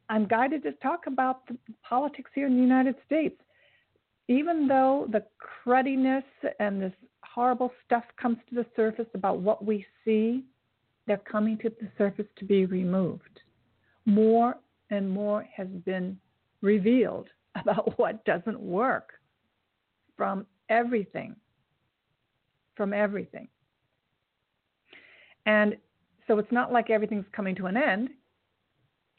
I'm 0.08 0.26
guided 0.26 0.62
to 0.64 0.72
talk 0.72 1.06
about 1.06 1.46
the 1.46 1.56
politics 1.88 2.30
here 2.34 2.46
in 2.46 2.54
the 2.54 2.62
United 2.62 2.96
States. 3.06 3.40
Even 4.28 4.68
though 4.68 5.08
the 5.10 5.24
crudiness 5.38 6.24
and 6.60 6.80
this 6.80 6.92
horrible 7.24 7.72
stuff 7.84 8.04
comes 8.20 8.38
to 8.48 8.54
the 8.54 8.66
surface 8.76 9.08
about 9.14 9.40
what 9.40 9.64
we 9.64 9.86
see, 10.04 10.44
they're 11.08 11.16
coming 11.16 11.58
to 11.58 11.70
the 11.70 11.88
surface 11.96 12.26
to 12.38 12.44
be 12.44 12.66
removed. 12.66 13.40
More 14.04 14.56
and 14.90 15.10
more 15.10 15.44
has 15.56 15.68
been 15.84 16.18
revealed 16.60 17.28
about 17.60 17.98
what 17.98 18.24
doesn't 18.24 18.60
work 18.60 19.14
from 20.16 20.46
everything. 20.68 21.34
From 22.76 22.92
everything. 22.92 23.48
And 25.46 25.76
so 26.26 26.38
it's 26.38 26.52
not 26.52 26.72
like 26.72 26.90
everything's 26.90 27.24
coming 27.32 27.56
to 27.56 27.66
an 27.66 27.76
end, 27.76 28.10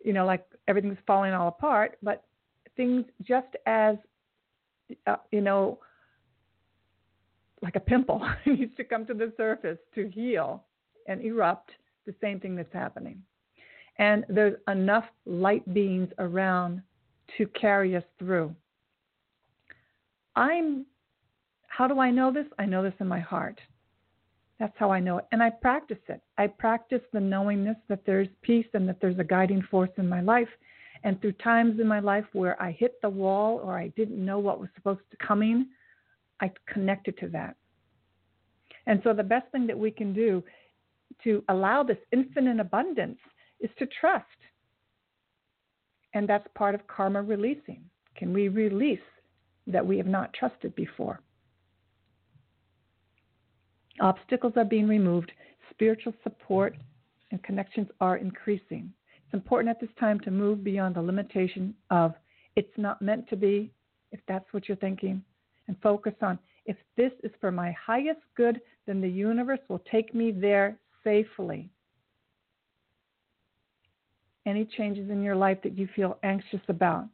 you 0.06 0.14
know, 0.14 0.26
like 0.26 0.46
everything's 0.68 1.00
falling 1.08 1.34
all 1.34 1.48
apart, 1.48 1.98
but 2.04 2.24
things 2.78 3.04
just 3.24 3.48
as, 3.66 3.96
uh, 5.08 5.16
you 5.32 5.42
know, 5.42 5.80
like 7.64 7.76
a 7.76 7.80
pimple 7.80 8.22
needs 8.46 8.76
to 8.78 8.84
come 8.84 9.08
to 9.08 9.16
the 9.16 9.34
surface 9.38 9.80
to 9.96 10.08
heal 10.08 10.64
and 11.10 11.22
erupt, 11.22 11.72
the 12.06 12.16
same 12.22 12.40
thing 12.40 12.56
that's 12.56 12.74
happening. 12.74 13.22
And 13.98 14.24
there's 14.30 14.56
enough 14.70 15.04
light 15.26 15.74
beings 15.74 16.10
around 16.20 16.82
to 17.38 17.46
carry 17.48 17.98
us 17.98 18.04
through. 18.18 18.56
I'm 20.36 20.86
how 21.68 21.88
do 21.88 22.00
I 22.00 22.12
know 22.12 22.32
this? 22.32 22.48
I 22.58 22.66
know 22.66 22.84
this 22.84 22.94
in 23.00 23.08
my 23.08 23.20
heart. 23.20 23.60
That's 24.60 24.74
how 24.78 24.92
I 24.92 25.00
know 25.00 25.20
it. 25.20 25.26
And 25.32 25.42
I 25.42 25.50
practice 25.50 26.00
it. 26.10 26.22
I 26.38 26.48
practice 26.48 27.02
the 27.14 27.20
knowingness 27.20 27.78
that 27.88 28.06
there's 28.06 28.28
peace 28.42 28.66
and 28.74 28.88
that 28.90 29.00
there's 29.00 29.20
a 29.20 29.24
guiding 29.24 29.62
force 29.70 29.92
in 29.98 30.10
my 30.10 30.20
life. 30.20 30.50
And 31.04 31.22
through 31.22 31.34
times 31.34 31.80
in 31.80 31.88
my 31.88 32.00
life 32.02 32.26
where 32.34 32.62
I 32.62 32.72
hit 32.72 33.02
the 33.02 33.10
wall 33.10 33.62
or 33.64 33.78
I 33.78 33.90
didn't 33.90 34.24
know 34.24 34.40
what 34.40 34.60
was 34.60 34.68
supposed 34.76 35.02
to 35.12 35.26
coming, 35.26 35.68
I 36.42 36.52
connected 36.68 37.18
to 37.20 37.30
that. 37.30 37.56
And 38.86 39.00
so 39.04 39.14
the 39.14 39.24
best 39.24 39.50
thing 39.52 39.68
that 39.68 39.78
we 39.78 39.92
can 39.92 40.14
do 40.14 40.44
to 41.24 41.44
allow 41.50 41.84
this 41.84 41.98
infinite 42.12 42.60
abundance 42.60 43.20
is 43.60 43.70
to 43.78 43.88
trust. 44.00 44.26
And 46.14 46.28
that's 46.28 46.48
part 46.56 46.76
of 46.76 46.88
karma 46.88 47.22
releasing. 47.22 47.84
Can 48.16 48.34
we 48.34 48.48
release 48.48 49.00
that 49.68 49.86
we 49.86 49.98
have 49.98 50.08
not 50.08 50.34
trusted 50.34 50.76
before? 50.76 51.20
Obstacles 54.02 54.54
are 54.56 54.66
being 54.66 54.88
removed, 54.88 55.32
spiritual 55.70 56.14
support 56.24 56.76
and 57.32 57.44
connections 57.44 57.88
are 58.00 58.18
increasing. 58.18 58.92
It's 59.26 59.34
important 59.34 59.70
at 59.70 59.80
this 59.80 59.96
time 60.00 60.20
to 60.22 60.32
move 60.32 60.64
beyond 60.64 60.96
the 60.96 61.02
limitation 61.02 61.76
of 61.92 62.14
it's 62.56 62.78
not 62.78 63.02
meant 63.02 63.30
to 63.30 63.36
be, 63.36 63.72
if 64.12 64.20
that's 64.28 64.52
what 64.52 64.68
you're 64.68 64.78
thinking, 64.78 65.22
and 65.68 65.78
focus 65.82 66.14
on 66.22 66.40
if 66.66 66.78
this 66.98 67.12
is 67.24 67.32
for 67.42 67.52
my 67.52 67.72
highest 67.72 68.22
good, 68.36 68.62
then 68.86 69.02
the 69.02 69.10
universe 69.10 69.60
will 69.70 69.82
take 69.92 70.14
me 70.14 70.32
there 70.32 70.78
safely. 71.04 71.70
Any 74.46 74.66
changes 74.66 75.10
in 75.10 75.22
your 75.22 75.36
life 75.36 75.60
that 75.64 75.78
you 75.78 75.88
feel 75.96 76.18
anxious 76.24 76.62
about, 76.68 77.06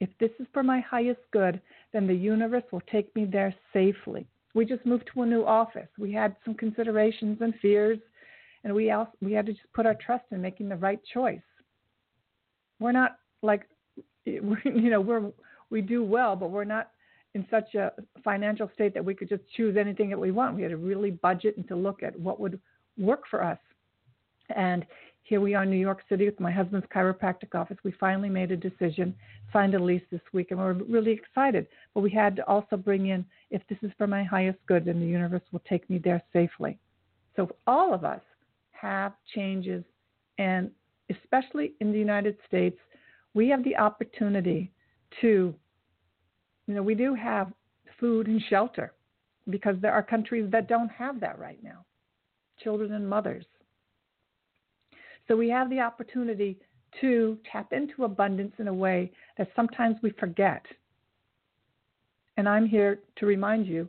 if 0.00 0.10
this 0.20 0.30
is 0.38 0.46
for 0.52 0.62
my 0.62 0.80
highest 0.80 1.20
good, 1.32 1.60
then 1.92 2.06
the 2.06 2.14
universe 2.14 2.64
will 2.70 2.82
take 2.90 3.14
me 3.16 3.24
there 3.24 3.54
safely 3.72 4.26
we 4.54 4.64
just 4.64 4.86
moved 4.86 5.10
to 5.12 5.22
a 5.22 5.26
new 5.26 5.44
office. 5.44 5.88
We 5.98 6.12
had 6.12 6.36
some 6.44 6.54
considerations 6.54 7.38
and 7.40 7.54
fears, 7.60 7.98
and 8.62 8.72
we 8.72 8.92
also, 8.92 9.10
we 9.20 9.32
had 9.32 9.46
to 9.46 9.52
just 9.52 9.72
put 9.74 9.84
our 9.84 9.94
trust 9.94 10.24
in 10.30 10.40
making 10.40 10.68
the 10.68 10.76
right 10.76 11.00
choice. 11.12 11.40
We're 12.80 12.92
not 12.92 13.18
like 13.42 13.68
you 14.24 14.90
know 14.90 15.00
we're 15.00 15.30
we 15.70 15.80
do 15.80 16.04
well, 16.04 16.36
but 16.36 16.50
we're 16.50 16.64
not 16.64 16.90
in 17.34 17.46
such 17.50 17.74
a 17.74 17.92
financial 18.22 18.70
state 18.74 18.94
that 18.94 19.04
we 19.04 19.12
could 19.12 19.28
just 19.28 19.42
choose 19.56 19.76
anything 19.76 20.08
that 20.10 20.18
we 20.18 20.30
want. 20.30 20.54
We 20.54 20.62
had 20.62 20.70
to 20.70 20.76
really 20.76 21.10
budget 21.10 21.56
and 21.56 21.66
to 21.68 21.74
look 21.74 22.02
at 22.04 22.18
what 22.18 22.38
would 22.38 22.60
work 22.98 23.22
for 23.30 23.42
us. 23.42 23.58
And 24.54 24.86
here 25.22 25.40
we 25.40 25.54
are 25.54 25.62
in 25.62 25.70
New 25.70 25.76
York 25.76 26.02
City 26.08 26.26
with 26.26 26.38
my 26.38 26.50
husband's 26.50 26.86
chiropractic 26.94 27.54
office. 27.54 27.78
We 27.82 27.92
finally 27.92 28.28
made 28.28 28.50
a 28.50 28.56
decision, 28.56 29.14
signed 29.52 29.74
a 29.74 29.82
lease 29.82 30.02
this 30.10 30.20
week, 30.34 30.50
and 30.50 30.60
we're 30.60 30.74
really 30.74 31.12
excited. 31.12 31.66
But 31.94 32.00
we 32.00 32.10
had 32.10 32.36
to 32.36 32.46
also 32.46 32.76
bring 32.76 33.06
in 33.06 33.24
if 33.50 33.62
this 33.68 33.78
is 33.82 33.90
for 33.96 34.06
my 34.06 34.22
highest 34.22 34.58
good, 34.66 34.84
then 34.84 35.00
the 35.00 35.06
universe 35.06 35.42
will 35.50 35.62
take 35.68 35.88
me 35.88 35.98
there 35.98 36.22
safely. 36.32 36.78
So 37.36 37.50
all 37.66 37.94
of 37.94 38.04
us 38.04 38.20
have 38.72 39.14
changes, 39.34 39.82
and 40.38 40.70
especially 41.10 41.72
in 41.80 41.90
the 41.90 41.98
United 41.98 42.36
States, 42.46 42.78
we 43.32 43.48
have 43.48 43.64
the 43.64 43.76
opportunity 43.76 44.70
to, 45.22 45.54
you 46.66 46.74
know, 46.74 46.82
we 46.82 46.94
do 46.94 47.14
have 47.14 47.50
food 47.98 48.26
and 48.26 48.42
shelter 48.50 48.92
because 49.48 49.76
there 49.80 49.92
are 49.92 50.02
countries 50.02 50.50
that 50.50 50.68
don't 50.68 50.90
have 50.90 51.18
that 51.20 51.38
right 51.38 51.62
now, 51.62 51.84
children 52.62 52.92
and 52.92 53.08
mothers. 53.08 53.44
So 55.28 55.36
we 55.36 55.48
have 55.50 55.70
the 55.70 55.80
opportunity 55.80 56.58
to 57.00 57.38
tap 57.50 57.72
into 57.72 58.04
abundance 58.04 58.52
in 58.58 58.68
a 58.68 58.74
way 58.74 59.10
that 59.38 59.48
sometimes 59.56 59.96
we 60.02 60.10
forget. 60.10 60.64
And 62.36 62.48
I'm 62.48 62.66
here 62.66 63.00
to 63.16 63.26
remind 63.26 63.66
you 63.66 63.88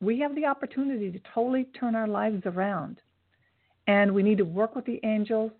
we 0.00 0.18
have 0.20 0.34
the 0.34 0.44
opportunity 0.44 1.10
to 1.10 1.20
totally 1.34 1.64
turn 1.78 1.94
our 1.94 2.08
lives 2.08 2.42
around. 2.46 3.00
And 3.86 4.12
we 4.12 4.22
need 4.22 4.38
to 4.38 4.44
work 4.44 4.74
with 4.74 4.84
the 4.84 5.00
angels, 5.04 5.52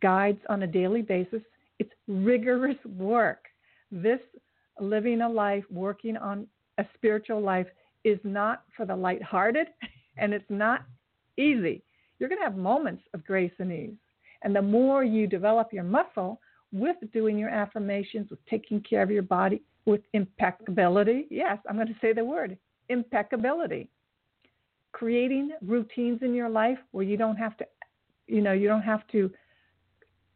guides 0.00 0.40
on 0.48 0.62
a 0.62 0.66
daily 0.66 1.02
basis. 1.02 1.42
It's 1.78 1.92
rigorous 2.08 2.78
work. 2.84 3.44
This 3.90 4.20
living 4.80 5.20
a 5.20 5.28
life, 5.28 5.64
working 5.70 6.16
on 6.16 6.46
a 6.78 6.84
spiritual 6.94 7.40
life, 7.40 7.66
is 8.04 8.18
not 8.22 8.62
for 8.76 8.86
the 8.86 8.96
lighthearted 8.96 9.68
and 10.16 10.32
it's 10.32 10.44
not 10.48 10.84
easy. 11.36 11.82
You're 12.18 12.28
going 12.28 12.40
to 12.40 12.44
have 12.44 12.56
moments 12.56 13.02
of 13.12 13.24
grace 13.24 13.52
and 13.58 13.72
ease. 13.72 13.96
And 14.42 14.54
the 14.54 14.62
more 14.62 15.04
you 15.04 15.26
develop 15.26 15.72
your 15.72 15.84
muscle 15.84 16.40
with 16.72 16.96
doing 17.12 17.38
your 17.38 17.50
affirmations, 17.50 18.30
with 18.30 18.44
taking 18.46 18.80
care 18.80 19.02
of 19.02 19.10
your 19.10 19.22
body, 19.22 19.62
with 19.86 20.02
impeccability, 20.12 21.26
yes, 21.30 21.58
I'm 21.68 21.76
going 21.76 21.88
to 21.88 21.96
say 22.00 22.12
the 22.12 22.24
word 22.24 22.56
impeccability. 22.88 23.88
Creating 24.92 25.50
routines 25.62 26.20
in 26.22 26.34
your 26.34 26.48
life 26.48 26.78
where 26.92 27.04
you 27.04 27.16
don't 27.16 27.36
have 27.36 27.56
to, 27.56 27.66
you 28.26 28.40
know, 28.40 28.52
you 28.52 28.68
don't 28.68 28.82
have 28.82 29.06
to 29.08 29.30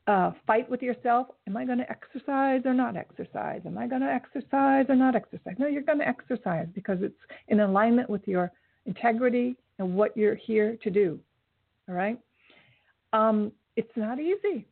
uh, 0.09 0.33
fight 0.47 0.69
with 0.71 0.83
yourself. 0.83 1.29
Am 1.47 1.57
I 1.57 1.65
going 1.65 1.79
to 1.79 1.91
exercise 1.91 2.63
or 2.65 2.75
not 2.75 2.97
exercise? 2.97 3.61
Am 3.67 3.77
I 3.77 3.87
going 3.87 4.01
to 4.01 4.09
exercise 4.09 4.87
or 4.89 4.97
not 4.97 5.15
exercise? 5.15 5.55
No, 5.59 5.67
you're 5.67 5.83
going 5.83 5.99
to 5.99 6.09
exercise 6.09 6.67
because 6.75 6.99
it's 7.03 7.21
in 7.49 7.61
alignment 7.61 8.09
with 8.09 8.27
your 8.27 8.51
integrity 8.87 9.57
and 9.79 9.95
what 9.95 10.17
you're 10.17 10.35
here 10.35 10.77
to 10.83 10.91
do. 10.91 11.21
All 11.89 11.95
right? 11.95 12.19
Um, 13.13 13.53
it's 13.77 13.97
not 13.97 14.21
easy. 14.21 14.67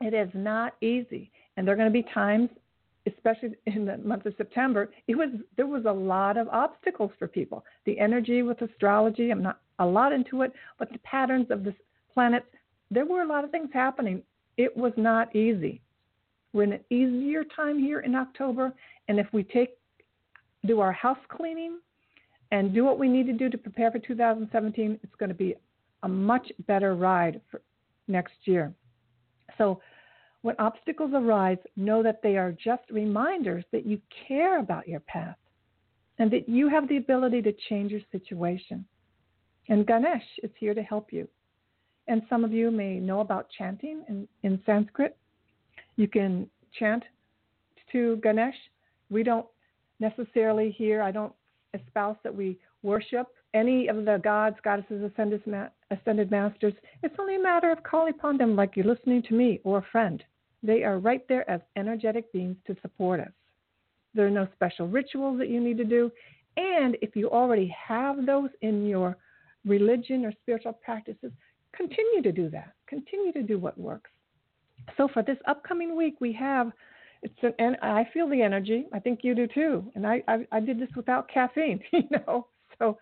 It 0.00 0.14
is 0.14 0.28
not 0.34 0.74
easy. 0.80 1.30
And 1.56 1.66
there 1.66 1.74
are 1.74 1.76
going 1.76 1.92
to 1.92 1.92
be 1.92 2.06
times, 2.12 2.50
especially 3.06 3.54
in 3.66 3.86
the 3.86 3.98
month 3.98 4.26
of 4.26 4.34
September, 4.36 4.90
it 5.06 5.16
was 5.16 5.28
there 5.56 5.66
was 5.66 5.84
a 5.86 5.92
lot 5.92 6.36
of 6.36 6.48
obstacles 6.48 7.12
for 7.18 7.28
people. 7.28 7.64
The 7.86 7.98
energy 7.98 8.42
with 8.42 8.60
astrology, 8.62 9.30
I'm 9.30 9.42
not 9.42 9.60
a 9.78 9.86
lot 9.86 10.12
into 10.12 10.42
it, 10.42 10.52
but 10.78 10.90
the 10.92 10.98
patterns 10.98 11.50
of 11.50 11.64
the 11.64 11.74
planets, 12.12 12.46
there 12.90 13.06
were 13.06 13.22
a 13.22 13.26
lot 13.26 13.44
of 13.44 13.50
things 13.50 13.70
happening. 13.72 14.22
It 14.56 14.76
was 14.76 14.92
not 14.96 15.34
easy. 15.34 15.80
We're 16.52 16.64
in 16.64 16.72
an 16.72 16.84
easier 16.90 17.44
time 17.44 17.78
here 17.78 18.00
in 18.00 18.14
October, 18.14 18.74
and 19.08 19.18
if 19.18 19.26
we 19.32 19.42
take 19.42 19.70
do 20.66 20.80
our 20.80 20.92
house 20.92 21.18
cleaning 21.28 21.78
and 22.50 22.74
do 22.74 22.84
what 22.84 22.98
we 22.98 23.08
need 23.08 23.26
to 23.26 23.32
do 23.32 23.48
to 23.48 23.58
prepare 23.58 23.90
for 23.90 23.98
2017, 23.98 25.00
it's 25.02 25.14
going 25.16 25.28
to 25.28 25.34
be 25.34 25.56
a 26.02 26.08
much 26.08 26.50
better 26.66 26.94
ride 26.94 27.40
for 27.50 27.62
next 28.08 28.34
year. 28.44 28.72
So, 29.58 29.80
when 30.42 30.56
obstacles 30.58 31.12
arise, 31.14 31.58
know 31.76 32.02
that 32.02 32.20
they 32.20 32.36
are 32.36 32.50
just 32.52 32.82
reminders 32.90 33.64
that 33.70 33.86
you 33.86 34.00
care 34.26 34.58
about 34.58 34.88
your 34.88 34.98
path 35.00 35.36
and 36.18 36.32
that 36.32 36.48
you 36.48 36.68
have 36.68 36.88
the 36.88 36.96
ability 36.96 37.42
to 37.42 37.52
change 37.68 37.92
your 37.92 38.00
situation. 38.10 38.84
And 39.68 39.86
Ganesh 39.86 40.24
is 40.42 40.50
here 40.58 40.74
to 40.74 40.82
help 40.82 41.12
you. 41.12 41.28
And 42.08 42.22
some 42.28 42.44
of 42.44 42.52
you 42.52 42.72
may 42.72 42.98
know 42.98 43.20
about 43.20 43.46
chanting 43.56 44.02
in, 44.08 44.26
in 44.42 44.60
Sanskrit. 44.66 45.16
You 45.94 46.08
can 46.08 46.48
chant 46.76 47.04
to 47.92 48.16
Ganesh. 48.16 48.56
We 49.10 49.22
don't 49.22 49.46
necessarily 50.00 50.74
here, 50.76 51.02
I 51.02 51.12
don't 51.12 51.32
espouse 51.74 52.16
that 52.24 52.34
we 52.34 52.58
worship 52.82 53.28
any 53.54 53.88
of 53.88 54.04
the 54.04 54.20
gods, 54.22 54.56
goddesses, 54.64 55.10
ascended, 55.10 55.42
ascended 55.92 56.30
masters. 56.30 56.74
It's 57.02 57.14
only 57.18 57.36
a 57.36 57.42
matter 57.42 57.70
of 57.70 57.82
calling 57.82 58.14
upon 58.14 58.38
them 58.38 58.56
like 58.56 58.76
you're 58.76 58.86
listening 58.86 59.22
to 59.28 59.34
me 59.34 59.60
or 59.64 59.78
a 59.78 59.86
friend. 59.92 60.22
They 60.62 60.84
are 60.84 60.98
right 60.98 61.26
there 61.28 61.48
as 61.50 61.60
energetic 61.76 62.32
beings 62.32 62.56
to 62.66 62.76
support 62.82 63.20
us. 63.20 63.32
There 64.14 64.26
are 64.26 64.30
no 64.30 64.46
special 64.54 64.88
rituals 64.88 65.38
that 65.38 65.48
you 65.48 65.60
need 65.60 65.78
to 65.78 65.84
do. 65.84 66.10
And 66.56 66.96
if 67.00 67.16
you 67.16 67.30
already 67.30 67.74
have 67.88 68.26
those 68.26 68.50
in 68.60 68.86
your 68.86 69.16
religion 69.64 70.24
or 70.24 70.32
spiritual 70.42 70.74
practices, 70.74 71.32
continue 71.74 72.22
to 72.22 72.32
do 72.32 72.50
that. 72.50 72.72
Continue 72.86 73.32
to 73.32 73.42
do 73.42 73.58
what 73.58 73.78
works. 73.78 74.10
So 74.96 75.08
for 75.08 75.22
this 75.22 75.38
upcoming 75.46 75.96
week, 75.96 76.16
we 76.20 76.32
have 76.34 76.72
it's 77.22 77.34
an, 77.42 77.54
and 77.58 77.76
I 77.82 78.06
feel 78.12 78.28
the 78.28 78.42
energy. 78.42 78.86
I 78.92 78.98
think 78.98 79.20
you 79.22 79.34
do 79.34 79.46
too. 79.46 79.90
And 79.94 80.06
I, 80.06 80.22
I, 80.26 80.46
I 80.50 80.60
did 80.60 80.80
this 80.80 80.90
without 80.96 81.28
caffeine, 81.28 81.80
you 81.92 82.02
know. 82.10 82.48
So 82.78 82.98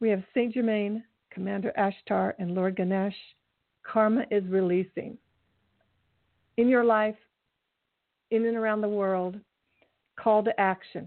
we 0.00 0.08
have 0.10 0.22
Saint 0.34 0.54
Germain, 0.54 1.02
Commander 1.36 1.70
Ashtar, 1.76 2.32
and 2.38 2.54
Lord 2.54 2.76
Ganesh. 2.76 3.14
Karma 3.82 4.24
is 4.30 4.42
releasing 4.48 5.18
in 6.56 6.66
your 6.66 6.82
life, 6.82 7.14
in 8.30 8.46
and 8.46 8.56
around 8.56 8.80
the 8.80 8.88
world. 8.88 9.38
Call 10.18 10.42
to 10.44 10.58
action. 10.58 11.06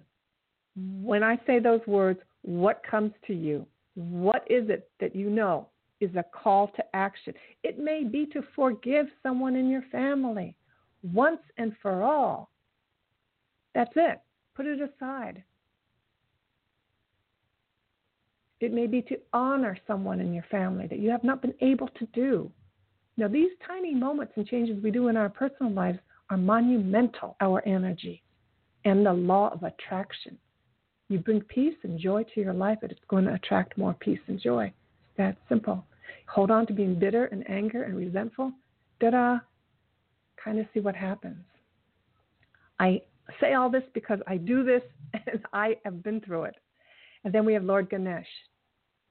When 1.02 1.24
I 1.24 1.40
say 1.48 1.58
those 1.58 1.82
words, 1.88 2.20
what 2.44 2.84
comes 2.90 3.12
to 3.26 3.34
you? 3.34 3.66
What 3.96 4.46
is 4.48 4.70
it 4.70 4.92
that 5.00 5.16
you 5.16 5.32
know 5.32 5.68
is 6.00 6.16
a 6.16 6.24
call 6.32 6.68
to 6.76 6.84
action? 6.96 7.34
It 7.64 7.80
may 7.80 8.04
be 8.04 8.28
to 8.28 8.44
forgive 8.56 9.08
someone 9.24 9.56
in 9.56 9.68
your 9.68 9.84
family 9.92 10.56
once 11.02 11.42
and 11.58 11.74
for 11.82 12.04
all. 12.04 12.52
That's 13.74 13.94
it. 13.96 14.22
Put 14.54 14.68
it 14.68 14.80
aside. 14.80 15.44
It 18.60 18.74
may 18.74 18.88
be 18.88 19.02
to 19.04 19.18
honor 19.32 19.78
someone 19.88 20.20
in 20.20 20.34
your 20.34 20.46
family 20.52 20.88
that 20.88 21.00
you 21.00 21.10
have 21.10 21.24
not 21.24 21.42
been 21.42 21.54
able 21.62 21.88
to 21.88 22.06
do. 22.08 22.52
Now, 23.18 23.28
these 23.28 23.52
tiny 23.66 23.94
moments 23.94 24.34
and 24.36 24.48
changes 24.48 24.82
we 24.84 24.92
do 24.92 25.08
in 25.08 25.18
our 25.18 25.30
personal 25.30 25.72
lives 25.72 26.00
are 26.30 26.38
monumental, 26.38 27.36
our 27.42 27.66
energy, 27.66 28.22
and 28.86 29.06
the 29.06 29.14
law 29.14 29.50
of 29.54 29.64
attraction. 29.64 30.38
You 31.10 31.20
bring 31.20 31.42
peace 31.42 31.76
and 31.84 32.00
joy 32.00 32.24
to 32.24 32.42
your 32.42 32.54
life, 32.54 32.80
and 32.82 32.92
it's 32.92 33.02
going 33.08 33.26
to 33.26 33.34
attract 33.34 33.78
more 33.78 33.96
peace 34.00 34.20
and 34.28 34.40
joy. 34.40 34.66
It's 34.66 35.18
that 35.18 35.38
simple. 35.48 35.84
Hold 36.28 36.52
on 36.52 36.68
to 36.68 36.74
being 36.74 37.00
bitter 37.00 37.26
and 37.26 37.50
anger 37.50 37.84
and 37.84 37.96
resentful. 37.96 38.52
Da 39.00 39.10
da, 39.10 39.40
kind 40.44 40.60
of 40.60 40.68
see 40.74 40.80
what 40.80 40.96
happens. 40.96 41.44
I 42.80 43.02
say 43.40 43.54
all 43.54 43.70
this 43.70 43.84
because 43.94 44.20
I 44.28 44.38
do 44.38 44.64
this 44.64 44.82
and 45.14 45.42
I 45.54 45.78
have 45.84 46.04
been 46.04 46.22
through 46.22 46.44
it. 46.44 46.56
And 47.24 47.34
then 47.34 47.46
we 47.46 47.54
have 47.54 47.64
Lord 47.64 47.90
Ganesh 47.90 48.28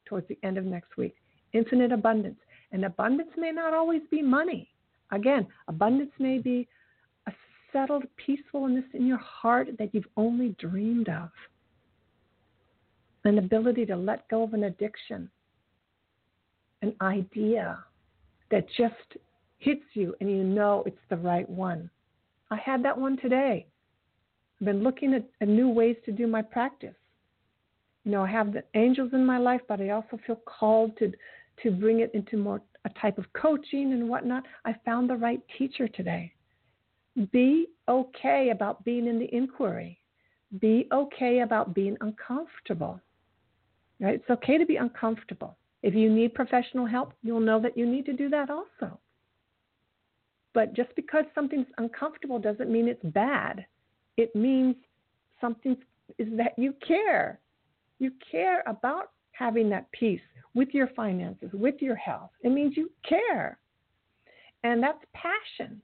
towards 0.07 0.27
the 0.29 0.39
end 0.43 0.59
of 0.59 0.65
next 0.65 0.97
week. 0.97 1.15
Infinite 1.53 1.93
abundance. 1.93 2.39
And 2.73 2.85
abundance 2.85 3.31
may 3.37 3.51
not 3.51 3.75
always 3.75 4.03
be 4.11 4.23
money. 4.23 4.71
Again, 5.11 5.47
abundance 5.69 6.13
may 6.19 6.39
be 6.39 6.69
a 7.27 7.33
settled 7.73 8.05
peacefulness 8.17 8.85
in 8.95 9.07
your 9.07 9.19
heart 9.19 9.69
that 9.79 9.95
you've 9.95 10.09
only 10.17 10.55
dreamed 10.59 11.09
of. 11.09 11.31
An 13.25 13.39
ability 13.39 13.87
to 13.87 13.97
let 13.97 14.29
go 14.29 14.43
of 14.43 14.55
an 14.55 14.65
addiction, 14.65 15.31
an 16.83 16.95
idea 17.01 17.79
that 18.51 18.67
just 18.77 18.95
hits 19.59 19.85
you 19.95 20.15
and 20.21 20.31
you 20.31 20.45
know 20.45 20.83
it's 20.87 20.97
the 21.11 21.17
right 21.17 21.49
one. 21.49 21.91
I 22.51 22.57
had 22.57 22.83
that 22.85 22.99
one 22.99 23.19
today. 23.19 23.67
I've 24.61 24.67
been 24.67 24.83
looking 24.83 25.15
at, 25.15 25.25
at 25.41 25.49
new 25.49 25.69
ways 25.69 25.97
to 26.05 26.13
do 26.13 26.27
my 26.27 26.43
practice. 26.43 26.95
You 28.09 28.15
know, 28.15 28.23
I 28.23 28.31
have 28.31 28.55
the 28.55 28.65
angels 28.73 29.11
in 29.13 29.27
my 29.27 29.37
life, 29.37 29.61
but 29.69 29.83
I 29.83 29.91
also 29.91 30.19
feel 30.27 30.41
called 30.47 30.97
to 30.97 31.13
to 31.63 31.71
bring 31.71 32.01
it 32.01 32.11
into 32.15 32.39
more 32.39 32.63
a 32.87 32.91
type 32.99 33.19
of 33.19 33.31
coaching 33.35 33.93
and 33.93 34.09
whatnot. 34.09 34.45
I 34.65 34.77
found 34.87 35.11
the 35.11 35.17
right 35.17 35.43
teacher 35.59 35.89
today. 35.89 36.33
Be 37.33 37.67
okay 37.87 38.49
about 38.49 38.83
being 38.83 39.09
in 39.09 39.19
the 39.19 39.29
inquiry. 39.31 40.01
Be 40.59 40.89
okay 40.91 41.41
about 41.41 41.75
being 41.75 41.99
uncomfortable. 42.01 42.99
Right? 44.01 44.15
It's 44.15 44.31
okay 44.31 44.57
to 44.57 44.65
be 44.65 44.77
uncomfortable. 44.77 45.59
If 45.83 45.95
you 45.95 46.09
need 46.09 46.33
professional 46.33 46.87
help, 46.87 47.13
you'll 47.23 47.41
know 47.41 47.61
that 47.61 47.77
you 47.77 47.85
need 47.85 48.07
to 48.07 48.15
do 48.15 48.31
that 48.31 48.49
also. 48.49 48.99
But 50.55 50.73
just 50.73 50.97
because 50.97 51.27
something's 51.35 51.67
uncomfortable 51.77 52.39
doesn't 52.39 52.73
mean 52.73 52.89
it's 52.89 53.05
bad. 53.05 53.67
It 54.17 54.35
means 54.35 54.77
something 55.43 55.77
is 56.17 56.29
that 56.39 56.59
you 56.59 56.73
care. 56.87 57.39
You 57.99 58.13
care 58.31 58.63
about 58.67 59.11
having 59.33 59.69
that 59.71 59.91
peace 59.93 60.21
with 60.55 60.69
your 60.73 60.89
finances, 60.97 61.51
with 61.53 61.77
your 61.81 61.97
health. 61.97 62.31
It 62.43 62.51
means 62.51 62.77
you 62.77 62.91
care. 63.09 63.59
And 64.65 64.83
that's 64.83 64.99
passion. 65.15 65.81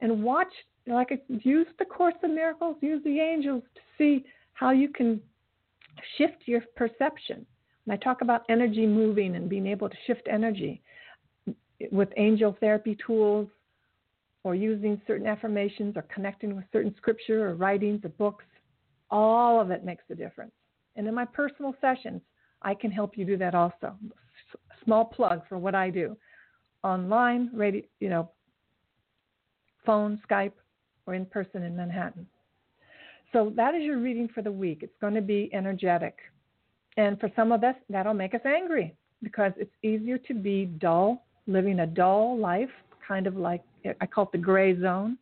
And 0.00 0.22
watch, 0.22 0.52
like, 0.86 1.10
use 1.28 1.66
the 1.78 1.84
Course 1.84 2.14
of 2.22 2.30
Miracles, 2.30 2.76
use 2.80 3.02
the 3.04 3.20
angels 3.20 3.62
to 3.74 3.80
see 3.96 4.24
how 4.52 4.70
you 4.70 4.88
can 4.88 5.20
shift 6.16 6.42
your 6.46 6.62
perception. 6.76 7.46
And 7.84 7.92
I 7.92 7.96
talk 7.96 8.20
about 8.20 8.42
energy 8.48 8.86
moving 8.86 9.36
and 9.36 9.48
being 9.48 9.66
able 9.66 9.88
to 9.88 9.96
shift 10.06 10.28
energy 10.30 10.82
with 11.90 12.08
angel 12.16 12.56
therapy 12.60 12.96
tools 13.06 13.48
or 14.44 14.54
using 14.54 15.00
certain 15.06 15.26
affirmations 15.26 15.96
or 15.96 16.02
connecting 16.14 16.54
with 16.54 16.64
certain 16.72 16.94
scripture 16.96 17.48
or 17.48 17.54
writings 17.54 18.04
or 18.04 18.10
books, 18.10 18.44
all 19.10 19.60
of 19.60 19.70
it 19.70 19.84
makes 19.84 20.04
a 20.10 20.14
difference. 20.14 20.52
And 20.98 21.06
in 21.06 21.14
my 21.14 21.24
personal 21.24 21.74
sessions, 21.80 22.20
I 22.60 22.74
can 22.74 22.90
help 22.90 23.16
you 23.16 23.24
do 23.24 23.38
that 23.38 23.54
also. 23.54 23.96
Small 24.84 25.04
plug 25.04 25.42
for 25.48 25.56
what 25.56 25.74
I 25.74 25.88
do 25.88 26.16
online, 26.84 27.50
radio, 27.54 27.82
you 28.00 28.08
know, 28.08 28.30
phone, 29.86 30.20
Skype, 30.28 30.52
or 31.06 31.14
in 31.14 31.24
person 31.26 31.62
in 31.62 31.76
Manhattan. 31.76 32.26
So 33.32 33.52
that 33.56 33.74
is 33.74 33.82
your 33.82 33.98
reading 33.98 34.28
for 34.32 34.42
the 34.42 34.52
week. 34.52 34.80
It's 34.82 34.96
going 35.00 35.14
to 35.14 35.20
be 35.20 35.50
energetic. 35.52 36.16
And 36.96 37.18
for 37.18 37.30
some 37.34 37.52
of 37.52 37.64
us, 37.64 37.74
that'll 37.88 38.14
make 38.14 38.34
us 38.34 38.40
angry 38.44 38.94
because 39.22 39.52
it's 39.56 39.74
easier 39.82 40.18
to 40.18 40.34
be 40.34 40.66
dull 40.66 41.24
living 41.46 41.80
a 41.80 41.86
dull 41.86 42.38
life, 42.38 42.70
kind 43.06 43.26
of 43.26 43.36
like 43.36 43.62
I 44.00 44.06
call 44.06 44.24
it 44.24 44.32
the 44.32 44.38
gray 44.38 44.78
zone. 44.80 45.16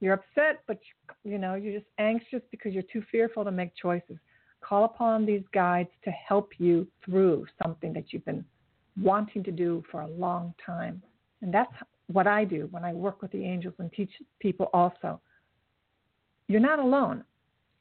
You're 0.00 0.14
upset, 0.14 0.60
but 0.66 0.78
you 1.24 1.38
know 1.38 1.54
you're 1.54 1.78
just 1.78 1.90
anxious 1.98 2.42
because 2.50 2.72
you're 2.72 2.82
too 2.92 3.02
fearful 3.10 3.44
to 3.44 3.50
make 3.50 3.74
choices. 3.74 4.18
Call 4.66 4.84
upon 4.84 5.26
these 5.26 5.42
guides 5.52 5.90
to 6.04 6.10
help 6.10 6.52
you 6.58 6.86
through 7.04 7.46
something 7.62 7.92
that 7.92 8.12
you've 8.12 8.24
been 8.24 8.44
wanting 9.00 9.42
to 9.44 9.52
do 9.52 9.84
for 9.90 10.02
a 10.02 10.08
long 10.08 10.54
time. 10.64 11.02
And 11.42 11.52
that's 11.52 11.72
what 12.06 12.26
I 12.26 12.44
do 12.44 12.68
when 12.70 12.84
I 12.84 12.92
work 12.92 13.22
with 13.22 13.32
the 13.32 13.44
angels 13.44 13.74
and 13.78 13.92
teach 13.92 14.10
people 14.40 14.70
also. 14.72 15.20
You're 16.48 16.60
not 16.60 16.78
alone. 16.78 17.24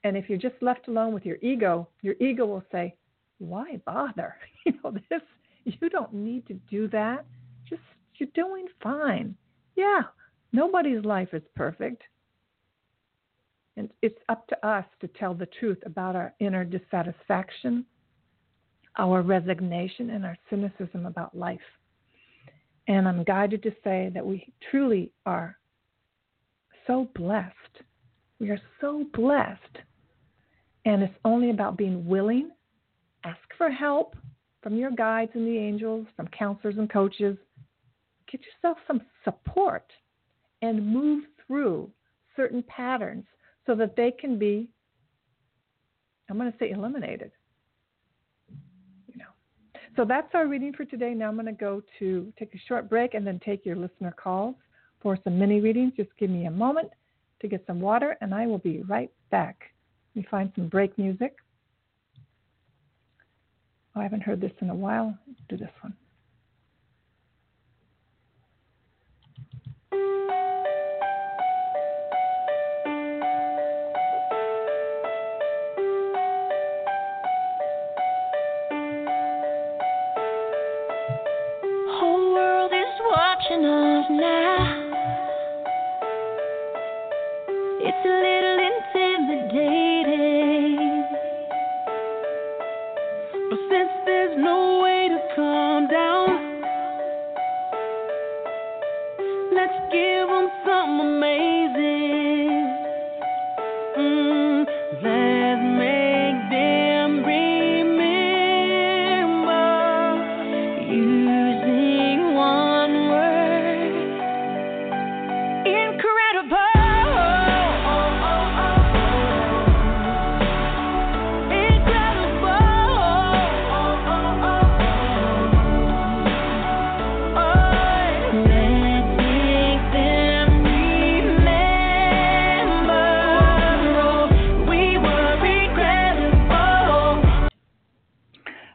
And 0.04 0.17
if 0.17 0.30
you're 0.30 0.38
just 0.38 0.56
left 0.62 0.88
alone 0.88 1.13
with 1.13 1.26
your 1.26 1.38
ego, 1.41 1.88
your 2.02 2.15
ego 2.19 2.46
will 2.46 2.63
say, 2.72 2.96
Why 3.39 3.80
bother? 3.86 4.36
You 4.65 4.74
know, 4.82 4.96
this, 5.10 5.22
you 5.65 5.89
don't 5.89 6.13
need 6.13 6.48
to 6.48 6.54
do 6.54 6.88
that. 6.88 7.26
Just, 7.69 7.82
you're 8.15 8.30
doing 8.34 8.65
fine. 8.82 9.36
Yeah, 9.76 10.04
nobody's 10.54 11.04
life 11.04 11.34
is 11.34 11.41
perfect. 11.54 12.02
And 13.75 13.89
it's 14.01 14.19
up 14.29 14.47
to 14.47 14.67
us 14.67 14.86
to 15.01 15.07
tell 15.07 15.33
the 15.33 15.47
truth 15.59 15.79
about 15.86 16.15
our 16.15 16.33
inner 16.39 16.63
dissatisfaction, 16.63 17.86
our 18.97 19.21
resignation, 19.21 20.12
and 20.12 20.25
our 20.25 20.38
cynicism 20.49 21.05
about 21.05 21.36
life. 21.36 21.59
And 22.88 23.07
I'm 23.07 23.23
guided 23.23 23.63
to 23.63 23.71
say 23.83 24.12
that 24.13 24.25
we 24.25 24.53
truly 24.69 25.12
are 25.25 25.57
so 26.86 27.07
blessed. 27.15 27.55
We 28.39 28.49
are 28.51 28.62
so 28.81 29.05
blessed. 29.13 29.77
And 30.86 31.01
it's 31.01 31.13
only 31.23 31.49
about 31.49 31.77
being 31.77 32.05
willing, 32.05 32.51
ask 33.23 33.39
for 33.57 33.69
help 33.71 34.15
from 34.62 34.75
your 34.75 34.91
guides 34.91 35.31
and 35.33 35.47
the 35.47 35.57
angels, 35.57 36.07
from 36.15 36.27
counselors 36.27 36.75
and 36.77 36.89
coaches. 36.89 37.38
Get 38.31 38.41
yourself 38.41 38.77
some 38.86 39.01
support 39.23 39.86
and 40.62 40.86
move 40.86 41.23
through 41.47 41.89
certain 42.36 42.63
patterns 42.63 43.25
so 43.65 43.76
that 43.76 43.95
they 43.95 44.12
can 44.12 44.38
be, 44.38 44.69
I'm 46.30 46.38
going 46.38 46.52
to 46.52 46.58
say, 46.58 46.71
eliminated. 46.71 47.32
You 49.08 49.17
know. 49.17 49.32
So 49.95 50.06
that's 50.06 50.34
our 50.34 50.47
reading 50.47 50.73
for 50.73 50.86
today. 50.86 51.13
Now 51.13 51.28
I'm 51.30 51.36
going 51.36 51.45
to 51.45 51.52
go 51.52 51.82
to 51.99 52.34
take 52.38 52.54
a 52.54 52.60
short 52.67 52.89
break 52.89 53.13
and 53.13 53.26
then 53.26 53.39
take 53.45 53.65
your 53.65 53.76
listener 53.76 54.12
calls 54.12 54.56
for 55.02 55.17
some 55.23 55.38
mini 55.38 55.60
readings. 55.62 55.93
Just 55.97 56.10
give 56.17 56.30
me 56.30 56.45
a 56.45 56.52
moment 56.52 56.89
to 57.41 57.47
get 57.47 57.63
some 57.67 57.82
water, 57.82 58.17
and 58.21 58.34
I 58.34 58.47
will 58.47 58.58
be 58.58 58.82
right 58.84 59.12
back. 59.30 59.73
Let 60.15 60.21
me 60.23 60.28
find 60.32 60.52
some 60.56 60.69
break 60.69 60.97
music. 60.97 61.36
Oh, 63.95 63.99
I 63.99 64.04
haven't 64.04 64.21
heard 64.21 64.41
this 64.41 64.54
in 64.62 64.69
a 64.69 64.76
while. 64.76 65.17
Let's 65.28 65.41
do 65.49 65.58
this 65.58 65.69
one. 65.82 65.93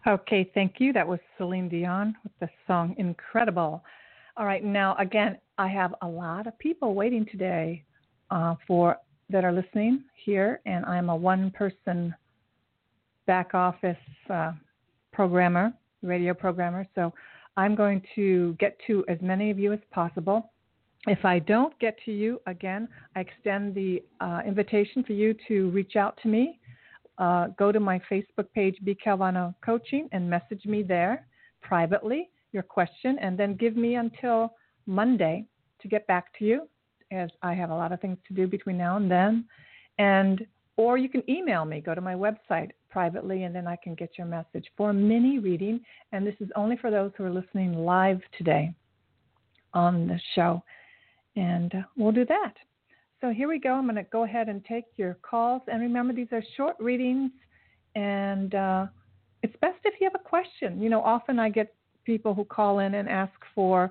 Okay, 0.09 0.51
thank 0.55 0.77
you. 0.79 0.94
That 0.94 1.07
was 1.07 1.21
Celine 1.37 1.68
Dion 1.68 2.16
with 2.23 2.33
the 2.40 2.49
song 2.66 2.94
Incredible. 2.97 3.85
All 4.38 4.47
right, 4.47 4.64
now 4.64 4.97
again, 4.97 5.37
I 5.59 5.68
have 5.68 5.94
a 6.01 6.09
lot 6.09 6.47
of 6.47 6.59
people 6.59 6.94
waiting 6.94 7.27
today 7.31 7.85
uh, 8.31 8.55
for 8.66 8.97
that 9.29 9.44
are 9.44 9.53
listening 9.53 10.05
here, 10.25 10.62
and 10.64 10.87
I'm 10.87 11.11
a 11.11 11.16
one-person 11.16 12.14
back 13.27 13.53
office 13.53 13.99
uh, 14.31 14.53
programmer, 15.12 15.75
radio 16.03 16.33
programmer. 16.33 16.87
So 16.94 17.12
I'm 17.59 17.75
going 17.75 18.01
to 18.14 18.57
get 18.59 18.79
to 18.87 19.05
as 19.09 19.18
many 19.21 19.51
of 19.51 19.59
you 19.59 19.75
as 19.75 19.81
possible. 19.90 20.53
If 21.07 21.27
I 21.27 21.38
don't 21.38 21.79
get 21.81 21.99
to 22.07 22.12
you, 22.12 22.40
again, 22.47 22.88
I 23.14 23.21
extend 23.21 23.75
the 23.75 24.03
uh, 24.23 24.40
invitation 24.47 25.05
for 25.05 25.12
you 25.12 25.35
to 25.49 25.68
reach 25.68 25.97
out 25.97 26.18
to 26.23 26.29
me 26.29 26.59
uh, 27.18 27.48
go 27.59 27.72
to 27.72 27.81
my 27.81 28.00
Facebook 28.11 28.50
page, 28.54 28.76
B. 28.85 28.96
Calvano 29.04 29.54
Coaching, 29.64 30.09
and 30.12 30.28
message 30.28 30.64
me 30.64 30.83
there 30.83 31.26
privately 31.61 32.31
your 32.52 32.62
question, 32.62 33.18
and 33.20 33.38
then 33.38 33.57
give 33.57 33.76
me 33.76 33.96
until 33.96 34.54
Monday 34.87 35.44
to 35.81 35.88
get 35.88 36.07
back 36.07 36.26
to 36.38 36.44
you, 36.44 36.68
as 37.12 37.31
I 37.42 37.54
have 37.54 37.70
a 37.70 37.74
lot 37.74 37.92
of 37.92 38.00
things 38.00 38.18
to 38.28 38.35
do 38.35 38.46
between 38.46 38.78
now 38.78 38.96
and 38.96 39.11
then. 39.11 39.44
And 39.98 40.46
or 40.76 40.96
you 40.96 41.09
can 41.09 41.28
email 41.28 41.64
me. 41.64 41.81
Go 41.81 41.94
to 41.94 42.00
my 42.00 42.14
website 42.14 42.70
privately, 42.88 43.42
and 43.42 43.54
then 43.54 43.66
I 43.66 43.76
can 43.76 43.94
get 43.94 44.16
your 44.16 44.26
message 44.26 44.66
for 44.76 44.90
a 44.90 44.94
mini 44.94 45.38
reading. 45.38 45.81
And 46.12 46.26
this 46.26 46.37
is 46.40 46.48
only 46.54 46.76
for 46.76 46.90
those 46.90 47.11
who 47.16 47.24
are 47.24 47.31
listening 47.31 47.85
live 47.85 48.20
today 48.37 48.72
on 49.74 50.07
the 50.07 50.20
show. 50.35 50.62
And 51.37 51.74
uh, 51.74 51.83
we'll 51.96 52.12
do 52.12 52.24
that. 52.26 52.54
So 53.20 53.31
here 53.31 53.48
we 53.48 53.59
go. 53.59 53.74
I'm 53.74 53.85
going 53.85 53.96
to 53.96 54.04
go 54.04 54.24
ahead 54.24 54.48
and 54.48 54.64
take 54.64 54.85
your 54.96 55.14
calls. 55.22 55.62
And 55.66 55.81
remember, 55.81 56.12
these 56.12 56.28
are 56.33 56.42
short 56.57 56.76
readings, 56.78 57.31
and 57.96 58.54
uh, 58.54 58.87
it's 59.42 59.57
best 59.61 59.78
if 59.85 60.00
you 60.00 60.09
have 60.11 60.20
a 60.20 60.28
question. 60.28 60.81
You 60.81 60.88
know, 60.88 61.02
often 61.02 61.38
I 61.38 61.48
get 61.48 61.74
people 62.04 62.33
who 62.33 62.44
call 62.44 62.78
in 62.78 62.94
and 62.94 63.09
ask 63.09 63.33
for, 63.54 63.90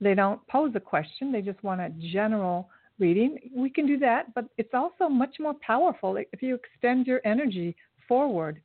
they 0.00 0.14
don't 0.14 0.44
pose 0.46 0.72
a 0.76 0.80
question, 0.80 1.32
they 1.32 1.42
just 1.42 1.62
want 1.62 1.80
a 1.80 1.90
general 2.12 2.68
reading. 2.98 3.38
We 3.54 3.70
can 3.70 3.86
do 3.86 3.98
that, 3.98 4.32
but 4.34 4.44
it's 4.56 4.72
also 4.72 5.08
much 5.08 5.36
more 5.40 5.54
powerful 5.66 6.16
if 6.16 6.42
you 6.42 6.54
extend 6.54 7.06
your 7.06 7.20
energy 7.24 7.74
forward 8.06 8.60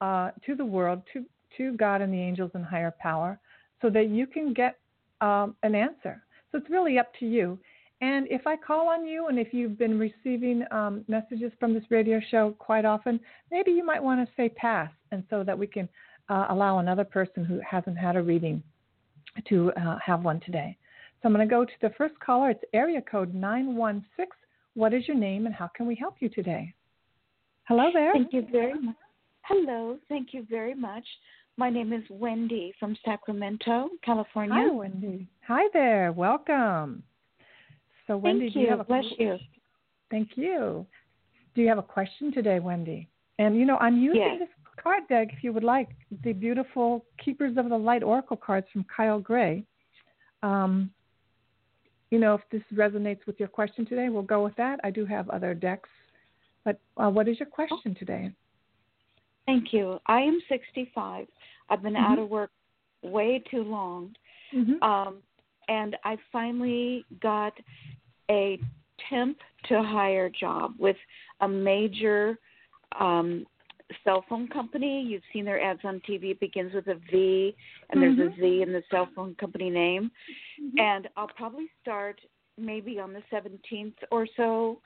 uh, 0.00 0.30
to 0.46 0.54
the 0.54 0.64
world, 0.64 1.02
to, 1.14 1.24
to 1.56 1.76
God 1.76 2.00
and 2.02 2.12
the 2.12 2.20
angels 2.20 2.50
and 2.54 2.64
higher 2.64 2.94
power, 3.00 3.38
so 3.80 3.88
that 3.90 4.08
you 4.08 4.26
can 4.26 4.52
get 4.52 4.78
um, 5.20 5.56
an 5.62 5.74
answer. 5.74 6.22
So 6.52 6.58
it's 6.58 6.70
really 6.70 6.98
up 6.98 7.12
to 7.20 7.26
you. 7.26 7.58
And 8.00 8.28
if 8.30 8.46
I 8.46 8.56
call 8.56 8.88
on 8.88 9.06
you, 9.06 9.26
and 9.26 9.38
if 9.38 9.52
you've 9.52 9.76
been 9.76 9.98
receiving 9.98 10.64
um, 10.70 11.04
messages 11.08 11.50
from 11.58 11.74
this 11.74 11.82
radio 11.90 12.20
show 12.30 12.54
quite 12.58 12.84
often, 12.84 13.18
maybe 13.50 13.72
you 13.72 13.84
might 13.84 14.02
want 14.02 14.26
to 14.26 14.34
say 14.36 14.48
pass, 14.48 14.90
and 15.10 15.24
so 15.28 15.42
that 15.42 15.58
we 15.58 15.66
can 15.66 15.88
uh, 16.28 16.46
allow 16.50 16.78
another 16.78 17.04
person 17.04 17.44
who 17.44 17.60
hasn't 17.68 17.98
had 17.98 18.14
a 18.14 18.22
reading 18.22 18.62
to 19.48 19.72
uh, 19.72 19.98
have 20.04 20.22
one 20.22 20.40
today. 20.40 20.76
So 21.20 21.28
I'm 21.28 21.34
going 21.34 21.46
to 21.46 21.52
go 21.52 21.64
to 21.64 21.72
the 21.82 21.90
first 21.98 22.14
caller. 22.20 22.50
It's 22.50 22.62
area 22.72 23.00
code 23.00 23.34
916. 23.34 24.26
What 24.74 24.94
is 24.94 25.08
your 25.08 25.16
name, 25.16 25.46
and 25.46 25.54
how 25.54 25.68
can 25.74 25.86
we 25.86 25.96
help 25.96 26.16
you 26.20 26.28
today? 26.28 26.72
Hello 27.64 27.90
there. 27.92 28.12
Thank 28.12 28.32
you 28.32 28.46
very 28.52 28.80
much. 28.80 28.94
Hello. 29.42 29.98
Thank 30.08 30.28
you 30.32 30.46
very 30.48 30.74
much. 30.74 31.04
My 31.56 31.68
name 31.68 31.92
is 31.92 32.04
Wendy 32.08 32.72
from 32.78 32.96
Sacramento, 33.04 33.88
California. 34.04 34.54
Hi, 34.54 34.72
Wendy. 34.72 35.26
Hi 35.48 35.64
there. 35.72 36.12
Welcome. 36.12 37.02
So, 38.08 38.16
Wendy, 38.16 38.46
Thank 38.46 38.54
do 38.54 38.60
you 38.60 38.70
have 38.70 38.80
a 38.80 38.84
bless 38.84 39.04
you? 39.18 39.36
Thank 40.10 40.30
you. 40.34 40.86
Do 41.54 41.62
you 41.62 41.68
have 41.68 41.78
a 41.78 41.82
question 41.82 42.32
today, 42.32 42.58
Wendy? 42.58 43.08
And 43.38 43.56
you 43.56 43.64
know, 43.64 43.76
I'm 43.76 43.98
using 43.98 44.22
yes. 44.22 44.38
this 44.40 44.48
card 44.82 45.06
deck 45.08 45.28
if 45.32 45.44
you 45.44 45.52
would 45.52 45.62
like 45.62 45.88
the 46.24 46.32
beautiful 46.32 47.04
Keepers 47.22 47.56
of 47.56 47.68
the 47.68 47.76
Light 47.76 48.02
Oracle 48.02 48.36
cards 48.36 48.66
from 48.72 48.84
Kyle 48.94 49.20
Gray. 49.20 49.62
Um, 50.42 50.90
you 52.10 52.18
know, 52.18 52.34
if 52.34 52.40
this 52.50 52.62
resonates 52.74 53.26
with 53.26 53.38
your 53.38 53.48
question 53.48 53.84
today, 53.84 54.08
we'll 54.08 54.22
go 54.22 54.42
with 54.42 54.56
that. 54.56 54.80
I 54.82 54.90
do 54.90 55.04
have 55.04 55.28
other 55.28 55.52
decks, 55.52 55.90
but 56.64 56.80
uh, 56.96 57.10
what 57.10 57.28
is 57.28 57.38
your 57.38 57.48
question 57.48 57.94
today? 57.94 58.32
Thank 59.44 59.72
you. 59.72 59.98
I 60.06 60.20
am 60.20 60.40
65. 60.48 61.26
I've 61.68 61.82
been 61.82 61.92
mm-hmm. 61.92 62.12
out 62.12 62.18
of 62.18 62.30
work 62.30 62.50
way 63.02 63.42
too 63.50 63.62
long. 63.62 64.14
Mm-hmm. 64.54 64.82
Um, 64.82 65.18
and 65.68 65.96
I 66.04 66.16
finally 66.32 67.04
got 67.20 67.52
a 68.30 68.58
temp 69.08 69.38
to 69.68 69.82
hire 69.82 70.30
job 70.30 70.74
with 70.78 70.96
a 71.40 71.48
major 71.48 72.38
um, 72.98 73.46
cell 74.04 74.24
phone 74.28 74.48
company. 74.48 75.04
You've 75.06 75.22
seen 75.32 75.44
their 75.44 75.60
ads 75.62 75.80
on 75.84 76.00
TV. 76.08 76.32
It 76.32 76.40
begins 76.40 76.74
with 76.74 76.86
a 76.88 76.96
V, 77.10 77.54
and 77.90 78.00
mm-hmm. 78.00 78.18
there's 78.18 78.32
a 78.32 78.40
Z 78.40 78.62
in 78.62 78.72
the 78.72 78.82
cell 78.90 79.08
phone 79.14 79.34
company 79.36 79.70
name. 79.70 80.10
Mm-hmm. 80.60 80.78
And 80.78 81.08
I'll 81.16 81.28
probably 81.28 81.68
start 81.82 82.20
maybe 82.58 82.98
on 82.98 83.12
the 83.12 83.22
17th 83.32 83.94
or 84.10 84.26
so. 84.36 84.80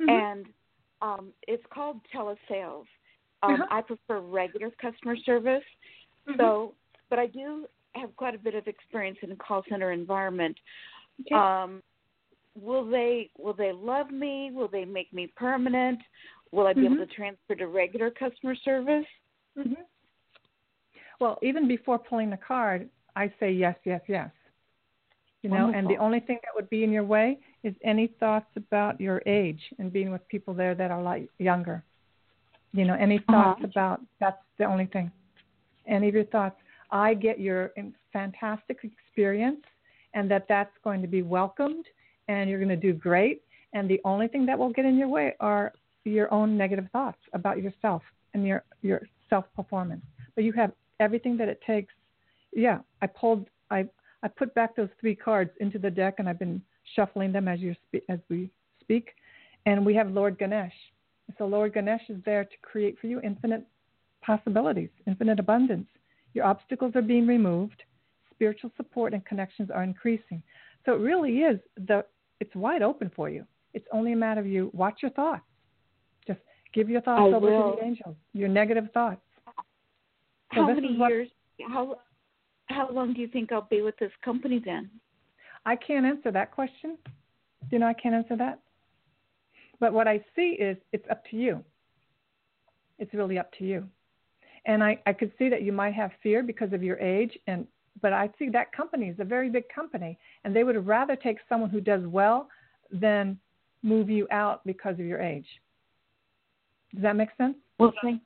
Mm-hmm. 0.00 0.08
And 0.08 0.46
um, 1.02 1.28
it's 1.46 1.64
called 1.72 2.00
telesales. 2.14 2.86
Um, 3.42 3.54
uh-huh. 3.54 3.66
I 3.70 3.80
prefer 3.82 4.20
regular 4.20 4.70
customer 4.80 5.16
service. 5.24 5.62
Mm-hmm. 6.28 6.40
So, 6.40 6.74
but 7.10 7.18
I 7.18 7.26
do 7.26 7.66
have 7.94 8.14
quite 8.16 8.34
a 8.34 8.38
bit 8.38 8.54
of 8.54 8.66
experience 8.66 9.18
in 9.22 9.30
a 9.32 9.36
call 9.36 9.62
center 9.68 9.92
environment. 9.92 10.56
Okay. 11.20 11.34
Um, 11.34 11.82
will 12.60 12.88
they 12.88 13.30
will 13.38 13.52
they 13.52 13.72
love 13.72 14.10
me? 14.10 14.50
Will 14.52 14.68
they 14.68 14.84
make 14.84 15.12
me 15.12 15.32
permanent? 15.36 16.00
Will 16.52 16.66
I 16.66 16.72
be 16.72 16.82
mm-hmm. 16.82 16.94
able 16.94 17.06
to 17.06 17.12
transfer 17.14 17.54
to 17.56 17.66
regular 17.66 18.10
customer 18.10 18.54
service? 18.64 19.06
Mm-hmm. 19.58 19.82
Well, 21.20 21.38
even 21.42 21.66
before 21.68 21.98
pulling 21.98 22.30
the 22.30 22.36
card, 22.36 22.88
I 23.16 23.32
say 23.40 23.52
yes, 23.52 23.76
yes, 23.84 24.00
yes. 24.08 24.30
You 25.42 25.50
know, 25.50 25.64
Wonderful. 25.64 25.78
and 25.78 25.90
the 25.90 26.02
only 26.02 26.20
thing 26.20 26.38
that 26.42 26.54
would 26.54 26.70
be 26.70 26.84
in 26.84 26.90
your 26.90 27.04
way 27.04 27.38
is 27.64 27.74
any 27.84 28.06
thoughts 28.18 28.46
about 28.56 29.00
your 29.00 29.22
age 29.26 29.60
and 29.78 29.92
being 29.92 30.10
with 30.10 30.26
people 30.28 30.54
there 30.54 30.74
that 30.74 30.90
are 30.90 31.02
like 31.02 31.28
younger. 31.38 31.84
You 32.72 32.84
know, 32.84 32.94
any 32.94 33.18
thoughts 33.30 33.60
uh-huh. 33.62 33.68
about 33.70 34.00
that's 34.20 34.42
the 34.58 34.64
only 34.64 34.86
thing. 34.86 35.10
Any 35.86 36.08
of 36.08 36.14
your 36.14 36.24
thoughts. 36.24 36.56
I 36.90 37.14
get 37.14 37.40
your 37.40 37.72
fantastic 38.12 38.78
experience 38.82 39.62
and 40.14 40.30
that 40.30 40.46
that's 40.48 40.72
going 40.82 41.02
to 41.02 41.08
be 41.08 41.22
welcomed 41.22 41.84
and 42.28 42.48
you're 42.48 42.58
going 42.58 42.68
to 42.68 42.76
do 42.76 42.92
great. 42.92 43.42
And 43.72 43.88
the 43.88 44.00
only 44.04 44.28
thing 44.28 44.46
that 44.46 44.58
will 44.58 44.70
get 44.70 44.84
in 44.84 44.96
your 44.96 45.08
way 45.08 45.34
are 45.40 45.72
your 46.04 46.32
own 46.32 46.56
negative 46.56 46.86
thoughts 46.92 47.18
about 47.32 47.62
yourself 47.62 48.02
and 48.34 48.46
your 48.46 48.62
your 48.82 49.02
self 49.28 49.44
performance. 49.56 50.04
But 50.34 50.44
you 50.44 50.52
have 50.52 50.72
everything 51.00 51.36
that 51.38 51.48
it 51.48 51.60
takes. 51.66 51.92
Yeah, 52.52 52.78
I 53.02 53.06
pulled 53.06 53.46
I 53.70 53.86
I 54.22 54.28
put 54.28 54.54
back 54.54 54.76
those 54.76 54.88
three 55.00 55.14
cards 55.14 55.50
into 55.60 55.78
the 55.78 55.90
deck 55.90 56.14
and 56.18 56.28
I've 56.28 56.38
been 56.38 56.62
shuffling 56.94 57.32
them 57.32 57.48
as 57.48 57.60
you 57.60 57.74
spe- 57.86 58.04
as 58.08 58.20
we 58.28 58.50
speak. 58.80 59.10
And 59.66 59.84
we 59.84 59.94
have 59.94 60.10
Lord 60.10 60.38
Ganesh. 60.38 60.74
So 61.38 61.46
Lord 61.46 61.72
Ganesh 61.74 62.02
is 62.08 62.18
there 62.24 62.44
to 62.44 62.56
create 62.62 62.98
for 63.00 63.06
you 63.06 63.20
infinite 63.22 63.66
possibilities, 64.22 64.90
infinite 65.06 65.40
abundance. 65.40 65.88
Your 66.34 66.44
obstacles 66.44 66.92
are 66.96 67.02
being 67.02 67.26
removed. 67.26 67.82
Spiritual 68.32 68.70
support 68.76 69.14
and 69.14 69.24
connections 69.24 69.70
are 69.72 69.84
increasing. 69.84 70.42
So 70.84 70.92
it 70.94 70.98
really 70.98 71.38
is 71.38 71.58
the 71.86 72.04
it's 72.40 72.54
wide 72.54 72.82
open 72.82 73.10
for 73.14 73.30
you. 73.30 73.46
It's 73.72 73.86
only 73.92 74.12
a 74.12 74.16
matter 74.16 74.40
of 74.40 74.46
you 74.46 74.70
watch 74.74 74.98
your 75.00 75.12
thoughts. 75.12 75.44
Just 76.26 76.40
give 76.74 76.90
your 76.90 77.00
thoughts 77.00 77.22
I 77.22 77.36
over 77.36 77.40
will. 77.40 77.70
to 77.70 77.76
the 77.80 77.84
angels. 77.86 78.16
Your 78.32 78.48
negative 78.48 78.88
thoughts. 78.92 79.20
So 80.54 80.62
how 80.62 80.74
many 80.74 80.88
years? 80.88 81.28
How 81.68 81.96
how 82.66 82.90
long 82.90 83.14
do 83.14 83.20
you 83.20 83.28
think 83.28 83.52
I'll 83.52 83.68
be 83.70 83.82
with 83.82 83.96
this 83.98 84.12
company 84.24 84.60
then? 84.64 84.90
I 85.64 85.76
can't 85.76 86.04
answer 86.04 86.30
that 86.32 86.50
question. 86.52 86.98
You 87.70 87.78
know, 87.78 87.86
I 87.86 87.94
can't 87.94 88.14
answer 88.14 88.36
that. 88.36 88.60
But 89.80 89.92
what 89.92 90.06
I 90.08 90.24
see 90.36 90.56
is 90.60 90.76
it's 90.92 91.06
up 91.10 91.22
to 91.30 91.36
you. 91.36 91.64
It's 92.98 93.12
really 93.14 93.38
up 93.38 93.50
to 93.58 93.64
you. 93.64 93.88
And 94.66 94.82
I, 94.82 94.98
I 95.06 95.12
could 95.12 95.32
see 95.38 95.48
that 95.48 95.62
you 95.62 95.72
might 95.72 95.94
have 95.94 96.10
fear 96.22 96.42
because 96.42 96.72
of 96.72 96.82
your 96.82 96.98
age 96.98 97.38
and 97.46 97.66
but 98.02 98.12
I 98.12 98.28
see 98.38 98.48
that 98.50 98.72
company 98.72 99.08
is 99.08 99.16
a 99.20 99.24
very 99.24 99.48
big 99.48 99.64
company, 99.68 100.18
and 100.44 100.54
they 100.54 100.64
would 100.64 100.86
rather 100.86 101.16
take 101.16 101.38
someone 101.48 101.70
who 101.70 101.80
does 101.80 102.04
well 102.06 102.48
than 102.90 103.38
move 103.82 104.10
you 104.10 104.26
out 104.30 104.60
because 104.66 104.94
of 104.94 105.06
your 105.06 105.20
age. 105.20 105.46
Does 106.92 107.02
that 107.02 107.16
make 107.16 107.30
sense? 107.38 107.56
Well, 107.78 107.92
thank, 108.02 108.20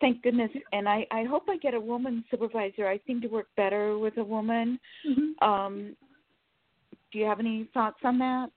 thank 0.00 0.22
goodness. 0.22 0.50
And 0.72 0.88
I, 0.88 1.06
I 1.10 1.24
hope 1.24 1.44
I 1.48 1.56
get 1.56 1.74
a 1.74 1.80
woman 1.80 2.24
supervisor. 2.30 2.86
I 2.86 3.00
seem 3.06 3.20
to 3.22 3.28
work 3.28 3.48
better 3.56 3.98
with 3.98 4.16
a 4.18 4.24
woman. 4.24 4.78
Mm-hmm. 5.08 5.48
Um, 5.48 5.96
do 7.12 7.18
you 7.18 7.24
have 7.24 7.40
any 7.40 7.68
thoughts 7.74 7.98
on 8.04 8.18
that? 8.18 8.50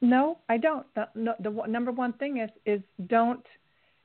No, 0.00 0.38
I 0.48 0.58
don't. 0.58 0.86
The, 0.94 1.08
no, 1.14 1.34
the 1.40 1.50
number 1.68 1.90
one 1.90 2.12
thing 2.14 2.38
is 2.38 2.50
is 2.64 2.80
don't, 3.06 3.44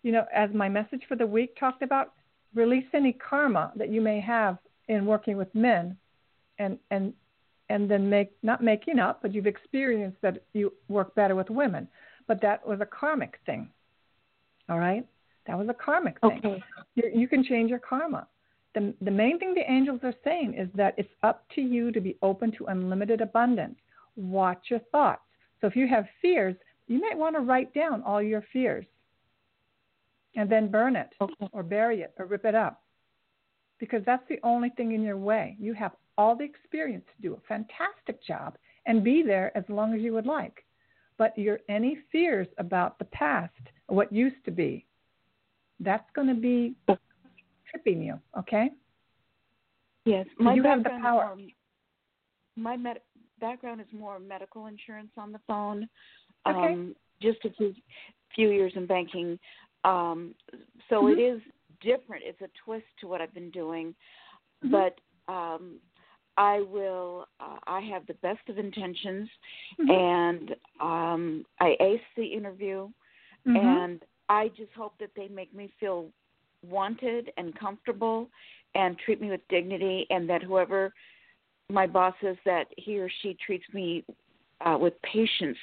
you 0.04 0.12
know, 0.12 0.26
as 0.34 0.50
my 0.54 0.70
message 0.70 1.02
for 1.08 1.16
the 1.16 1.28
week 1.28 1.56
talked 1.60 1.84
about, 1.84 2.14
release 2.54 2.86
any 2.94 3.14
karma 3.14 3.72
that 3.76 3.90
you 3.90 4.02
may 4.02 4.20
have 4.20 4.58
in 4.88 5.06
working 5.06 5.38
with 5.38 5.54
men 5.56 5.98
and 6.60 6.78
and 6.90 7.14
and 7.70 7.90
then 7.90 8.10
make 8.10 8.32
not 8.44 8.64
making 8.64 9.00
up 9.00 9.22
but 9.22 9.34
you've 9.34 9.48
experienced 9.48 10.18
that 10.22 10.44
you 10.54 10.74
work 10.88 11.14
better 11.16 11.36
with 11.36 11.50
women. 11.50 11.88
But 12.28 12.42
that 12.42 12.66
was 12.66 12.80
a 12.82 12.86
karmic 12.86 13.40
thing. 13.46 13.70
All 14.70 14.80
right? 14.80 15.06
That 15.48 15.58
was 15.58 15.68
a 15.70 15.74
karmic 15.74 16.20
thing. 16.22 16.42
Okay. 16.44 16.64
you 16.96 17.12
you 17.14 17.28
can 17.28 17.44
change 17.44 17.70
your 17.70 17.80
karma. 17.80 18.28
The 18.76 18.94
the 19.02 19.12
main 19.12 19.40
thing 19.40 19.54
the 19.54 19.70
angels 19.70 20.00
are 20.04 20.14
saying 20.24 20.56
is 20.58 20.70
that 20.76 20.94
it's 20.98 21.14
up 21.24 21.46
to 21.56 21.62
you 21.62 21.92
to 21.92 22.02
be 22.02 22.18
open 22.22 22.52
to 22.58 22.66
unlimited 22.66 23.22
abundance. 23.22 23.78
Watch 24.16 24.66
your 24.70 24.82
thoughts. 24.92 25.22
So 25.62 25.68
if 25.68 25.76
you 25.76 25.88
have 25.88 26.06
fears 26.22 26.56
you 26.88 27.00
might 27.00 27.18
want 27.18 27.38
to 27.38 27.42
write 27.42 27.74
down 27.74 28.04
all 28.04 28.22
your 28.22 28.44
fears 28.52 28.86
and 30.36 30.50
then 30.50 30.72
burn 30.72 30.96
it 30.96 31.10
okay. 31.22 31.50
or 31.52 31.64
bury 31.64 32.02
it 32.02 32.14
or 32.18 32.26
rip 32.26 32.46
it 32.46 32.56
up 32.56 32.82
because 33.80 34.02
that's 34.06 34.24
the 34.30 34.40
only 34.44 34.70
thing 34.70 34.94
in 34.94 35.02
your 35.02 35.18
way. 35.18 35.58
You 35.60 35.74
have 35.74 35.92
all 36.18 36.36
the 36.36 36.44
experience 36.44 37.04
to 37.16 37.22
do 37.22 37.34
a 37.34 37.48
fantastic 37.48 38.24
job 38.24 38.56
and 38.86 39.04
be 39.04 39.24
there 39.24 39.56
as 39.58 39.64
long 39.68 39.94
as 39.94 40.02
you 40.02 40.14
would 40.14 40.26
like. 40.26 40.64
But 41.18 41.38
your 41.38 41.60
any 41.68 41.98
fears 42.12 42.48
about 42.58 42.98
the 43.00 43.06
past, 43.06 43.54
what 43.88 44.14
used 44.14 44.44
to 44.46 44.52
be, 44.52 44.86
that's 45.80 46.10
going 46.16 46.28
to 46.28 46.36
be 46.36 46.76
tripping 47.70 48.02
you. 48.02 48.20
Okay. 48.38 48.70
Yes, 50.06 50.26
my 50.40 50.54
you 50.54 50.64
have 50.64 50.84
the 50.84 50.90
power. 51.02 51.36
my 52.56 52.78
med- 52.78 53.02
background 53.40 53.82
is 53.82 53.88
more 53.92 54.20
medical 54.20 54.68
insurance 54.68 55.12
on 55.18 55.32
the 55.32 55.40
phone. 55.48 55.88
Okay. 56.48 56.74
Um, 56.74 56.96
just 57.22 57.40
a 57.46 57.52
few, 57.52 57.74
few 58.36 58.50
years 58.50 58.74
in 58.76 58.88
banking. 58.88 59.38
Um, 59.84 60.36
so 60.90 61.04
mm-hmm. 61.04 61.20
it 61.20 61.22
is 61.22 61.42
different. 61.82 62.24
It's 62.26 62.42
a 62.42 62.50
twist 62.64 62.86
to 63.00 63.08
what 63.08 63.22
I've 63.22 63.34
been 63.34 63.50
doing, 63.50 63.96
mm-hmm. 64.64 64.72
but 64.72 65.00
um, 65.32 65.80
I 66.38 66.62
will. 66.62 67.26
Uh, 67.40 67.58
I 67.68 67.82
have 67.82 68.06
the 68.08 68.14
best 68.16 68.48
of 68.48 68.58
intentions, 68.58 69.28
mm-hmm. 69.80 69.92
and 69.92 70.56
um, 70.80 71.46
I 71.60 71.76
ace 71.80 72.00
the 72.16 72.26
interview, 72.26 72.90
mm-hmm. 73.48 73.56
and 73.56 74.02
I 74.30 74.50
just 74.50 74.72
hope 74.78 74.94
that 75.00 75.10
they 75.16 75.28
make 75.28 75.54
me 75.54 75.72
feel 75.80 76.08
wanted 76.68 77.32
and 77.38 77.58
comfortable, 77.58 78.30
and 78.76 78.98
treat 79.00 79.20
me 79.20 79.30
with 79.30 79.42
dignity, 79.50 80.06
and 80.10 80.30
that 80.30 80.44
whoever 80.44 80.94
my 81.70 81.88
boss 81.88 82.14
is, 82.22 82.38
that 82.46 82.66
he 82.78 83.00
or 83.00 83.10
she 83.22 83.36
treats 83.44 83.66
me 83.74 84.04
uh, 84.64 84.78
with 84.80 84.94
patience, 85.02 85.58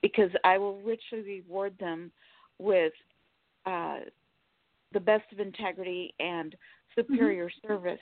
because 0.00 0.30
I 0.44 0.58
will 0.58 0.78
richly 0.82 1.22
reward 1.22 1.74
them 1.80 2.12
with. 2.60 2.92
Uh, 3.66 4.00
the 4.92 5.00
best 5.00 5.24
of 5.32 5.40
integrity 5.40 6.14
and 6.20 6.54
superior 6.94 7.46
mm-hmm. 7.46 7.68
service. 7.68 8.00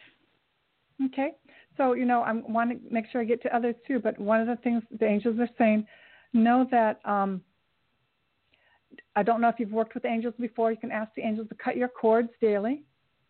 Okay. 1.06 1.30
So, 1.76 1.94
you 1.94 2.04
know, 2.04 2.20
I 2.20 2.32
want 2.32 2.70
to 2.70 2.94
make 2.94 3.06
sure 3.10 3.20
I 3.20 3.24
get 3.24 3.42
to 3.42 3.56
others 3.56 3.74
too, 3.86 3.98
but 3.98 4.18
one 4.20 4.40
of 4.40 4.46
the 4.46 4.56
things 4.62 4.82
the 5.00 5.06
angels 5.06 5.38
are 5.40 5.48
saying, 5.58 5.86
know 6.32 6.66
that 6.70 7.00
um, 7.04 7.40
I 9.16 9.22
don't 9.22 9.40
know 9.40 9.48
if 9.48 9.56
you've 9.58 9.72
worked 9.72 9.94
with 9.94 10.04
angels 10.04 10.34
before. 10.38 10.70
You 10.70 10.76
can 10.76 10.92
ask 10.92 11.12
the 11.14 11.22
angels 11.22 11.48
to 11.48 11.54
cut 11.54 11.76
your 11.76 11.88
cords 11.88 12.28
daily. 12.40 12.82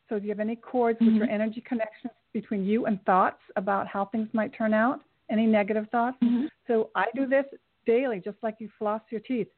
So, 0.08 0.16
if 0.16 0.24
you 0.24 0.28
have 0.30 0.40
any 0.40 0.56
cords 0.56 0.98
mm-hmm. 1.00 1.20
which 1.20 1.28
are 1.28 1.32
energy 1.32 1.62
connections 1.66 2.12
between 2.32 2.64
you 2.64 2.86
and 2.86 3.02
thoughts 3.04 3.40
about 3.56 3.86
how 3.86 4.06
things 4.06 4.28
might 4.32 4.52
turn 4.56 4.74
out, 4.74 5.00
any 5.30 5.46
negative 5.46 5.86
thoughts. 5.90 6.16
Mm-hmm. 6.22 6.46
So, 6.66 6.90
I 6.94 7.06
do 7.14 7.26
this 7.26 7.46
daily, 7.86 8.20
just 8.22 8.36
like 8.42 8.56
you 8.58 8.68
floss 8.78 9.02
your 9.10 9.20
teeth. 9.20 9.48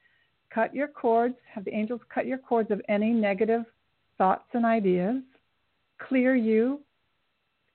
Cut 0.55 0.75
your 0.75 0.89
cords, 0.89 1.35
have 1.53 1.65
the 1.65 1.75
angels 1.75 2.01
cut 2.15 2.27
your 2.27 2.39
cords 2.39 2.71
of 2.71 2.81
any 2.89 3.11
negative 3.11 3.65
thoughts 4.19 4.45
and 4.53 4.65
ideas, 4.65 5.17
clear 5.99 6.37
you 6.37 6.81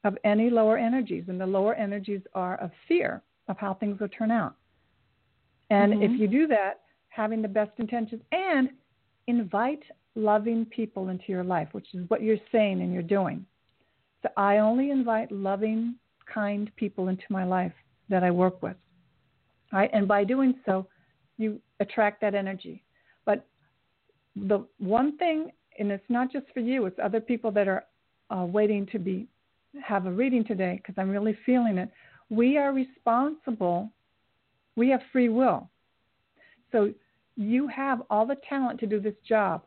of 0.05 0.17
any 0.23 0.49
lower 0.49 0.77
energies. 0.77 1.25
And 1.27 1.39
the 1.39 1.45
lower 1.45 1.75
energies 1.75 2.21
are 2.33 2.55
of 2.57 2.71
fear 2.87 3.21
of 3.49 3.57
how 3.57 3.73
things 3.73 3.99
will 3.99 4.07
turn 4.07 4.31
out. 4.31 4.55
And 5.69 5.93
mm-hmm. 5.93 6.03
if 6.03 6.19
you 6.19 6.27
do 6.27 6.47
that, 6.47 6.81
having 7.09 7.41
the 7.41 7.47
best 7.47 7.71
intentions 7.77 8.21
and 8.31 8.69
invite 9.27 9.83
loving 10.15 10.65
people 10.65 11.09
into 11.09 11.25
your 11.27 11.43
life, 11.43 11.67
which 11.73 11.87
is 11.93 12.09
what 12.09 12.21
you're 12.21 12.37
saying 12.51 12.81
and 12.81 12.93
you're 12.93 13.03
doing. 13.03 13.45
So 14.23 14.29
I 14.37 14.57
only 14.57 14.91
invite 14.91 15.31
loving, 15.31 15.95
kind 16.33 16.71
people 16.75 17.07
into 17.09 17.23
my 17.29 17.43
life 17.43 17.73
that 18.09 18.23
I 18.23 18.31
work 18.31 18.61
with. 18.61 18.75
Right? 19.71 19.89
And 19.93 20.07
by 20.07 20.23
doing 20.23 20.55
so, 20.65 20.87
you 21.39 21.59
attract 21.79 22.21
that 22.21 22.35
energy. 22.35 22.83
But 23.25 23.47
the 24.35 24.67
one 24.77 25.17
thing 25.17 25.51
and 25.79 25.91
it's 25.91 26.09
not 26.09 26.31
just 26.31 26.45
for 26.53 26.59
you; 26.59 26.85
it's 26.85 26.99
other 27.01 27.21
people 27.21 27.51
that 27.51 27.67
are 27.67 27.85
uh, 28.29 28.45
waiting 28.45 28.85
to 28.91 28.99
be 28.99 29.27
have 29.83 30.05
a 30.05 30.11
reading 30.11 30.43
today 30.43 30.75
because 30.77 30.95
I'm 30.97 31.09
really 31.09 31.37
feeling 31.45 31.77
it. 31.77 31.89
We 32.29 32.57
are 32.57 32.73
responsible. 32.73 33.89
We 34.75 34.89
have 34.89 35.01
free 35.11 35.29
will, 35.29 35.69
so 36.71 36.93
you 37.35 37.67
have 37.67 38.01
all 38.09 38.25
the 38.25 38.37
talent 38.47 38.79
to 38.81 38.85
do 38.85 38.99
this 38.99 39.15
job, 39.27 39.63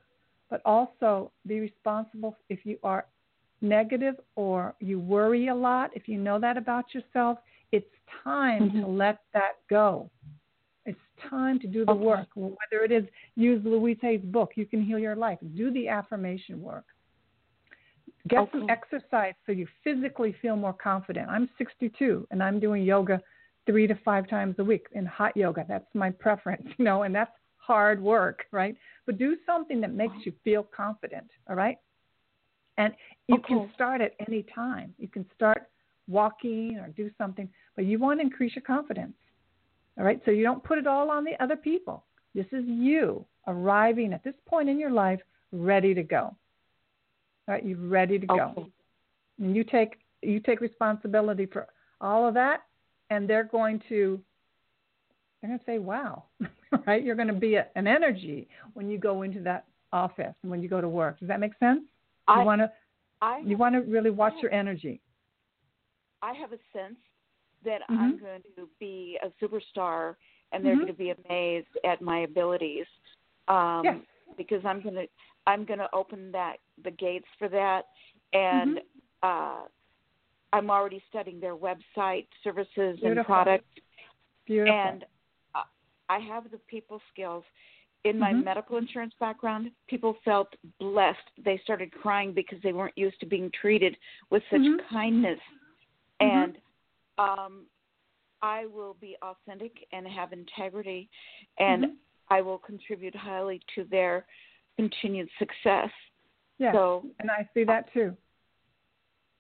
but 0.50 0.60
also 0.64 1.32
be 1.46 1.60
responsible 1.60 2.36
if 2.50 2.64
you 2.64 2.78
are 2.82 3.06
negative 3.62 4.16
or 4.36 4.74
you 4.80 5.00
worry 5.00 5.48
a 5.48 5.54
lot. 5.54 5.90
If 5.94 6.08
you 6.08 6.18
know 6.18 6.38
that 6.40 6.56
about 6.56 6.94
yourself, 6.94 7.38
it's 7.70 7.86
time 8.22 8.68
mm-hmm. 8.68 8.80
to 8.80 8.86
let 8.86 9.20
that 9.32 9.52
go. 9.70 10.10
Time 11.28 11.58
to 11.60 11.66
do 11.66 11.84
the 11.84 11.92
okay. 11.92 12.00
work. 12.04 12.28
Whether 12.34 12.84
it 12.84 12.92
is 12.92 13.04
use 13.36 13.62
Louise 13.64 13.98
Hay's 14.02 14.20
book, 14.22 14.52
You 14.56 14.66
Can 14.66 14.84
Heal 14.84 14.98
Your 14.98 15.16
Life, 15.16 15.38
do 15.56 15.72
the 15.72 15.88
affirmation 15.88 16.60
work. 16.60 16.84
Get 18.28 18.40
okay. 18.40 18.50
some 18.52 18.70
exercise 18.70 19.34
so 19.46 19.52
you 19.52 19.66
physically 19.82 20.34
feel 20.40 20.56
more 20.56 20.72
confident. 20.72 21.28
I'm 21.28 21.48
62 21.58 22.26
and 22.30 22.42
I'm 22.42 22.60
doing 22.60 22.84
yoga 22.84 23.20
three 23.66 23.86
to 23.86 23.94
five 24.04 24.28
times 24.28 24.54
a 24.58 24.64
week 24.64 24.86
in 24.92 25.06
hot 25.06 25.36
yoga. 25.36 25.64
That's 25.68 25.86
my 25.94 26.10
preference, 26.10 26.66
you 26.78 26.84
know, 26.84 27.02
and 27.02 27.14
that's 27.14 27.32
hard 27.56 28.00
work, 28.02 28.44
right? 28.50 28.76
But 29.06 29.18
do 29.18 29.36
something 29.46 29.80
that 29.80 29.92
makes 29.92 30.14
you 30.24 30.32
feel 30.44 30.64
confident, 30.64 31.28
all 31.48 31.56
right? 31.56 31.78
And 32.78 32.92
you 33.28 33.36
okay. 33.36 33.44
can 33.48 33.70
start 33.74 34.00
at 34.00 34.14
any 34.26 34.44
time. 34.54 34.94
You 34.98 35.08
can 35.08 35.26
start 35.34 35.68
walking 36.08 36.76
or 36.78 36.88
do 36.88 37.10
something, 37.18 37.48
but 37.76 37.84
you 37.84 37.98
want 37.98 38.20
to 38.20 38.26
increase 38.26 38.54
your 38.54 38.62
confidence. 38.62 39.14
All 39.98 40.04
right, 40.04 40.20
so 40.24 40.30
you 40.30 40.42
don't 40.42 40.62
put 40.64 40.78
it 40.78 40.86
all 40.86 41.10
on 41.10 41.24
the 41.24 41.40
other 41.42 41.56
people. 41.56 42.04
This 42.34 42.46
is 42.52 42.64
you 42.66 43.24
arriving 43.46 44.12
at 44.12 44.24
this 44.24 44.34
point 44.46 44.68
in 44.68 44.78
your 44.78 44.90
life 44.90 45.20
ready 45.52 45.94
to 45.94 46.02
go. 46.02 46.34
All 47.48 47.54
right, 47.54 47.64
you're 47.64 47.76
ready 47.76 48.18
to 48.18 48.26
go. 48.26 48.70
And 49.38 49.54
you 49.54 49.64
take 49.64 49.98
you 50.22 50.40
take 50.40 50.60
responsibility 50.60 51.46
for 51.46 51.66
all 52.00 52.26
of 52.26 52.34
that 52.34 52.62
and 53.10 53.28
they're 53.28 53.44
going 53.44 53.82
to 53.88 54.20
they're 55.40 55.50
going 55.50 55.58
to 55.58 55.64
say, 55.66 55.78
"Wow." 55.78 56.24
right? 56.86 57.04
You're 57.04 57.16
going 57.16 57.28
to 57.28 57.34
be 57.34 57.56
a, 57.56 57.66
an 57.74 57.86
energy 57.86 58.48
when 58.74 58.88
you 58.88 58.98
go 58.98 59.22
into 59.22 59.40
that 59.40 59.66
office 59.92 60.34
and 60.42 60.50
when 60.50 60.62
you 60.62 60.68
go 60.68 60.80
to 60.80 60.88
work. 60.88 61.18
Does 61.18 61.28
that 61.28 61.40
make 61.40 61.52
sense? 61.58 61.82
You 62.28 62.44
want 62.44 62.60
to 62.60 62.70
you 63.44 63.56
want 63.56 63.74
to 63.74 63.80
really 63.80 64.10
watch 64.10 64.34
your 64.40 64.52
energy. 64.52 65.00
I 66.22 66.32
have 66.34 66.52
a 66.52 66.58
sense 66.72 66.96
that 67.64 67.82
mm-hmm. 67.82 67.98
I'm 67.98 68.18
going 68.18 68.42
to 68.56 68.68
be 68.80 69.18
a 69.22 69.44
superstar 69.44 70.14
and 70.52 70.64
they're 70.64 70.72
mm-hmm. 70.72 70.82
going 70.82 70.92
to 70.92 70.98
be 70.98 71.14
amazed 71.26 71.68
at 71.84 72.02
my 72.02 72.20
abilities. 72.20 72.86
Um, 73.48 73.82
yes. 73.84 73.96
because 74.36 74.60
I'm 74.64 74.82
going 74.82 74.94
to 74.94 75.06
I'm 75.46 75.64
going 75.64 75.80
to 75.80 75.88
open 75.92 76.30
that 76.32 76.56
the 76.84 76.92
gates 76.92 77.26
for 77.38 77.48
that 77.48 77.82
and 78.32 78.78
mm-hmm. 78.78 79.62
uh 79.62 79.66
I'm 80.52 80.70
already 80.70 81.02
studying 81.08 81.40
their 81.40 81.56
website 81.56 82.26
services 82.44 82.68
Beautiful. 82.76 83.08
and 83.08 83.24
products. 83.24 83.64
Beautiful. 84.46 84.74
And 84.74 85.04
uh, 85.54 85.62
I 86.08 86.18
have 86.18 86.50
the 86.50 86.58
people 86.68 87.00
skills. 87.12 87.44
In 88.04 88.18
my 88.18 88.32
mm-hmm. 88.32 88.44
medical 88.44 88.78
insurance 88.78 89.14
background, 89.20 89.70
people 89.88 90.16
felt 90.24 90.48
blessed. 90.80 91.18
They 91.42 91.60
started 91.62 91.92
crying 91.92 92.32
because 92.34 92.58
they 92.62 92.72
weren't 92.72 92.98
used 92.98 93.20
to 93.20 93.26
being 93.26 93.50
treated 93.58 93.96
with 94.30 94.42
such 94.50 94.60
mm-hmm. 94.60 94.94
kindness. 94.94 95.38
Mm-hmm. 96.20 96.36
And 96.36 96.58
um, 97.18 97.66
I 98.42 98.66
will 98.66 98.96
be 99.00 99.16
authentic 99.22 99.86
and 99.92 100.06
have 100.06 100.32
integrity, 100.32 101.08
and 101.58 101.84
mm-hmm. 101.84 101.94
I 102.30 102.40
will 102.42 102.58
contribute 102.58 103.14
highly 103.14 103.60
to 103.74 103.84
their 103.84 104.26
continued 104.76 105.28
success. 105.38 105.90
Yeah, 106.58 106.72
so, 106.72 107.06
and 107.20 107.30
I 107.30 107.48
see 107.54 107.64
that 107.64 107.92
too. 107.92 108.16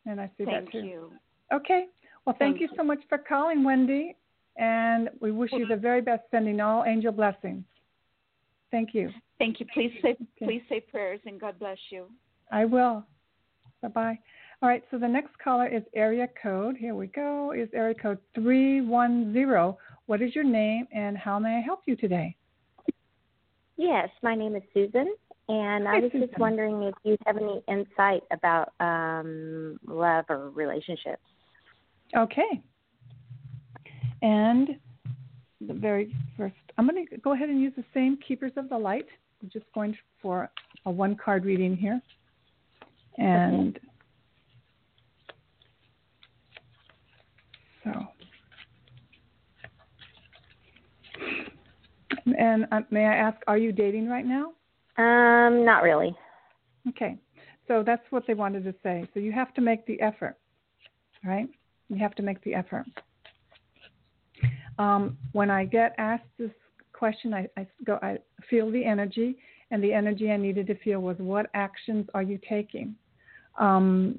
And 0.06 0.20
I 0.20 0.30
see 0.36 0.44
that 0.44 0.66
too. 0.66 0.80
Thank 0.80 0.84
you. 0.84 1.12
Okay. 1.52 1.86
Well, 2.24 2.36
thank, 2.38 2.58
thank 2.58 2.60
you, 2.60 2.76
so 2.76 2.84
much 2.84 3.00
for 3.08 3.18
calling, 3.18 3.64
Wendy. 3.64 4.16
And 4.56 5.08
we 5.20 5.32
wish 5.32 5.50
you 5.52 5.66
the 5.66 5.76
very 5.76 6.00
best, 6.00 6.22
sending 6.30 6.60
all 6.60 6.84
angel 6.84 7.12
blessings. 7.12 7.64
Thank 8.70 8.94
you. 8.94 9.10
Thank 9.38 9.60
you. 9.60 9.66
Please 9.72 9.92
say 10.02 10.10
okay. 10.10 10.46
please 10.46 10.62
say 10.68 10.80
prayers 10.80 11.20
and 11.26 11.40
God 11.40 11.58
bless 11.58 11.78
you. 11.90 12.06
I 12.50 12.64
will. 12.64 13.04
Bye 13.80 13.88
bye. 13.88 14.18
All 14.62 14.68
right, 14.68 14.84
so 14.92 14.98
the 14.98 15.08
next 15.08 15.36
caller 15.42 15.66
is 15.66 15.82
area 15.92 16.28
code. 16.40 16.76
Here 16.76 16.94
we 16.94 17.08
go. 17.08 17.50
Is 17.50 17.68
area 17.74 17.96
code 17.96 18.18
310. 18.36 19.74
What 20.06 20.22
is 20.22 20.36
your 20.36 20.44
name 20.44 20.86
and 20.94 21.18
how 21.18 21.40
may 21.40 21.56
I 21.56 21.60
help 21.60 21.80
you 21.86 21.96
today? 21.96 22.36
Yes, 23.76 24.08
my 24.22 24.36
name 24.36 24.54
is 24.54 24.62
Susan, 24.72 25.12
and 25.48 25.84
Hi, 25.88 25.96
I 25.96 26.00
was 26.00 26.12
Susan. 26.12 26.28
just 26.28 26.38
wondering 26.38 26.84
if 26.84 26.94
you 27.02 27.16
have 27.26 27.38
any 27.38 27.60
insight 27.66 28.22
about 28.30 28.72
um, 28.78 29.80
love 29.84 30.26
or 30.28 30.50
relationships. 30.50 31.22
Okay. 32.16 32.62
And 34.22 34.76
the 35.66 35.74
very 35.74 36.14
first, 36.36 36.54
I'm 36.78 36.86
going 36.86 37.04
to 37.04 37.16
go 37.16 37.32
ahead 37.32 37.48
and 37.48 37.60
use 37.60 37.72
the 37.76 37.84
same 37.92 38.16
Keepers 38.28 38.52
of 38.56 38.68
the 38.68 38.78
Light. 38.78 39.06
I'm 39.42 39.50
just 39.52 39.66
going 39.74 39.96
for 40.20 40.48
a 40.86 40.90
one 40.90 41.16
card 41.16 41.44
reading 41.44 41.76
here. 41.76 42.00
And 43.18 43.76
okay. 43.76 43.86
So, 47.84 48.06
and 52.38 52.66
uh, 52.70 52.80
may 52.90 53.06
I 53.06 53.14
ask, 53.14 53.38
are 53.46 53.58
you 53.58 53.72
dating 53.72 54.08
right 54.08 54.24
now? 54.26 54.52
Um, 54.98 55.64
not 55.64 55.82
really. 55.82 56.14
Okay, 56.88 57.16
so 57.68 57.82
that's 57.84 58.02
what 58.10 58.24
they 58.26 58.34
wanted 58.34 58.64
to 58.64 58.74
say. 58.82 59.08
So 59.14 59.20
you 59.20 59.32
have 59.32 59.54
to 59.54 59.60
make 59.60 59.86
the 59.86 60.00
effort, 60.00 60.36
right? 61.24 61.48
You 61.88 61.96
have 61.98 62.14
to 62.16 62.22
make 62.22 62.42
the 62.44 62.54
effort. 62.54 62.86
Um, 64.78 65.18
when 65.32 65.50
I 65.50 65.64
get 65.64 65.94
asked 65.98 66.24
this 66.38 66.50
question, 66.92 67.34
I, 67.34 67.48
I 67.56 67.66
go, 67.84 67.98
I 68.02 68.18
feel 68.48 68.70
the 68.70 68.84
energy, 68.84 69.36
and 69.70 69.82
the 69.82 69.92
energy 69.92 70.30
I 70.30 70.36
needed 70.36 70.66
to 70.68 70.74
feel 70.76 71.00
was, 71.00 71.16
what 71.18 71.46
actions 71.54 72.06
are 72.14 72.22
you 72.22 72.38
taking? 72.48 72.94
Um, 73.58 74.18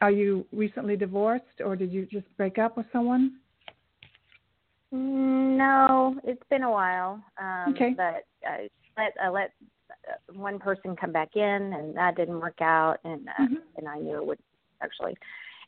are 0.00 0.10
you 0.10 0.46
recently 0.52 0.96
divorced 0.96 1.60
or 1.64 1.76
did 1.76 1.92
you 1.92 2.06
just 2.06 2.26
break 2.36 2.58
up 2.58 2.76
with 2.76 2.86
someone? 2.92 3.38
No, 4.90 6.16
it's 6.24 6.42
been 6.50 6.62
a 6.62 6.70
while. 6.70 7.22
Um, 7.40 7.74
okay. 7.74 7.94
But 7.96 8.26
I 8.46 8.68
let 8.96 9.12
I 9.20 9.28
let 9.28 9.52
one 10.32 10.58
person 10.58 10.94
come 10.94 11.10
back 11.10 11.34
in, 11.34 11.42
and 11.42 11.96
that 11.96 12.16
didn't 12.16 12.40
work 12.40 12.60
out, 12.60 12.98
and 13.04 13.28
uh, 13.28 13.42
mm-hmm. 13.42 13.54
and 13.76 13.88
I 13.88 13.98
knew 13.98 14.16
it 14.18 14.26
would 14.26 14.38
actually. 14.82 15.16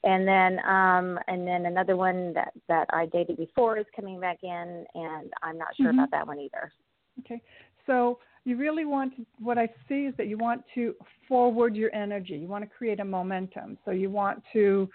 And 0.05 0.29
then 0.29 0.59
um 0.65 1.19
and 1.27 1.47
then 1.47 1.67
another 1.67 1.97
one 1.97 2.33
that 2.35 2.53
that 2.69 2.87
I 2.91 3.07
dated 3.07 3.37
before 3.37 3.79
is 3.79 3.87
coming 3.97 4.21
back 4.21 4.39
in, 4.43 4.85
and 4.95 5.33
I'm 5.43 5.59
not 5.59 5.75
sure 5.77 5.87
mm-hmm. 5.87 5.99
about 5.99 6.11
that 6.13 6.27
one 6.27 6.39
either. 6.39 6.73
Okay. 7.21 7.41
So 7.87 8.19
you 8.47 8.57
really 8.57 8.85
want 8.85 9.17
to, 9.17 9.27
what 9.41 9.59
I 9.59 9.69
see 9.89 10.07
is 10.07 10.15
that 10.17 10.29
you 10.29 10.39
want 10.39 10.63
to 10.77 10.95
forward 11.29 11.75
your 11.75 11.93
energy. 11.93 12.35
You 12.37 12.47
want 12.47 12.63
to 12.63 12.71
create 12.71 13.01
a 13.01 13.05
momentum. 13.05 13.77
So 13.85 13.91
you 13.91 14.09
want 14.09 14.41
to, 14.53 14.89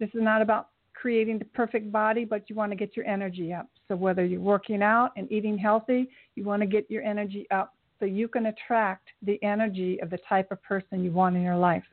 this 0.00 0.08
is 0.08 0.20
not 0.20 0.42
about 0.42 0.70
creating 0.92 1.38
the 1.38 1.44
perfect 1.44 1.92
body, 1.92 2.24
but 2.24 2.50
you 2.50 2.56
want 2.56 2.72
to 2.72 2.76
get 2.76 2.96
your 2.96 3.06
energy 3.06 3.52
up. 3.52 3.68
So 3.86 3.94
whether 3.94 4.24
you're 4.24 4.40
working 4.40 4.82
out 4.82 5.12
and 5.16 5.30
eating 5.30 5.56
healthy, 5.56 6.10
you 6.34 6.42
want 6.42 6.62
to 6.62 6.66
get 6.66 6.90
your 6.90 7.04
energy 7.04 7.46
up 7.52 7.74
so 8.00 8.06
you 8.06 8.26
can 8.26 8.46
attract 8.46 9.08
the 9.22 9.38
energy 9.44 10.00
of 10.02 10.10
the 10.10 10.18
type 10.28 10.50
of 10.50 10.60
person 10.64 11.04
you 11.04 11.12
want 11.12 11.36
in 11.36 11.42
your 11.42 11.56
life. 11.56 11.84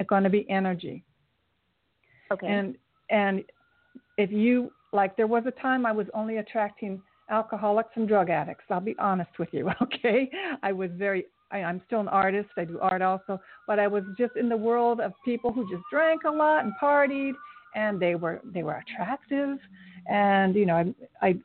It's 0.00 0.08
going 0.08 0.24
to 0.24 0.30
be 0.30 0.48
energy. 0.48 1.04
Okay. 2.32 2.46
And 2.46 2.76
and 3.10 3.44
if 4.16 4.32
you 4.32 4.72
like 4.92 5.16
there 5.16 5.26
was 5.26 5.44
a 5.46 5.50
time 5.50 5.86
I 5.86 5.92
was 5.92 6.06
only 6.14 6.38
attracting 6.38 7.00
alcoholics 7.30 7.90
and 7.94 8.08
drug 8.08 8.30
addicts. 8.30 8.64
I'll 8.70 8.80
be 8.80 8.96
honest 8.98 9.30
with 9.38 9.48
you, 9.52 9.70
okay? 9.82 10.30
I 10.62 10.72
was 10.72 10.90
very 10.94 11.26
I, 11.50 11.58
I'm 11.58 11.80
still 11.86 12.00
an 12.00 12.08
artist. 12.08 12.48
I 12.56 12.64
do 12.64 12.78
art 12.80 13.02
also, 13.02 13.40
but 13.66 13.78
I 13.78 13.86
was 13.86 14.02
just 14.18 14.36
in 14.36 14.48
the 14.48 14.56
world 14.56 15.00
of 15.00 15.12
people 15.24 15.52
who 15.52 15.68
just 15.70 15.84
drank 15.90 16.22
a 16.24 16.30
lot 16.30 16.64
and 16.64 16.72
partied, 16.82 17.34
and 17.74 18.00
they 18.00 18.14
were 18.14 18.40
they 18.44 18.62
were 18.62 18.82
attractive, 18.86 19.58
and 20.08 20.54
you 20.54 20.66
know 20.66 20.92
I 21.20 21.28
I 21.28 21.36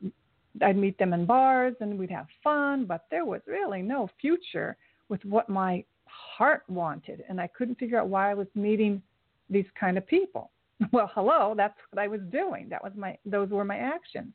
I'd 0.60 0.76
meet 0.76 0.98
them 0.98 1.12
in 1.12 1.24
bars 1.24 1.74
and 1.80 1.98
we'd 1.98 2.10
have 2.10 2.26
fun, 2.44 2.84
but 2.84 3.06
there 3.10 3.24
was 3.24 3.40
really 3.46 3.80
no 3.80 4.10
future 4.20 4.76
with 5.08 5.24
what 5.24 5.48
my 5.48 5.84
heart 6.06 6.62
wanted, 6.68 7.22
and 7.28 7.40
I 7.40 7.46
couldn't 7.46 7.78
figure 7.78 7.98
out 7.98 8.08
why 8.08 8.30
I 8.30 8.34
was 8.34 8.48
meeting 8.54 9.00
these 9.48 9.66
kind 9.78 9.96
of 9.98 10.06
people. 10.06 10.50
Well, 10.90 11.08
hello, 11.14 11.54
that's 11.56 11.78
what 11.90 12.02
I 12.02 12.08
was 12.08 12.20
doing. 12.32 12.68
That 12.68 12.82
was 12.82 12.92
my 12.96 13.16
those 13.24 13.50
were 13.50 13.64
my 13.64 13.76
actions. 13.76 14.32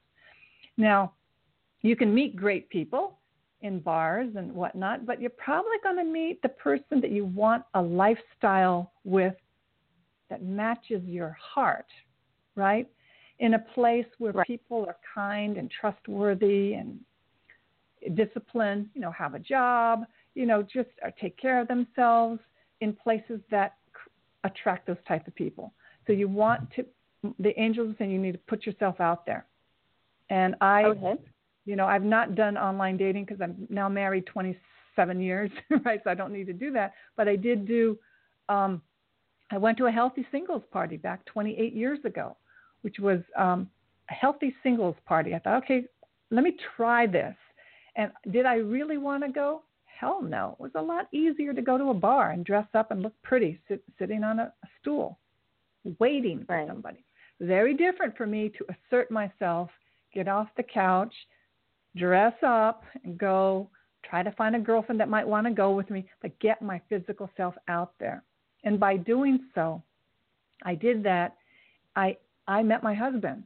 Now, 0.78 1.12
you 1.82 1.96
can 1.96 2.14
meet 2.14 2.36
great 2.36 2.70
people 2.70 3.18
in 3.62 3.80
bars 3.80 4.30
and 4.36 4.54
whatnot, 4.54 5.06
but 5.06 5.20
you're 5.20 5.30
probably 5.32 5.78
going 5.84 5.98
to 5.98 6.04
meet 6.04 6.42
the 6.42 6.50
person 6.50 7.02
that 7.02 7.12
you 7.12 7.26
want 7.26 7.64
a 7.74 7.82
lifestyle 7.82 8.92
with 9.04 9.34
that 10.30 10.44
matches 10.44 11.02
your 11.06 11.36
heart, 11.42 11.88
right? 12.56 12.88
In 13.40 13.56
a 13.56 13.60
place 13.60 14.06
where 14.18 14.32
right. 14.34 14.48
people 14.48 14.86
are 14.88 14.98
kind 15.14 15.58
and 15.58 15.72
trustworthy 15.72 16.74
and 16.74 17.00
disciplined, 18.16 18.90
you 18.94 19.02
know, 19.02 19.12
have 19.12 19.34
a 19.34 19.40
job, 19.40 20.06
you 20.36 20.46
know, 20.46 20.62
just 20.62 20.90
uh, 21.06 21.10
take 21.20 21.38
care 21.38 21.60
of 21.60 21.68
themselves 21.68 22.40
in 22.82 22.94
places 22.94 23.40
that 23.50 23.76
attract 24.44 24.86
those 24.86 24.98
type 25.08 25.28
of 25.28 25.34
people. 25.36 25.74
So 26.06 26.14
you 26.14 26.28
want 26.28 26.70
to, 26.76 26.86
the 27.40 27.60
angels 27.60 27.92
are 27.92 27.96
saying 27.98 28.12
you 28.12 28.20
need 28.20 28.34
to 28.34 28.38
put 28.38 28.66
yourself 28.66 29.00
out 29.00 29.26
there. 29.26 29.46
And 30.30 30.56
I 30.62 30.84
okay 30.84 31.18
you 31.68 31.76
know, 31.76 31.86
I've 31.86 32.04
not 32.04 32.34
done 32.34 32.58
online 32.58 32.96
dating 32.96 33.26
because 33.26 33.42
I'm 33.42 33.68
now 33.70 33.90
married 33.90 34.26
27 34.26 35.22
years, 35.22 35.52
right? 35.86 36.00
So 36.04 36.10
I 36.10 36.14
don't 36.14 36.32
need 36.32 36.48
to 36.48 36.54
do 36.54 36.72
that. 36.72 36.94
But 37.18 37.28
I 37.28 37.36
did 37.36 37.68
do. 37.68 38.00
Um, 38.48 38.82
I 39.52 39.58
went 39.58 39.78
to 39.80 39.86
a 39.86 39.92
healthy 39.92 40.26
singles 40.32 40.64
party 40.72 40.96
back 40.96 41.26
28 41.26 41.74
years 41.74 42.00
ago, 42.06 42.38
which 42.82 43.00
was 43.00 43.20
um, 43.38 43.70
a 44.10 44.14
healthy 44.14 44.56
singles 44.64 44.96
party. 45.06 45.36
I 45.36 45.40
thought, 45.40 45.64
okay, 45.64 45.84
let 46.32 46.44
me 46.44 46.56
try 46.76 47.06
this. 47.06 47.36
And 47.98 48.12
did 48.32 48.46
I 48.46 48.56
really 48.56 48.98
want 48.98 49.24
to 49.26 49.32
go? 49.32 49.64
Hell 49.86 50.22
no. 50.22 50.56
It 50.60 50.64
was 50.64 50.72
a 50.76 50.82
lot 50.82 51.08
easier 51.12 51.54
to 51.54 51.62
go 51.62 51.78
to 51.78 51.90
a 51.90 51.94
bar 51.94 52.32
and 52.32 52.46
dress 52.46 52.68
up 52.74 52.92
and 52.92 53.02
look 53.02 53.14
pretty 53.24 53.60
sit, 53.68 53.84
sitting 54.00 54.24
on 54.24 54.40
a, 54.40 54.44
a 54.44 54.68
stool, 54.80 55.20
waiting 56.00 56.46
for 56.46 56.56
right. 56.56 56.68
somebody. 56.68 57.04
Very 57.42 57.74
different 57.74 58.16
for 58.16 58.26
me 58.26 58.52
to 58.58 58.66
assert 58.70 59.12
myself, 59.12 59.70
get 60.14 60.28
off 60.28 60.48
the 60.56 60.64
couch, 60.64 61.14
dress 61.98 62.34
up, 62.44 62.84
and 63.04 63.18
go 63.18 63.70
try 64.10 64.24
to 64.24 64.32
find 64.32 64.56
a 64.56 64.60
girlfriend 64.60 65.00
that 65.00 65.10
might 65.10 65.28
want 65.28 65.48
to 65.48 65.54
go 65.54 65.72
with 65.72 65.90
me, 65.90 66.08
but 66.22 66.38
get 66.40 66.62
my 66.62 66.82
physical 66.90 67.30
self 67.36 67.56
out 67.68 67.94
there. 68.00 68.24
And 68.64 68.80
by 68.80 68.98
doing 68.98 69.40
so, 69.54 69.82
I 70.64 70.76
did 70.76 71.04
that. 71.04 71.36
I 71.96 72.18
I 72.48 72.64
met 72.64 72.84
my 72.84 72.94
husband. 72.94 73.44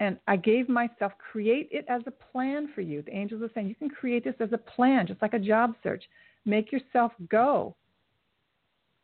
And 0.00 0.16
I 0.28 0.36
gave 0.36 0.68
myself 0.68 1.12
create 1.18 1.68
it 1.72 1.84
as 1.88 2.02
a 2.06 2.12
plan 2.12 2.68
for 2.72 2.82
you. 2.82 3.02
The 3.02 3.16
angels 3.16 3.42
are 3.42 3.50
saying 3.52 3.68
you 3.68 3.74
can 3.74 3.90
create 3.90 4.22
this 4.22 4.36
as 4.38 4.52
a 4.52 4.58
plan, 4.58 5.08
just 5.08 5.20
like 5.20 5.34
a 5.34 5.40
job 5.40 5.74
search. 5.82 6.04
Make 6.44 6.70
yourself 6.70 7.12
go 7.28 7.74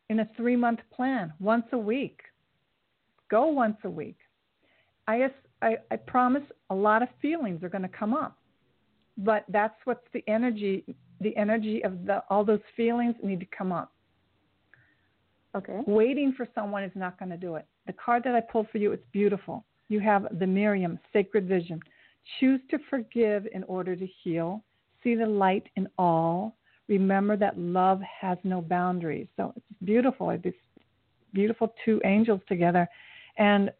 in 0.09 0.21
a 0.21 0.29
three 0.37 0.55
month 0.55 0.79
plan, 0.93 1.33
once 1.39 1.65
a 1.73 1.77
week. 1.77 2.21
Go 3.29 3.47
once 3.47 3.77
a 3.83 3.89
week. 3.89 4.17
I, 5.07 5.29
I, 5.61 5.77
I 5.91 5.97
promise 5.97 6.43
a 6.69 6.75
lot 6.75 7.03
of 7.03 7.09
feelings 7.21 7.61
are 7.61 7.69
going 7.69 7.81
to 7.81 7.89
come 7.89 8.13
up 8.13 8.37
but 9.17 9.45
that's 9.49 9.75
what's 9.85 10.05
the 10.13 10.23
energy 10.27 10.83
the 11.21 11.35
energy 11.37 11.83
of 11.83 12.05
the 12.05 12.23
all 12.29 12.43
those 12.43 12.59
feelings 12.75 13.15
need 13.23 13.39
to 13.39 13.45
come 13.57 13.71
up. 13.71 13.91
Okay. 15.55 15.79
Waiting 15.87 16.33
for 16.35 16.47
someone 16.53 16.83
is 16.83 16.91
not 16.95 17.17
going 17.17 17.31
to 17.31 17.37
do 17.37 17.55
it. 17.55 17.65
The 17.87 17.93
card 17.93 18.23
that 18.25 18.35
i 18.35 18.41
pulled 18.41 18.69
for 18.69 18.77
you 18.77 18.91
it's 18.91 19.05
beautiful. 19.13 19.63
You 19.87 19.99
have 20.01 20.27
the 20.39 20.47
miriam 20.47 20.99
sacred 21.13 21.47
vision. 21.47 21.79
Choose 22.39 22.59
to 22.71 22.79
forgive 22.89 23.47
in 23.53 23.63
order 23.63 23.95
to 23.95 24.07
heal. 24.23 24.63
See 25.03 25.15
the 25.15 25.25
light 25.25 25.67
in 25.75 25.87
all. 25.97 26.57
Remember 26.87 27.37
that 27.37 27.57
love 27.57 28.01
has 28.01 28.37
no 28.43 28.61
boundaries. 28.61 29.27
So 29.37 29.53
it's 29.55 29.65
beautiful. 29.83 30.37
These 30.43 30.53
beautiful 31.33 31.73
two 31.85 32.01
angels 32.03 32.41
together. 32.47 32.87
And 33.37 33.71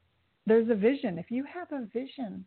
there's 0.46 0.70
a 0.70 0.76
vision. 0.76 1.18
If 1.18 1.32
you 1.32 1.44
have 1.52 1.72
a 1.72 1.86
vision 1.88 2.46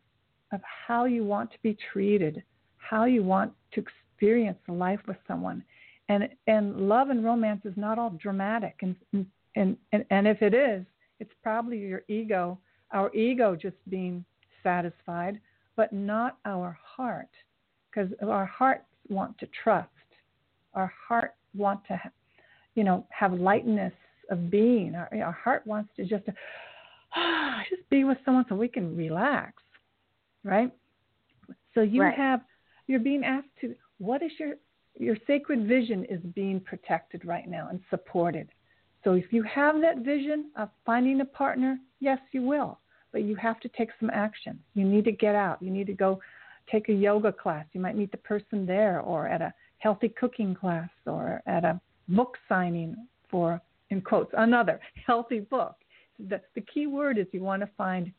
of 0.53 0.61
how 0.87 1.05
you 1.05 1.23
want 1.23 1.51
to 1.51 1.57
be 1.61 1.77
treated 1.91 2.43
how 2.89 3.05
you 3.05 3.23
want 3.23 3.51
to 3.73 3.81
experience 3.81 4.57
life 4.67 4.99
with 5.07 5.17
someone. 5.27 5.63
And 6.07 6.29
and 6.47 6.89
love 6.89 7.09
and 7.09 7.23
romance 7.23 7.61
is 7.65 7.73
not 7.75 7.99
all 7.99 8.11
dramatic 8.11 8.75
and 8.81 8.95
and 9.55 9.77
and, 9.91 10.05
and 10.09 10.27
if 10.27 10.41
it 10.41 10.53
is, 10.53 10.85
it's 11.19 11.33
probably 11.43 11.77
your 11.77 12.03
ego, 12.07 12.57
our 12.91 13.13
ego 13.13 13.55
just 13.55 13.77
being 13.89 14.25
satisfied, 14.63 15.39
but 15.75 15.93
not 15.93 16.37
our 16.45 16.77
heart. 16.83 17.29
Because 17.89 18.09
our 18.27 18.45
hearts 18.45 18.85
want 19.09 19.37
to 19.39 19.47
trust. 19.63 19.89
Our 20.73 20.91
heart 21.07 21.33
want 21.55 21.83
to 21.87 21.99
you 22.75 22.83
know, 22.85 23.05
have 23.09 23.33
lightness 23.33 23.93
of 24.29 24.49
being. 24.49 24.95
Our, 24.95 25.09
our 25.23 25.31
heart 25.31 25.67
wants 25.67 25.89
to 25.97 26.05
just 26.05 26.23
ah, 27.15 27.61
just 27.69 27.87
be 27.89 28.03
with 28.03 28.17
someone 28.23 28.45
so 28.47 28.55
we 28.55 28.67
can 28.69 28.95
relax, 28.95 29.53
right? 30.43 30.71
So 31.73 31.81
you 31.81 32.03
right. 32.03 32.15
have 32.15 32.41
you're 32.89 32.99
being 32.99 33.23
asked 33.23 33.47
to 33.61 33.75
what 33.99 34.23
is 34.23 34.31
your 34.39 34.55
your 34.97 35.15
sacred 35.27 35.67
vision 35.67 36.03
is 36.05 36.19
being 36.33 36.59
protected 36.59 37.23
right 37.23 37.47
now 37.47 37.67
and 37.69 37.79
supported. 37.89 38.49
So 39.03 39.13
if 39.13 39.31
you 39.31 39.43
have 39.43 39.79
that 39.79 39.99
vision 39.99 40.51
of 40.57 40.69
finding 40.85 41.21
a 41.21 41.25
partner, 41.25 41.77
yes, 42.01 42.19
you 42.33 42.41
will, 42.41 42.79
but 43.13 43.23
you 43.23 43.35
have 43.35 43.61
to 43.61 43.69
take 43.69 43.91
some 43.99 44.09
action. 44.09 44.59
You 44.73 44.83
need 44.83 45.05
to 45.05 45.13
get 45.13 45.35
out. 45.35 45.61
You 45.61 45.69
need 45.69 45.87
to 45.87 45.93
go 45.93 46.19
take 46.69 46.89
a 46.89 46.93
yoga 46.93 47.31
class. 47.31 47.65
You 47.71 47.79
might 47.79 47.95
meet 47.95 48.11
the 48.11 48.17
person 48.17 48.65
there 48.65 48.99
or 48.99 49.27
at 49.27 49.41
a 49.41 49.53
healthy 49.77 50.09
cooking 50.09 50.53
class 50.53 50.89
or 51.05 51.41
at 51.45 51.63
a 51.63 51.79
book 52.09 52.37
signing 52.49 52.95
for 53.29 53.61
in 53.91 54.01
quotes 54.01 54.33
another 54.35 54.81
healthy 55.07 55.39
book. 55.39 55.75
The 56.27 56.41
the 56.55 56.61
key 56.61 56.87
word 56.87 57.17
is 57.17 57.27
you 57.31 57.43
want 57.43 57.61
to 57.61 57.69
find 57.77 58.11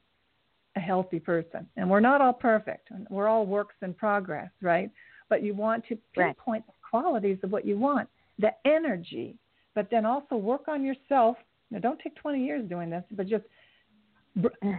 a 0.76 0.80
healthy 0.80 1.18
person. 1.18 1.66
And 1.76 1.88
we're 1.88 2.00
not 2.00 2.20
all 2.20 2.32
perfect. 2.32 2.90
We're 3.08 3.28
all 3.28 3.46
works 3.46 3.74
in 3.82 3.94
progress, 3.94 4.50
right? 4.60 4.90
But 5.28 5.42
you 5.42 5.54
want 5.54 5.84
to 5.88 5.98
pinpoint 6.14 6.36
right. 6.46 6.66
the 6.66 6.72
qualities 6.88 7.38
of 7.42 7.50
what 7.50 7.66
you 7.66 7.78
want, 7.78 8.08
the 8.38 8.50
energy, 8.64 9.36
but 9.74 9.88
then 9.90 10.04
also 10.06 10.36
work 10.36 10.68
on 10.68 10.84
yourself. 10.84 11.36
Now, 11.70 11.78
don't 11.78 12.00
take 12.00 12.16
20 12.16 12.44
years 12.44 12.68
doing 12.68 12.90
this, 12.90 13.04
but 13.12 13.26
just 13.26 13.44
uh, 14.44 14.70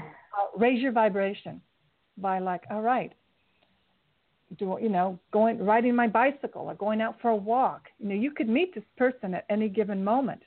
raise 0.58 0.82
your 0.82 0.92
vibration 0.92 1.62
by 2.18 2.40
like, 2.40 2.64
all 2.70 2.82
right, 2.82 3.14
do 4.58 4.78
you 4.82 4.90
know 4.90 5.18
going 5.32 5.58
riding 5.64 5.96
my 5.96 6.08
bicycle 6.08 6.64
or 6.64 6.76
going 6.76 7.00
out 7.00 7.16
for 7.22 7.30
a 7.30 7.36
walk. 7.36 7.84
You 8.00 8.10
know, 8.10 8.16
you 8.16 8.32
could 8.32 8.50
meet 8.50 8.76
this 8.76 8.84
person 8.98 9.34
at 9.34 9.46
any 9.50 9.70
given 9.70 10.04
moment, 10.04 10.42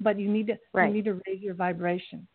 but 0.00 0.18
you 0.18 0.28
need 0.28 0.48
to 0.48 0.58
right. 0.74 0.88
you 0.88 0.94
need 0.94 1.06
to 1.06 1.14
raise 1.26 1.40
your 1.40 1.54
vibration. 1.54 2.26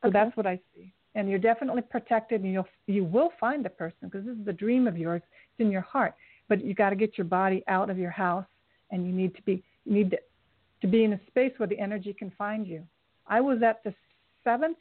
So 0.00 0.08
okay. 0.08 0.18
that's 0.18 0.34
what 0.38 0.46
I 0.46 0.58
see 0.74 0.94
and 1.14 1.28
you're 1.28 1.38
definitely 1.38 1.82
protected 1.82 2.42
and 2.42 2.52
you'll 2.52 2.68
you 2.86 3.04
will 3.04 3.32
find 3.40 3.64
the 3.64 3.70
person 3.70 3.96
because 4.02 4.24
this 4.24 4.36
is 4.36 4.44
the 4.44 4.52
dream 4.52 4.86
of 4.86 4.96
yours. 4.96 5.22
It's 5.24 5.60
in 5.60 5.70
your 5.70 5.82
heart. 5.82 6.14
But 6.48 6.64
you 6.64 6.74
got 6.74 6.90
to 6.90 6.96
get 6.96 7.18
your 7.18 7.26
body 7.26 7.62
out 7.68 7.90
of 7.90 7.98
your 7.98 8.10
house 8.10 8.46
and 8.90 9.06
you 9.06 9.12
need 9.12 9.34
to 9.36 9.42
be 9.42 9.62
you 9.84 9.94
need 9.94 10.10
to, 10.10 10.18
to 10.82 10.86
be 10.86 11.04
in 11.04 11.12
a 11.12 11.20
space 11.26 11.52
where 11.56 11.66
the 11.66 11.78
energy 11.78 12.12
can 12.12 12.30
find 12.38 12.66
you. 12.66 12.82
I 13.26 13.40
was 13.40 13.62
at 13.62 13.82
the 13.84 13.94
seventh 14.44 14.78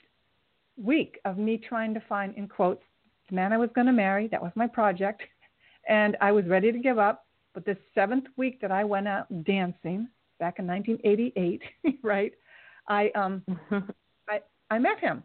week 0.78 1.20
of 1.26 1.38
me 1.38 1.58
trying 1.58 1.94
to 1.94 2.02
find 2.08 2.36
in 2.36 2.48
quotes 2.48 2.84
the 3.30 3.36
man 3.36 3.52
i 3.54 3.58
was 3.58 3.70
going 3.76 3.88
to 3.88 3.94
marry. 3.94 4.28
That 4.28 4.42
was 4.42 4.52
my 4.56 4.68
project. 4.68 5.22
And 5.88 6.18
i 6.22 6.32
was 6.32 6.46
ready 6.46 6.72
to 6.72 6.78
give 6.78 7.00
up. 7.00 7.26
But 7.56 7.66
the 7.66 7.76
seventh 7.96 8.26
week 8.38 8.62
that 8.62 8.72
i 8.72 8.84
went 8.84 9.08
out 9.08 9.26
dancing 9.44 10.08
back 10.40 10.60
in 10.60 10.68
1988 10.68 11.62
right 12.04 12.34
i 12.88 13.10
um 13.16 13.44
i 14.30 14.40
i 14.70 14.78
met 14.78 15.00
him 15.00 15.24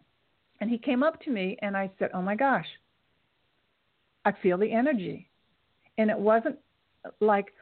and 0.61 0.69
he 0.69 0.77
came 0.77 1.03
up 1.03 1.21
to 1.23 1.31
me 1.31 1.57
and 1.61 1.75
I 1.75 1.91
said, 1.99 2.11
Oh 2.13 2.21
my 2.21 2.35
gosh, 2.35 2.67
I 4.23 4.31
feel 4.41 4.57
the 4.57 4.71
energy. 4.71 5.29
And 5.97 6.09
it 6.09 6.17
wasn't 6.17 6.57
like, 7.19 7.53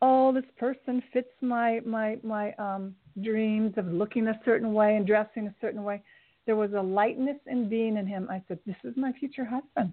oh, 0.00 0.32
this 0.32 0.44
person 0.58 1.02
fits 1.12 1.30
my 1.40 1.80
my 1.84 2.18
my 2.22 2.52
um 2.54 2.94
dreams 3.22 3.74
of 3.76 3.86
looking 3.86 4.28
a 4.28 4.40
certain 4.44 4.72
way 4.72 4.96
and 4.96 5.06
dressing 5.06 5.46
a 5.46 5.54
certain 5.60 5.82
way. 5.82 6.02
There 6.46 6.56
was 6.56 6.72
a 6.72 6.82
lightness 6.82 7.36
in 7.46 7.68
being 7.68 7.96
in 7.96 8.06
him. 8.06 8.28
I 8.30 8.42
said, 8.48 8.58
This 8.66 8.76
is 8.84 8.94
my 8.96 9.12
future 9.12 9.44
husband. 9.44 9.92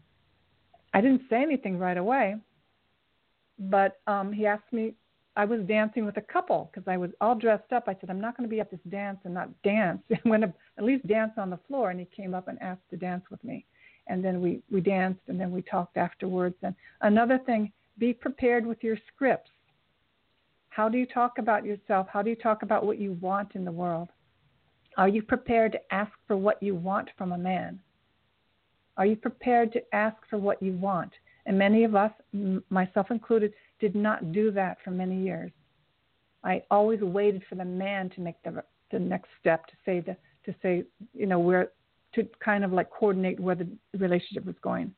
I 0.93 1.01
didn't 1.01 1.21
say 1.29 1.41
anything 1.41 1.77
right 1.77 1.97
away, 1.97 2.35
but 3.59 3.99
um, 4.07 4.31
he 4.33 4.47
asked 4.47 4.71
me 4.73 4.95
I 5.39 5.45
was 5.45 5.61
dancing 5.61 6.05
with 6.05 6.17
a 6.17 6.21
couple 6.21 6.69
because 6.69 6.85
I 6.85 6.97
was 6.97 7.11
all 7.21 7.33
dressed 7.33 7.71
up. 7.71 7.85
I 7.87 7.95
said, 8.01 8.09
I'm 8.09 8.19
not 8.19 8.35
going 8.35 8.47
to 8.47 8.53
be 8.53 8.59
at 8.59 8.69
this 8.69 8.81
dance 8.89 9.19
and 9.23 9.33
not 9.33 9.49
dance. 9.63 10.01
I'm 10.11 10.29
going 10.29 10.41
to 10.41 10.53
at 10.77 10.83
least 10.83 11.07
dance 11.07 11.31
on 11.37 11.49
the 11.49 11.59
floor. 11.65 11.91
And 11.91 11.99
he 12.01 12.05
came 12.13 12.33
up 12.33 12.49
and 12.49 12.61
asked 12.61 12.89
to 12.89 12.97
dance 12.97 13.23
with 13.31 13.41
me. 13.41 13.65
And 14.07 14.21
then 14.21 14.41
we, 14.41 14.61
we 14.69 14.81
danced 14.81 15.21
and 15.27 15.39
then 15.39 15.51
we 15.51 15.61
talked 15.61 15.95
afterwards. 15.95 16.55
And 16.61 16.75
another 16.99 17.37
thing, 17.45 17.71
be 17.97 18.11
prepared 18.11 18.65
with 18.65 18.83
your 18.83 18.97
scripts. 19.07 19.49
How 20.71 20.89
do 20.89 20.97
you 20.97 21.05
talk 21.05 21.37
about 21.37 21.63
yourself? 21.63 22.07
How 22.11 22.21
do 22.21 22.29
you 22.29 22.35
talk 22.35 22.61
about 22.61 22.85
what 22.85 22.99
you 22.99 23.13
want 23.21 23.55
in 23.55 23.63
the 23.63 23.71
world? 23.71 24.09
Are 24.97 25.07
you 25.07 25.21
prepared 25.21 25.71
to 25.71 25.93
ask 25.93 26.11
for 26.27 26.35
what 26.35 26.61
you 26.61 26.75
want 26.75 27.11
from 27.17 27.31
a 27.31 27.37
man? 27.37 27.79
Are 28.97 29.05
you 29.05 29.15
prepared 29.15 29.71
to 29.71 29.95
ask 29.95 30.17
for 30.29 30.37
what 30.37 30.61
you 30.61 30.73
want? 30.73 31.13
And 31.45 31.57
many 31.57 31.85
of 31.85 31.95
us, 31.95 32.11
myself 32.69 33.09
included, 33.09 33.53
did 33.79 33.95
not 33.95 34.31
do 34.31 34.51
that 34.51 34.77
for 34.83 34.91
many 34.91 35.21
years. 35.21 35.51
I 36.43 36.63
always 36.71 37.01
waited 37.01 37.43
for 37.49 37.55
the 37.55 37.65
man 37.65 38.09
to 38.11 38.21
make 38.21 38.41
the 38.43 38.63
the 38.91 38.99
next 38.99 39.29
step 39.39 39.67
to 39.67 39.73
say 39.85 39.99
the 39.99 40.15
to 40.45 40.55
say 40.61 40.83
you 41.13 41.25
know 41.25 41.39
where 41.39 41.71
to 42.15 42.27
kind 42.43 42.63
of 42.63 42.71
like 42.71 42.89
coordinate 42.89 43.39
where 43.39 43.55
the 43.55 43.67
relationship 43.97 44.45
was 44.45 44.55
going. 44.61 44.93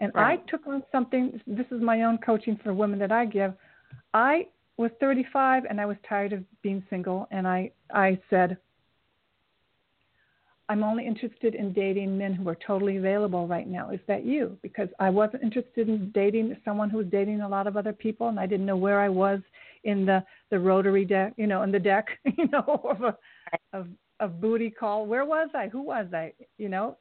And 0.00 0.12
right. 0.14 0.40
I 0.40 0.50
took 0.50 0.66
on 0.66 0.82
something. 0.92 1.40
This 1.46 1.66
is 1.70 1.80
my 1.80 2.02
own 2.02 2.18
coaching 2.18 2.58
for 2.62 2.74
women 2.74 2.98
that 2.98 3.12
I 3.12 3.24
give. 3.24 3.54
I 4.12 4.48
was 4.76 4.90
35 5.00 5.64
and 5.68 5.80
I 5.80 5.86
was 5.86 5.96
tired 6.08 6.32
of 6.32 6.44
being 6.62 6.84
single, 6.90 7.26
and 7.30 7.46
I 7.46 7.70
I 7.92 8.18
said 8.30 8.58
I'm 10.68 10.82
only 10.82 11.06
interested 11.06 11.54
in 11.54 11.72
dating 11.72 12.16
men 12.16 12.32
who 12.32 12.48
are 12.48 12.56
totally 12.66 12.96
available 12.96 13.46
right 13.46 13.68
now. 13.68 13.90
Is 13.90 14.00
that 14.06 14.24
you? 14.24 14.56
Because 14.62 14.88
I 14.98 15.10
wasn't 15.10 15.42
interested 15.42 15.88
in 15.88 16.10
dating 16.12 16.56
someone 16.64 16.88
who 16.88 16.98
was 16.98 17.06
dating 17.08 17.42
a 17.42 17.48
lot 17.48 17.66
of 17.66 17.76
other 17.76 17.92
people, 17.92 18.28
and 18.28 18.40
I 18.40 18.46
didn't 18.46 18.66
know 18.66 18.76
where 18.76 19.00
I 19.00 19.08
was 19.08 19.40
in 19.84 20.06
the 20.06 20.24
the 20.50 20.58
rotary 20.58 21.04
deck, 21.04 21.34
you 21.36 21.46
know, 21.46 21.62
in 21.62 21.72
the 21.72 21.78
deck, 21.78 22.06
you 22.38 22.48
know, 22.48 22.80
of 22.88 23.02
a 23.02 23.16
of 23.72 23.88
of 24.20 24.40
booty 24.40 24.70
call. 24.70 25.06
Where 25.06 25.24
was 25.24 25.50
I? 25.54 25.68
Who 25.68 25.82
was 25.82 26.06
I? 26.14 26.32
You 26.56 26.70
know, 26.70 26.96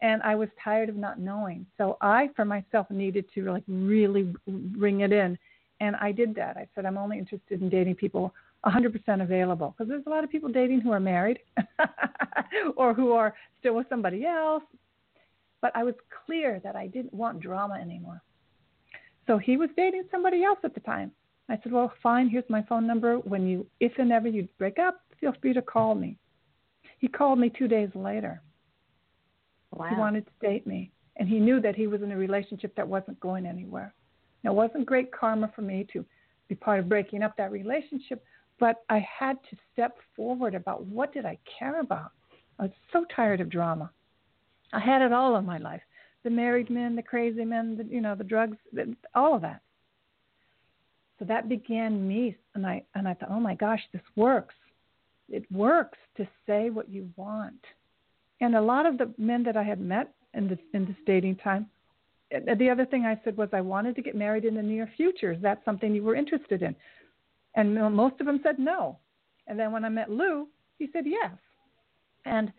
and 0.00 0.22
I 0.22 0.34
was 0.34 0.48
tired 0.62 0.88
of 0.88 0.96
not 0.96 1.18
knowing. 1.18 1.66
So 1.78 1.96
I, 2.00 2.28
for 2.36 2.44
myself, 2.44 2.90
needed 2.90 3.24
to 3.34 3.50
like 3.50 3.64
really 3.66 4.34
bring 4.46 5.00
it 5.00 5.12
in 5.12 5.38
And 5.80 5.96
I 5.96 6.12
did 6.12 6.34
that. 6.36 6.56
I 6.56 6.68
said, 6.74 6.84
I'm 6.84 6.98
only 6.98 7.18
interested 7.18 7.60
in 7.60 7.68
dating 7.68 7.96
people 7.96 8.34
100% 8.64 9.22
available 9.22 9.74
because 9.76 9.88
there's 9.88 10.06
a 10.06 10.10
lot 10.10 10.24
of 10.24 10.30
people 10.30 10.48
dating 10.48 10.80
who 10.80 10.92
are 10.92 11.00
married 11.00 11.38
or 12.76 12.94
who 12.94 13.12
are 13.12 13.34
still 13.60 13.74
with 13.74 13.86
somebody 13.88 14.24
else. 14.24 14.62
But 15.60 15.72
I 15.74 15.84
was 15.84 15.94
clear 16.26 16.60
that 16.64 16.76
I 16.76 16.86
didn't 16.86 17.14
want 17.14 17.40
drama 17.40 17.74
anymore. 17.74 18.22
So 19.26 19.38
he 19.38 19.56
was 19.56 19.70
dating 19.76 20.04
somebody 20.10 20.44
else 20.44 20.58
at 20.64 20.74
the 20.74 20.80
time. 20.80 21.10
I 21.48 21.58
said, 21.62 21.72
Well, 21.72 21.92
fine, 22.02 22.28
here's 22.28 22.48
my 22.48 22.62
phone 22.62 22.86
number. 22.86 23.16
When 23.18 23.46
you, 23.46 23.66
if 23.80 23.92
and 23.98 24.12
ever 24.12 24.28
you 24.28 24.48
break 24.58 24.78
up, 24.78 25.00
feel 25.20 25.34
free 25.40 25.52
to 25.54 25.62
call 25.62 25.94
me. 25.94 26.18
He 26.98 27.08
called 27.08 27.38
me 27.38 27.50
two 27.50 27.68
days 27.68 27.90
later. 27.94 28.42
Wow. 29.72 29.88
He 29.88 29.96
wanted 29.96 30.26
to 30.26 30.32
date 30.46 30.66
me. 30.66 30.90
And 31.16 31.28
he 31.28 31.38
knew 31.38 31.60
that 31.60 31.76
he 31.76 31.86
was 31.86 32.02
in 32.02 32.12
a 32.12 32.16
relationship 32.16 32.74
that 32.76 32.86
wasn't 32.86 33.20
going 33.20 33.46
anywhere. 33.46 33.94
Now, 34.42 34.50
it 34.50 34.54
wasn't 34.54 34.86
great 34.86 35.12
karma 35.12 35.50
for 35.54 35.62
me 35.62 35.86
to 35.92 36.04
be 36.48 36.54
part 36.54 36.80
of 36.80 36.88
breaking 36.88 37.22
up 37.22 37.36
that 37.36 37.52
relationship, 37.52 38.22
but 38.60 38.84
I 38.88 39.06
had 39.18 39.38
to 39.50 39.56
step 39.72 39.96
forward 40.14 40.54
about 40.54 40.84
what 40.86 41.12
did 41.12 41.26
I 41.26 41.38
care 41.58 41.80
about. 41.80 42.12
I 42.58 42.64
was 42.64 42.72
so 42.92 43.04
tired 43.14 43.40
of 43.40 43.50
drama. 43.50 43.90
I 44.72 44.80
had 44.80 45.02
it 45.02 45.12
all 45.12 45.36
in 45.36 45.44
my 45.44 45.58
life: 45.58 45.82
the 46.22 46.30
married 46.30 46.70
men, 46.70 46.96
the 46.96 47.02
crazy 47.02 47.44
men, 47.44 47.76
the, 47.76 47.84
you 47.84 48.00
know, 48.00 48.14
the 48.14 48.24
drugs, 48.24 48.56
all 49.14 49.34
of 49.34 49.42
that. 49.42 49.60
So 51.18 51.24
that 51.26 51.48
began 51.48 52.06
me, 52.06 52.36
and 52.54 52.66
I 52.66 52.82
and 52.94 53.06
I 53.06 53.14
thought, 53.14 53.30
oh 53.30 53.40
my 53.40 53.54
gosh, 53.54 53.80
this 53.92 54.02
works. 54.16 54.54
It 55.28 55.50
works 55.50 55.98
to 56.16 56.28
say 56.46 56.70
what 56.70 56.88
you 56.88 57.08
want. 57.16 57.60
And 58.40 58.56
a 58.56 58.60
lot 58.60 58.86
of 58.86 58.98
the 58.98 59.12
men 59.16 59.42
that 59.44 59.56
I 59.56 59.62
had 59.62 59.80
met 59.80 60.12
in 60.34 60.48
this 60.48 60.58
in 60.72 60.84
this 60.84 60.96
dating 61.06 61.36
time, 61.36 61.66
eh, 62.30 62.54
the 62.56 62.68
other 62.68 62.84
thing 62.84 63.04
I 63.04 63.20
said 63.24 63.36
was 63.36 63.48
I 63.52 63.60
wanted 63.60 63.94
to 63.96 64.02
get 64.02 64.16
married 64.16 64.44
in 64.44 64.54
the 64.54 64.62
near 64.62 64.90
future. 64.96 65.32
Is 65.32 65.42
that 65.42 65.62
something 65.64 65.94
you 65.94 66.02
were 66.02 66.16
interested 66.16 66.62
in? 66.62 66.74
And 67.56 67.74
most 67.94 68.20
of 68.20 68.26
them 68.26 68.40
said 68.42 68.58
no. 68.58 68.98
And 69.46 69.58
then 69.58 69.72
when 69.72 69.84
I 69.84 69.88
met 69.88 70.10
Lou, 70.10 70.48
he 70.78 70.88
said 70.92 71.04
yes. 71.06 71.32
And 72.24 72.52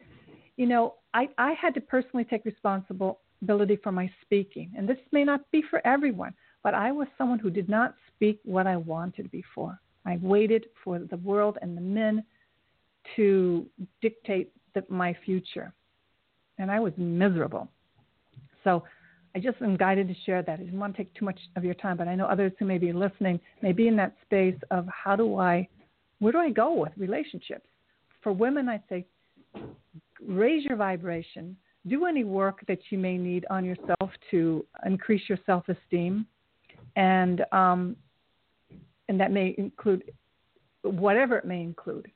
you 0.58 0.66
know, 0.66 0.96
I 1.14 1.28
I 1.38 1.54
had 1.54 1.74
to 1.76 1.82
personally 1.82 2.24
take 2.24 2.46
responsibility 2.46 3.78
for 3.84 3.92
my 3.92 4.10
speaking. 4.22 4.72
And 4.78 4.88
this 4.88 4.98
may 5.12 5.24
not 5.24 5.42
be 5.52 5.64
for 5.70 5.86
everyone, 5.86 6.34
but 6.64 6.74
I 6.74 6.92
was 6.92 7.08
someone 7.18 7.40
who 7.40 7.50
did 7.50 7.70
not 7.70 7.96
speak 8.08 8.40
what 8.44 8.68
I 8.68 8.78
wanted 8.78 9.30
before. 9.32 9.80
I 10.06 10.20
waited 10.22 10.68
for 10.84 11.00
the 11.00 11.18
world 11.18 11.58
and 11.62 11.76
the 11.76 11.82
men 11.82 12.24
to 13.16 13.66
dictate 14.02 14.52
the, 14.74 14.84
my 14.90 15.16
future. 15.26 15.74
And 16.58 16.72
I 16.72 16.80
was 16.80 16.94
miserable. 16.98 17.70
So 18.64 18.84
I 19.36 19.40
just 19.40 19.62
am 19.62 19.76
guided 19.76 20.08
to 20.08 20.16
share 20.26 20.42
that. 20.42 20.60
I 20.60 20.64
didn't 20.64 20.80
want 20.80 20.96
to 20.96 21.04
take 21.04 21.14
too 21.14 21.26
much 21.26 21.40
of 21.58 21.66
your 21.66 21.74
time, 21.74 21.98
but 21.98 22.08
I 22.08 22.16
know 22.16 22.26
others 22.26 22.54
who 22.58 22.64
may 22.64 22.78
be 22.78 22.94
listening 22.94 23.38
may 23.62 23.74
be 23.74 23.90
in 23.90 23.96
that 23.98 24.16
space 24.26 24.56
of 24.72 24.88
how 24.88 25.18
do 25.18 25.38
I, 25.38 25.68
where 26.20 26.32
do 26.32 26.38
I 26.40 26.50
go 26.50 26.74
with 26.74 26.94
relationships? 26.96 27.68
For 28.24 28.32
women, 28.32 28.70
I'd 28.70 28.84
say 28.88 29.06
raise 30.26 30.64
your 30.64 30.78
vibration, 30.78 31.58
do 31.88 32.06
any 32.06 32.24
work 32.24 32.62
that 32.70 32.80
you 32.90 32.98
may 32.98 33.18
need 33.18 33.46
on 33.50 33.66
yourself 33.66 34.10
to 34.32 34.66
increase 34.86 35.22
your 35.28 35.38
self 35.46 35.68
esteem, 35.68 36.26
and 36.96 37.46
um, 37.52 37.98
and 39.10 39.20
that 39.20 39.32
may 39.32 39.54
include 39.58 40.12
whatever 40.84 41.38
it 41.38 41.46
may 41.46 41.62
include, 41.62 42.10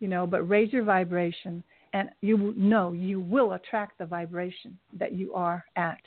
you 0.00 0.08
know. 0.08 0.26
But 0.26 0.42
raise 0.42 0.72
your 0.72 0.84
vibration, 0.84 1.62
and 1.92 2.10
you 2.20 2.52
know 2.56 2.92
you 2.92 3.20
will 3.20 3.52
attract 3.52 3.98
the 3.98 4.06
vibration 4.06 4.76
that 4.98 5.12
you 5.12 5.32
are 5.34 5.64
at. 5.76 6.00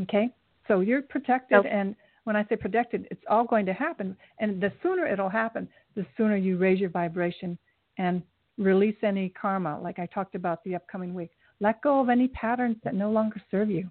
Okay, 0.00 0.30
so 0.68 0.80
you're 0.80 1.02
protected, 1.02 1.58
okay. 1.58 1.68
and 1.68 1.94
when 2.24 2.36
I 2.36 2.46
say 2.48 2.56
protected, 2.56 3.08
it's 3.10 3.22
all 3.28 3.44
going 3.44 3.66
to 3.66 3.72
happen. 3.72 4.16
And 4.38 4.60
the 4.60 4.72
sooner 4.82 5.06
it'll 5.06 5.28
happen, 5.28 5.68
the 5.96 6.06
sooner 6.16 6.36
you 6.36 6.56
raise 6.56 6.80
your 6.80 6.90
vibration 6.90 7.58
and 7.98 8.22
release 8.58 8.96
any 9.02 9.30
karma, 9.30 9.80
like 9.80 9.98
I 9.98 10.06
talked 10.06 10.34
about 10.34 10.62
the 10.64 10.74
upcoming 10.74 11.14
week. 11.14 11.30
Let 11.60 11.82
go 11.82 12.00
of 12.00 12.08
any 12.08 12.28
patterns 12.28 12.76
that 12.84 12.94
no 12.94 13.10
longer 13.10 13.40
serve 13.50 13.70
you. 13.70 13.90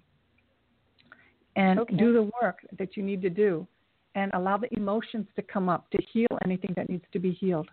And 1.56 1.80
okay. 1.80 1.96
do 1.96 2.12
the 2.12 2.30
work 2.40 2.58
that 2.78 2.96
you 2.96 3.02
need 3.02 3.20
to 3.22 3.30
do 3.30 3.66
and 4.14 4.30
allow 4.34 4.56
the 4.56 4.72
emotions 4.74 5.26
to 5.36 5.42
come 5.42 5.68
up 5.68 5.90
to 5.90 5.98
heal 6.12 6.28
anything 6.44 6.72
that 6.76 6.88
needs 6.88 7.04
to 7.12 7.18
be 7.18 7.32
healed. 7.32 7.68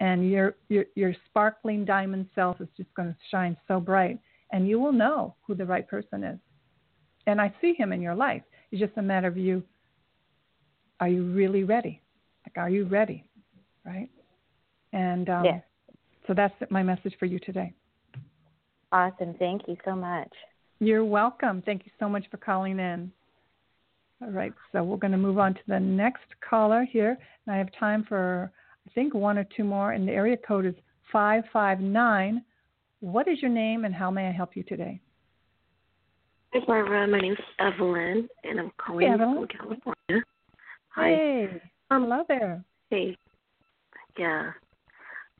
And 0.00 0.30
your 0.30 0.56
your 0.68 0.84
your 0.94 1.14
sparkling 1.26 1.84
diamond 1.84 2.28
self 2.34 2.60
is 2.60 2.68
just 2.76 2.92
going 2.94 3.08
to 3.08 3.16
shine 3.30 3.56
so 3.68 3.80
bright 3.80 4.18
and 4.52 4.68
you 4.68 4.78
will 4.78 4.92
know 4.92 5.34
who 5.46 5.54
the 5.54 5.64
right 5.64 5.86
person 5.88 6.24
is. 6.24 6.38
And 7.26 7.40
I 7.40 7.52
see 7.60 7.74
him 7.74 7.92
in 7.92 8.00
your 8.00 8.14
life. 8.14 8.42
It's 8.70 8.80
just 8.80 8.96
a 8.96 9.02
matter 9.02 9.28
of 9.28 9.36
you 9.36 9.62
are 11.00 11.08
you 11.08 11.24
really 11.32 11.64
ready? 11.64 12.00
Like 12.46 12.56
are 12.56 12.70
you 12.70 12.84
ready? 12.86 13.24
Right? 13.84 14.08
And 14.92 15.28
um, 15.28 15.44
yeah. 15.44 15.60
so 16.26 16.34
that's 16.34 16.54
my 16.70 16.82
message 16.82 17.14
for 17.18 17.26
you 17.26 17.38
today. 17.40 17.72
Awesome. 18.92 19.34
Thank 19.38 19.62
you 19.66 19.76
so 19.84 19.96
much. 19.96 20.30
You're 20.78 21.04
welcome. 21.04 21.62
Thank 21.66 21.84
you 21.84 21.92
so 21.98 22.08
much 22.08 22.24
for 22.30 22.36
calling 22.36 22.78
in. 22.78 23.10
All 24.22 24.30
right, 24.30 24.52
so 24.72 24.82
we're 24.82 24.96
going 24.96 25.12
to 25.12 25.18
move 25.18 25.38
on 25.38 25.54
to 25.54 25.60
the 25.66 25.80
next 25.80 26.24
caller 26.48 26.84
here. 26.84 27.18
And 27.46 27.54
I 27.54 27.58
have 27.58 27.68
time 27.78 28.04
for, 28.08 28.50
I 28.86 28.90
think, 28.94 29.12
one 29.12 29.36
or 29.36 29.46
two 29.56 29.64
more. 29.64 29.92
And 29.92 30.06
the 30.06 30.12
area 30.12 30.36
code 30.36 30.64
is 30.64 30.74
559. 31.12 32.42
What 33.00 33.28
is 33.28 33.42
your 33.42 33.50
name 33.50 33.84
and 33.84 33.94
how 33.94 34.10
may 34.10 34.28
I 34.28 34.32
help 34.32 34.56
you 34.56 34.62
today? 34.62 35.00
Hi, 36.54 36.60
Barbara. 36.68 37.04
My 37.08 37.18
name 37.18 37.32
is 37.32 37.38
Evelyn, 37.58 38.28
and 38.44 38.60
I'm 38.60 38.70
calling 38.78 39.08
hey, 39.08 39.16
from 39.16 39.48
California. 39.48 40.24
Hi. 40.90 41.08
Hey. 41.08 41.62
Um, 41.90 42.02
Hello 42.04 42.22
there. 42.28 42.64
Hey. 42.90 43.16
Yeah. 44.16 44.52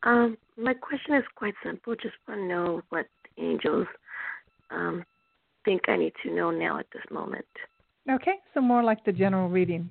Um, 0.02 0.36
my 0.56 0.74
question 0.74 1.14
is 1.14 1.22
quite 1.36 1.54
simple. 1.62 1.94
Just 1.94 2.16
want 2.26 2.40
to 2.40 2.46
know 2.48 2.82
what 2.88 3.06
angels 3.38 3.86
um, 4.72 5.04
think 5.64 5.82
I 5.86 5.96
need 5.96 6.14
to 6.24 6.34
know 6.34 6.50
now 6.50 6.80
at 6.80 6.86
this 6.92 7.04
moment. 7.12 7.46
Okay, 8.10 8.34
so 8.52 8.60
more 8.60 8.82
like 8.82 9.04
the 9.04 9.12
general 9.12 9.48
reading 9.48 9.88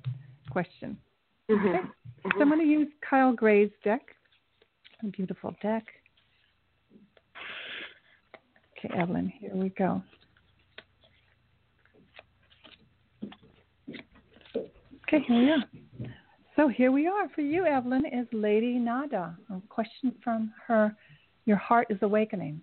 question. 0.50 0.98
Mm-hmm. 1.50 1.68
Okay, 1.68 1.78
mm-hmm. 1.78 2.30
so 2.34 2.42
I'm 2.42 2.48
going 2.48 2.60
to 2.60 2.66
use 2.66 2.88
Kyle 3.08 3.32
Gray's 3.32 3.70
deck. 3.82 4.02
A 5.02 5.06
beautiful 5.06 5.54
deck. 5.62 5.84
Okay, 8.78 8.94
Evelyn, 8.94 9.32
here 9.40 9.54
we 9.54 9.70
go. 9.70 10.02
Okay, 15.14 15.24
here 15.28 15.38
we 15.38 15.50
are. 15.50 16.08
So 16.56 16.68
here 16.68 16.90
we 16.90 17.06
are 17.06 17.28
for 17.34 17.40
you, 17.40 17.66
Evelyn, 17.66 18.04
is 18.06 18.26
Lady 18.32 18.78
Nada. 18.78 19.36
A 19.48 19.60
question 19.68 20.12
from 20.24 20.52
her 20.66 20.96
Your 21.44 21.56
heart 21.56 21.86
is 21.88 21.98
awakening. 22.02 22.60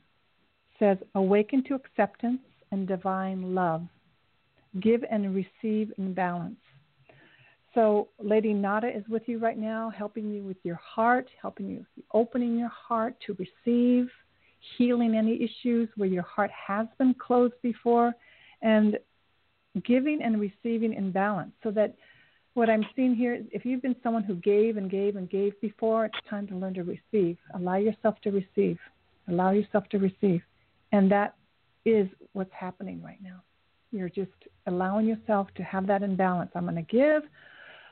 Says, 0.78 0.98
Awaken 1.16 1.64
to 1.66 1.76
acceptance 1.76 2.42
and 2.72 2.88
divine 2.88 3.56
love 3.56 3.84
give 4.82 5.02
and 5.10 5.34
receive 5.34 5.94
in 5.98 6.14
balance. 6.14 6.60
So, 7.74 8.10
Lady 8.20 8.54
Nada 8.54 8.88
is 8.88 9.04
with 9.08 9.24
you 9.28 9.40
right 9.40 9.58
now, 9.58 9.90
helping 9.90 10.30
you 10.30 10.44
with 10.44 10.58
your 10.64 10.80
heart, 10.84 11.30
helping 11.42 11.70
you 11.70 11.86
opening 12.14 12.58
your 12.58 12.70
heart 12.70 13.16
to 13.28 13.38
receive, 13.38 14.10
healing 14.78 15.16
any 15.16 15.42
issues 15.42 15.88
where 15.96 16.10
your 16.10 16.24
heart 16.24 16.52
has 16.52 16.88
been 16.98 17.14
closed 17.14 17.54
before, 17.62 18.14
and 18.62 18.98
giving 19.86 20.22
and 20.22 20.42
receiving 20.42 20.94
in 20.94 21.12
balance. 21.12 21.54
So 21.64 21.72
that 21.72 21.96
what 22.54 22.70
I'm 22.70 22.86
seeing 22.96 23.16
here 23.16 23.36
is 23.36 23.46
if 23.52 23.66
you've 23.66 23.82
been 23.82 23.96
someone 24.04 24.24
who 24.24 24.36
gave 24.36 24.78
and 24.78 24.90
gave 24.90 25.16
and 25.16 25.30
gave 25.30 25.60
before, 25.62 26.06
it's 26.06 26.18
time 26.30 26.48
to 26.48 26.56
learn 26.56 26.74
to 26.74 26.84
receive. 26.84 27.38
Allow 27.54 27.78
yourself 27.78 28.16
to 28.24 28.32
receive. 28.32 28.78
Allow 29.30 29.52
yourself 29.52 29.86
to 29.90 30.00
receive. 30.00 30.42
And 30.92 31.12
that 31.12 31.36
is 31.86 32.08
what's 32.34 32.52
happening 32.58 33.02
right 33.02 33.20
now. 33.24 33.42
You're 33.92 34.10
just 34.10 34.32
allowing 34.68 35.06
yourself 35.06 35.48
to 35.56 35.64
have 35.64 35.88
that 35.88 36.04
imbalance. 36.04 36.52
I'm 36.56 36.64
going 36.64 36.76
to 36.76 36.82
give, 36.82 37.24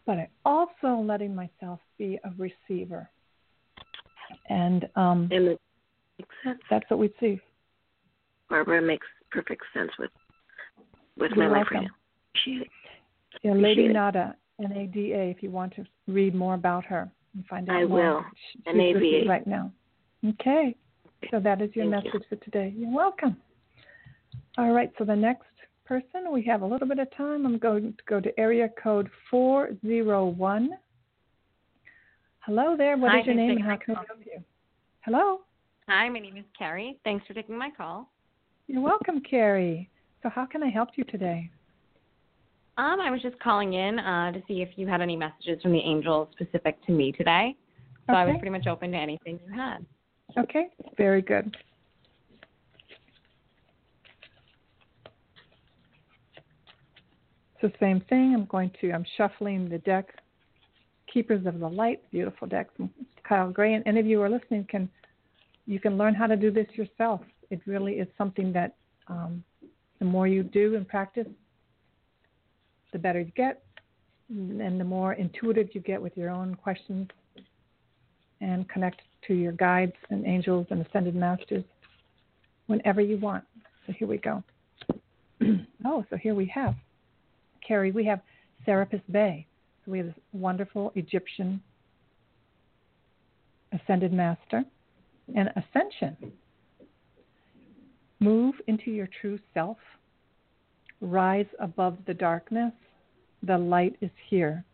but 0.06 0.18
I'm 0.18 0.28
also 0.46 1.02
letting 1.02 1.36
myself 1.36 1.80
be 1.98 2.20
a 2.24 2.32
receiver. 2.38 3.10
And 4.50 4.88
um, 4.96 5.28
and 5.32 5.48
it 5.48 5.60
makes 6.18 6.36
sense. 6.44 6.60
That's 6.70 6.90
what 6.90 7.00
we 7.00 7.14
see. 7.20 7.40
Barbara 8.50 8.82
makes 8.82 9.08
perfect 9.32 9.64
sense 9.74 9.90
with 9.98 10.12
with 11.18 11.32
You're 11.36 11.50
my 11.50 11.60
life 11.60 11.68
right 11.72 11.84
now. 11.84 11.90
It. 12.46 12.68
Yeah, 13.44 13.54
Lady 13.54 13.88
Nada, 13.88 14.36
N 14.60 14.72
A 14.72 14.88
D 14.88 15.14
A. 15.14 15.30
If 15.30 15.42
you 15.42 15.52
want 15.52 15.76
to 15.76 15.86
read 16.08 16.36
more 16.36 16.54
about 16.54 16.86
her 16.86 17.10
and 17.34 17.46
find 17.48 17.70
out 17.70 17.76
I 17.76 17.86
more, 17.86 18.16
will. 18.16 18.26
N 18.68 18.80
A 18.80 18.94
D 19.00 19.24
A. 19.26 19.30
Right 19.30 19.48
now. 19.48 19.72
Okay. 20.28 20.76
So 21.32 21.40
that 21.40 21.62
is 21.62 21.70
your 21.74 21.90
Thank 21.90 22.06
message 22.06 22.22
you. 22.30 22.38
for 22.38 22.44
today. 22.44 22.74
You're 22.76 22.94
welcome. 22.94 23.38
All 24.58 24.72
right. 24.72 24.92
So 24.98 25.04
the 25.06 25.16
next 25.16 25.46
person. 25.90 26.32
We 26.32 26.44
have 26.44 26.62
a 26.62 26.66
little 26.66 26.88
bit 26.88 27.00
of 27.00 27.08
time. 27.18 27.46
I'm 27.46 27.58
going 27.58 27.94
to 27.94 28.04
go 28.08 28.22
to 28.22 28.40
area 28.40 28.70
code 28.82 29.10
401. 29.32 30.70
Hello 32.42 32.76
there. 32.78 32.96
What 32.96 33.12
Hi, 33.12 33.20
is 33.22 33.26
your 33.26 33.36
name 33.36 33.52
and 33.52 33.64
how 33.64 33.78
can 33.78 33.96
I 33.96 34.04
help 34.08 34.20
you? 34.24 34.44
Hello. 35.02 35.42
Hi, 35.88 36.08
my 36.10 36.20
name 36.20 36.38
is 36.38 36.46
Carrie. 36.58 37.00
Thanks 37.04 37.26
for 37.26 37.34
taking 37.34 37.58
my 37.58 37.72
call. 37.76 38.10
You're 38.68 38.82
welcome, 38.82 39.22
Carrie. 39.28 39.90
So 40.22 40.30
how 40.30 40.46
can 40.46 40.62
I 40.62 40.70
help 40.70 40.90
you 40.96 41.04
today? 41.06 41.50
Um, 42.80 43.02
I 43.02 43.12
was 43.12 43.22
just 43.22 43.38
calling 43.40 43.74
in 43.74 44.00
uh, 44.00 44.32
to 44.32 44.42
see 44.48 44.62
if 44.62 44.70
you 44.78 44.88
had 44.88 45.02
any 45.02 45.18
messages 45.18 45.62
from 45.62 45.74
the 45.74 45.80
angels 45.80 46.30
specific 46.32 46.82
to 46.86 46.94
me 46.94 47.12
today. 47.12 47.54
So 48.08 48.14
okay. 48.14 48.22
I 48.22 48.26
was 48.26 48.38
pretty 48.40 48.52
much 48.52 48.68
open 48.68 48.92
to 48.94 48.98
anything 48.98 49.38
you 49.46 49.54
had. 49.54 49.86
Okay, 50.38 50.68
very 50.96 51.22
good. 51.22 51.58
So 57.60 57.70
same 57.82 58.00
thing. 58.08 58.34
I'm 58.34 58.46
going 58.46 58.72
to. 58.80 58.94
I'm 58.94 59.06
shuffling 59.18 59.68
the 59.68 59.80
deck. 59.80 60.08
Keepers 61.14 61.46
of 61.46 61.60
the 61.60 61.68
Light, 61.68 62.00
beautiful 62.12 62.48
deck 62.48 62.74
from 62.78 62.90
Kyle 63.28 63.52
Gray, 63.52 63.74
and 63.74 63.86
any 63.88 64.00
of 64.00 64.06
you 64.06 64.20
who 64.20 64.24
are 64.24 64.30
listening 64.30 64.66
can 64.70 64.90
you 65.66 65.82
can 65.82 65.98
learn 65.98 66.16
how 66.16 66.28
to 66.28 66.38
do 66.38 66.50
this 66.50 66.68
yourself. 66.76 67.20
It 67.50 67.60
really 67.66 67.96
is 67.96 68.08
something 68.18 68.54
that 68.54 68.78
um, 69.08 69.44
the 69.98 70.06
more 70.06 70.28
you 70.28 70.44
do 70.44 70.78
and 70.78 70.88
practice, 70.88 71.28
the 72.92 73.00
better 73.00 73.20
you 73.20 73.32
get, 73.36 73.64
and 74.30 74.80
the 74.80 74.86
more 74.86 75.14
intuitive 75.14 75.70
you 75.74 75.82
get 75.82 76.02
with 76.02 76.16
your 76.16 76.30
own 76.30 76.56
questions 76.56 77.10
and 78.42 78.68
connect 78.70 79.02
to 79.28 79.34
your 79.34 79.52
guides 79.52 79.94
and 80.10 80.26
angels 80.26 80.68
and 80.70 80.86
ascended 80.86 81.16
masters 81.16 81.64
whenever 82.68 83.02
you 83.02 83.18
want. 83.18 83.44
So 83.86 83.94
here 83.94 84.08
we 84.08 84.18
go. 84.18 84.44
oh, 85.86 86.06
so 86.10 86.18
here 86.18 86.36
we 86.36 86.46
have, 86.54 86.76
Carrie, 87.68 87.92
we 87.92 88.06
have 88.06 88.22
Serapis 88.66 89.02
Bey. 89.12 89.46
So 89.86 89.92
we 89.92 89.98
have 90.00 90.08
this 90.08 90.16
wonderful 90.34 90.92
Egyptian 90.96 91.62
ascended 93.72 94.14
master 94.14 94.64
and 95.36 95.50
ascension. 95.56 96.18
Move 98.20 98.56
into 98.68 98.92
your 98.92 99.08
true 99.22 99.40
self. 99.54 99.78
Rise 101.02 101.46
above 101.60 101.98
the 102.08 102.14
darkness. 102.14 102.74
The 103.44 103.58
light 103.58 103.96
is 104.02 104.12
here. 104.30 104.66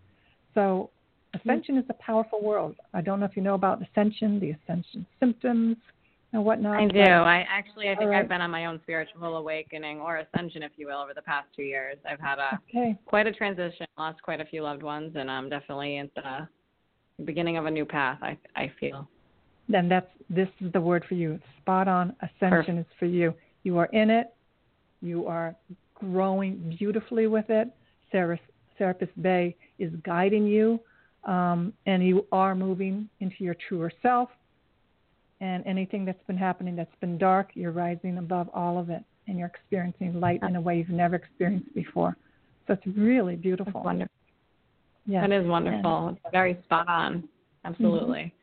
So, 0.53 0.89
ascension 1.33 1.77
is 1.77 1.85
a 1.89 1.93
powerful 1.93 2.41
world. 2.41 2.75
I 2.93 3.01
don't 3.01 3.19
know 3.19 3.25
if 3.25 3.35
you 3.35 3.43
know 3.43 3.53
about 3.53 3.81
ascension, 3.81 4.39
the 4.39 4.51
ascension 4.51 5.05
symptoms, 5.19 5.77
and 6.33 6.43
whatnot. 6.43 6.77
I 6.77 6.87
do. 6.87 6.99
I 6.99 7.45
actually, 7.49 7.89
I 7.89 7.95
think 7.95 8.09
right. 8.09 8.21
I've 8.21 8.29
been 8.29 8.41
on 8.41 8.49
my 8.49 8.65
own 8.65 8.79
spiritual 8.83 9.37
awakening 9.37 9.99
or 9.99 10.17
ascension, 10.17 10.63
if 10.63 10.71
you 10.77 10.87
will, 10.87 10.99
over 10.99 11.13
the 11.13 11.21
past 11.21 11.47
two 11.55 11.63
years. 11.63 11.97
I've 12.09 12.19
had 12.19 12.39
a 12.39 12.59
okay. 12.69 12.97
quite 13.05 13.27
a 13.27 13.31
transition, 13.31 13.85
lost 13.97 14.21
quite 14.23 14.41
a 14.41 14.45
few 14.45 14.63
loved 14.63 14.81
ones, 14.81 15.13
and 15.15 15.29
I'm 15.29 15.49
definitely 15.49 15.97
at 15.97 16.09
the 16.15 16.47
beginning 17.23 17.57
of 17.57 17.65
a 17.65 17.71
new 17.71 17.85
path. 17.85 18.19
I 18.21 18.37
I 18.55 18.71
feel 18.79 19.07
then 19.67 19.89
that's 19.89 20.09
this 20.29 20.47
is 20.61 20.71
the 20.73 20.81
word 20.81 21.03
for 21.07 21.15
you. 21.15 21.39
Spot 21.61 21.87
on. 21.87 22.15
Ascension 22.21 22.77
Perfect. 22.77 22.79
is 22.79 22.85
for 22.99 23.05
you. 23.05 23.33
You 23.63 23.77
are 23.77 23.87
in 23.87 24.09
it. 24.09 24.33
You 25.01 25.27
are 25.27 25.55
growing 25.95 26.75
beautifully 26.77 27.27
with 27.27 27.49
it. 27.49 27.69
Serapis, 28.11 28.45
Serapis 28.77 29.09
Bey 29.21 29.55
is 29.79 29.91
guiding 30.03 30.45
you, 30.45 30.79
um, 31.23 31.73
and 31.85 32.05
you 32.05 32.25
are 32.31 32.53
moving 32.55 33.09
into 33.19 33.35
your 33.39 33.55
truer 33.67 33.91
self. 34.01 34.29
And 35.41 35.65
anything 35.65 36.05
that's 36.05 36.23
been 36.27 36.37
happening 36.37 36.75
that's 36.75 36.95
been 37.01 37.17
dark, 37.17 37.51
you're 37.55 37.71
rising 37.71 38.17
above 38.17 38.49
all 38.53 38.77
of 38.79 38.89
it, 38.89 39.03
and 39.27 39.37
you're 39.37 39.47
experiencing 39.47 40.19
light 40.19 40.41
in 40.43 40.55
a 40.55 40.61
way 40.61 40.77
you've 40.77 40.89
never 40.89 41.15
experienced 41.15 41.73
before. 41.73 42.15
So 42.67 42.73
it's 42.73 42.97
really 42.97 43.35
beautiful. 43.35 43.73
That's 43.73 43.85
wonderful. 43.85 44.15
Yeah, 45.05 45.27
That 45.27 45.31
is 45.33 45.47
wonderful. 45.47 46.09
It's 46.09 46.31
very 46.31 46.57
spot 46.65 46.87
on. 46.87 47.27
Absolutely. 47.63 48.33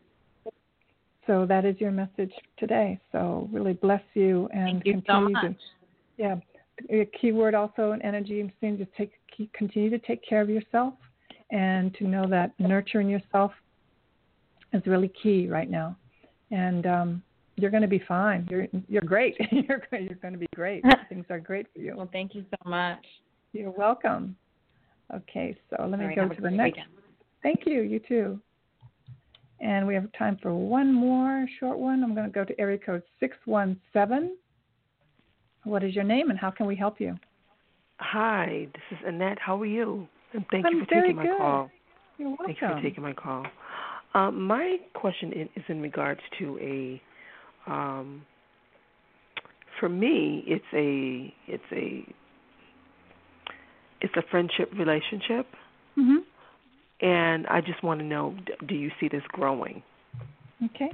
So 1.27 1.47
that 1.47 1.65
is 1.65 1.81
your 1.81 1.91
message 1.91 2.33
today. 2.59 3.01
So 3.13 3.49
really 3.53 3.75
bless 3.75 4.03
you 4.15 4.49
and 4.53 4.83
Thank 4.83 4.87
you 4.87 5.03
so 5.07 5.21
much. 5.21 5.43
to 5.43 5.55
yeah. 6.19 6.37
A 6.91 7.05
key 7.21 7.33
word 7.33 7.55
also 7.55 7.93
in 7.93 8.03
energy 8.03 8.41
and 8.41 8.53
seeing 8.61 8.79
just 8.79 8.93
take 8.97 9.13
continue 9.55 9.91
to 9.91 9.99
take 9.99 10.23
care 10.27 10.43
of 10.43 10.51
yourself 10.51 10.95
and 11.51 11.95
to 11.95 12.05
know 12.05 12.27
that 12.29 12.53
nurturing 12.59 13.09
yourself 13.09 13.53
is 14.73 14.83
really 14.87 15.09
key 15.23 15.49
right 15.49 15.71
now. 15.71 15.97
And 16.51 16.87
um, 16.87 17.23
you're 17.57 17.71
going 17.71 17.83
to 17.83 17.89
be 17.89 18.03
fine. 18.07 18.47
You're 18.51 18.67
you're 18.89 19.03
great. 19.03 19.37
you're 19.51 19.83
you're 19.93 20.19
going 20.21 20.33
to 20.35 20.39
be 20.39 20.49
great. 20.55 20.85
Things 21.09 21.27
are 21.31 21.41
great 21.41 21.67
for 21.73 21.81
you. 21.81 21.95
Well, 21.97 22.09
thank 22.13 22.35
you 22.35 22.45
so 22.51 22.69
much. 22.69 23.05
You're 23.53 23.71
welcome. 23.71 24.37
Okay, 25.15 25.57
so 25.69 25.87
let 25.87 25.99
me 25.99 26.07
right, 26.07 26.17
go 26.17 26.29
to 26.29 26.41
the 26.41 26.51
next. 26.51 26.77
weekend. 26.77 26.89
Thank 27.43 27.67
you. 27.67 27.83
You 27.83 28.01
too. 28.01 28.41
And 29.61 29.87
we 29.87 29.95
have 29.95 30.11
time 30.19 30.39
for 30.43 30.55
one 30.55 30.93
more 30.93 31.47
short 31.61 31.79
one. 31.79 32.03
I'm 32.03 32.15
going 32.15 32.27
to 32.27 32.33
go 32.33 32.45
to 32.45 32.59
area 32.61 32.79
code 32.79 33.03
617. 33.21 34.37
What 35.65 35.85
is 35.85 35.95
your 35.95 36.05
name 36.05 36.31
and 36.31 36.39
how 36.39 36.51
can 36.51 36.67
we 36.67 36.77
help 36.77 37.01
you? 37.01 37.17
Hi, 37.99 38.67
this 38.73 38.99
is 38.99 39.05
Annette. 39.07 39.39
How 39.39 39.61
are 39.61 39.67
you? 39.67 40.09
And 40.33 40.45
thank 40.51 40.67
I'm 40.67 40.75
you 40.75 40.81
for 40.81 40.87
taking 40.87 41.17
my 41.17 41.25
good. 41.27 41.39
call. 41.39 41.71
You're 42.19 42.29
welcome. 42.31 42.47
Thank 42.47 42.61
you 42.61 42.69
for 42.69 42.83
taking 42.83 43.03
my 43.03 43.13
call. 43.13 43.47
Um, 44.15 44.43
my 44.43 44.79
question 44.95 45.33
is 45.33 45.63
in 45.69 45.81
regards 45.81 46.21
to 46.39 46.59
a, 46.61 47.71
um, 47.71 48.23
for 49.79 49.89
me, 49.89 50.45
it's 50.47 50.65
a, 50.75 51.33
it's 51.51 51.63
a, 51.73 52.05
it's 54.01 54.15
a 54.17 54.23
friendship 54.31 54.71
relationship, 54.77 55.47
hmm 55.95 56.17
and 57.01 57.49
I 57.49 57.61
just 57.61 57.83
want 57.83 57.99
to 57.99 58.07
know, 58.07 58.37
d- 58.47 58.53
do 58.69 58.75
you 58.77 58.89
see 59.01 59.09
this 59.09 59.23
growing? 59.33 59.83
Okay. 60.67 60.91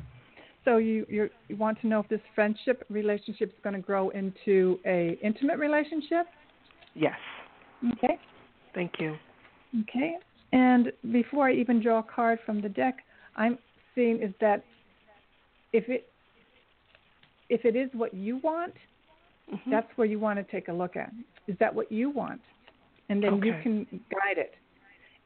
So 0.64 0.76
you 0.76 1.06
you're, 1.08 1.30
you 1.48 1.56
want 1.56 1.80
to 1.80 1.86
know 1.86 2.00
if 2.00 2.08
this 2.08 2.20
friendship 2.34 2.84
relationship 2.90 3.50
is 3.50 3.58
going 3.62 3.74
to 3.74 3.80
grow 3.80 4.10
into 4.10 4.78
a 4.86 5.18
intimate 5.22 5.58
relationship? 5.58 6.26
Yes. 6.94 7.18
Okay. 7.92 8.18
Thank 8.74 8.92
you. 8.98 9.16
Okay. 9.82 10.16
And 10.52 10.92
before 11.12 11.48
I 11.48 11.54
even 11.54 11.82
draw 11.82 11.98
a 11.98 12.02
card 12.02 12.38
from 12.44 12.60
the 12.60 12.68
deck, 12.68 12.98
I'm 13.36 13.58
seeing 13.94 14.22
is 14.22 14.32
that 14.40 14.64
if 15.72 15.88
it 15.88 16.10
if 17.48 17.64
it 17.64 17.76
is 17.76 17.88
what 17.94 18.12
you 18.12 18.38
want, 18.38 18.74
Mhm. 19.50 19.70
that's 19.70 19.96
where 19.96 20.06
you 20.06 20.18
want 20.18 20.38
to 20.38 20.44
take 20.44 20.68
a 20.68 20.72
look 20.72 20.96
at. 20.96 21.12
Is 21.46 21.56
that 21.58 21.74
what 21.74 21.90
you 21.90 22.10
want? 22.10 22.42
And 23.08 23.22
then 23.22 23.42
you 23.42 23.54
can 23.62 23.86
guide 24.10 24.36
it. 24.36 24.54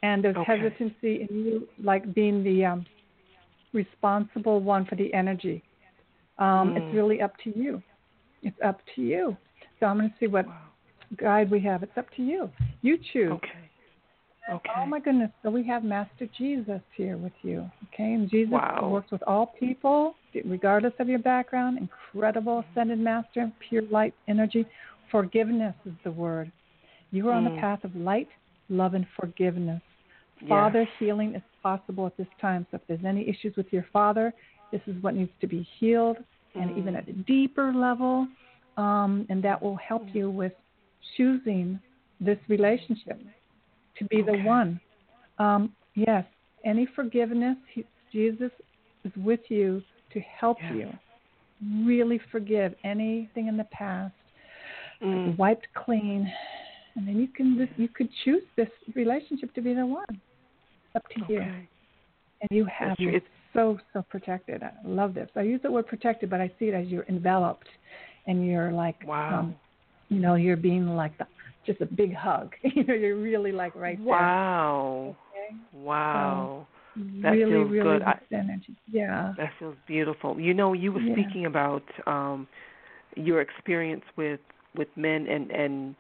And 0.03 0.23
there's 0.23 0.37
Okay. 0.37 0.59
hesitancy 0.59 1.27
in 1.29 1.45
you, 1.45 1.69
like 1.79 2.13
being 2.15 2.45
the 2.45 2.65
um, 2.65 2.87
responsible 3.73 4.61
one 4.61 4.85
for 4.85 4.97
the 4.97 5.13
energy. 5.15 5.63
Um, 6.39 6.77
It's 6.77 6.87
Mm. 6.87 6.97
really 6.97 7.21
up 7.23 7.37
to 7.39 7.59
you. 7.59 7.83
It's 8.43 8.61
up 8.63 8.81
to 8.95 9.03
you. 9.03 9.37
So 9.79 9.87
I'm 9.87 9.99
going 9.99 10.11
to 10.11 10.17
see 10.19 10.27
what 10.27 10.47
Wow. 10.47 10.55
guide 11.17 11.51
we 11.51 11.61
have. 11.61 11.83
It's 11.83 11.97
up 11.97 12.11
to 12.17 12.23
you. 12.23 12.51
You 12.83 12.99
choose. 12.99 13.33
Okay. 13.33 13.69
Okay. 14.49 14.73
Oh 14.77 14.87
my 14.87 14.99
goodness! 14.99 15.31
So 15.43 15.51
we 15.51 15.63
have 15.65 15.85
Master 15.85 16.27
Jesus 16.37 16.83
here 16.97 17.17
with 17.17 17.33
you, 17.43 17.71
okay? 17.85 18.15
And 18.15 18.29
Jesus 18.29 18.53
Wow. 18.53 18.89
works 18.89 19.11
with 19.13 19.23
all 19.23 19.47
people, 19.47 20.17
regardless 20.45 20.93
of 20.99 21.09
your 21.09 21.21
background. 21.21 21.79
Incredible 21.79 22.65
ascended 22.71 22.99
master, 22.99 23.53
pure 23.61 23.83
light 23.83 24.15
energy. 24.27 24.67
Forgiveness 25.11 25.77
is 25.87 25.95
the 26.03 26.11
word. 26.11 26.51
You 27.13 27.29
are 27.29 27.35
on 27.35 27.45
the 27.45 27.51
Mm. 27.51 27.59
path 27.59 27.85
of 27.85 27.95
light, 27.95 28.29
love, 28.69 28.95
and 28.95 29.07
forgiveness. 29.11 29.81
Yes. 30.41 30.49
Father 30.49 30.85
healing 30.99 31.37
is 31.37 31.43
possible 31.63 32.07
at 32.07 32.17
this 32.17 32.27
time. 32.41 32.67
So 32.71 32.77
if 32.77 32.83
there's 32.87 33.05
any 33.05 33.29
issues 33.29 33.57
with 33.57 33.73
your 33.73 33.87
father, 33.93 34.35
this 34.71 34.81
is 34.87 35.01
what 35.03 35.15
needs 35.15 35.31
to 35.41 35.47
be 35.47 35.67
healed, 35.79 36.19
and 36.55 36.71
even 36.77 36.95
Mm. 36.95 36.99
at 36.99 37.09
a 37.09 37.13
deeper 37.13 37.73
level, 37.73 38.29
um, 38.77 39.27
and 39.29 39.43
that 39.43 39.61
will 39.63 39.77
help 39.77 40.15
you 40.15 40.31
with 40.31 40.53
choosing 41.17 41.79
this 42.21 42.39
relationship 42.49 43.21
to 43.97 44.05
be 44.07 44.23
the 44.23 44.35
one. 44.35 44.81
Um, 45.39 45.75
yes, 45.95 46.25
any 46.65 46.87
forgiveness, 46.87 47.57
he, 47.73 47.85
Jesus 48.13 48.53
is 49.05 49.13
with 49.17 49.51
you 49.51 49.83
to 50.13 50.21
help 50.21 50.59
Yes. 50.63 50.73
you. 50.73 50.99
Really 51.85 52.19
forgive 52.31 52.75
anything 52.85 53.47
in 53.49 53.57
the 53.57 53.65
past, 53.65 54.15
Mm. 55.01 55.37
wiped 55.37 55.67
clean, 55.75 56.33
and 56.97 57.07
then 57.07 57.17
you 57.19 57.29
can 57.29 57.69
you 57.77 57.89
could 57.89 58.11
choose 58.25 58.43
this 58.57 58.71
relationship 58.95 59.53
to 59.55 59.61
be 59.61 59.75
the 59.75 59.85
one. 59.87 60.21
Up 60.95 61.03
to 61.09 61.33
you, 61.33 61.41
and 61.41 62.49
you 62.51 62.65
have 62.67 62.97
It's- 63.01 63.23
so 63.55 63.79
so 63.93 64.03
protected. 64.03 64.63
I 64.63 64.73
love 64.85 65.15
this. 65.15 65.29
I 65.37 65.43
use 65.43 65.61
the 65.63 65.71
word 65.71 65.87
protected, 65.87 66.31
but 66.31 66.41
I 66.41 66.51
see 66.59 66.67
it 66.69 66.75
as 66.75 66.89
you're 66.89 67.05
enveloped, 67.09 67.69
and 68.27 68.47
you're 68.47 68.73
like 68.73 68.97
Wow. 69.07 69.41
um, 69.41 69.55
you 70.09 70.19
know, 70.21 70.35
you're 70.35 70.57
being 70.59 70.89
like 70.95 71.17
the, 71.19 71.27
just 71.67 71.81
a 71.81 71.87
big 71.87 72.13
hug. 72.15 72.55
you 72.63 72.85
know, 72.85 72.93
you're 72.95 73.17
really 73.17 73.53
like 73.53 73.75
right 73.75 73.99
Wow. 74.01 75.17
there. 75.35 75.45
Okay. 75.45 75.57
Wow. 75.73 76.67
That 77.23 77.31
really, 77.31 77.53
feels 77.53 77.71
really 77.71 77.99
good. 77.99 78.03
I- 78.03 78.21
energy. 78.33 78.77
Yeah. 78.91 79.33
That 79.39 79.51
feels 79.59 79.77
beautiful. 79.87 80.39
You 80.39 80.53
know, 80.53 80.75
you 80.75 80.93
were 80.93 81.01
Yeah. 81.01 81.15
speaking 81.15 81.47
about 81.47 81.85
um 82.07 82.47
your 83.17 83.41
experience 83.41 84.05
with 84.17 84.41
with 84.75 84.89
men 84.97 85.27
and 85.27 85.51
and 85.51 85.95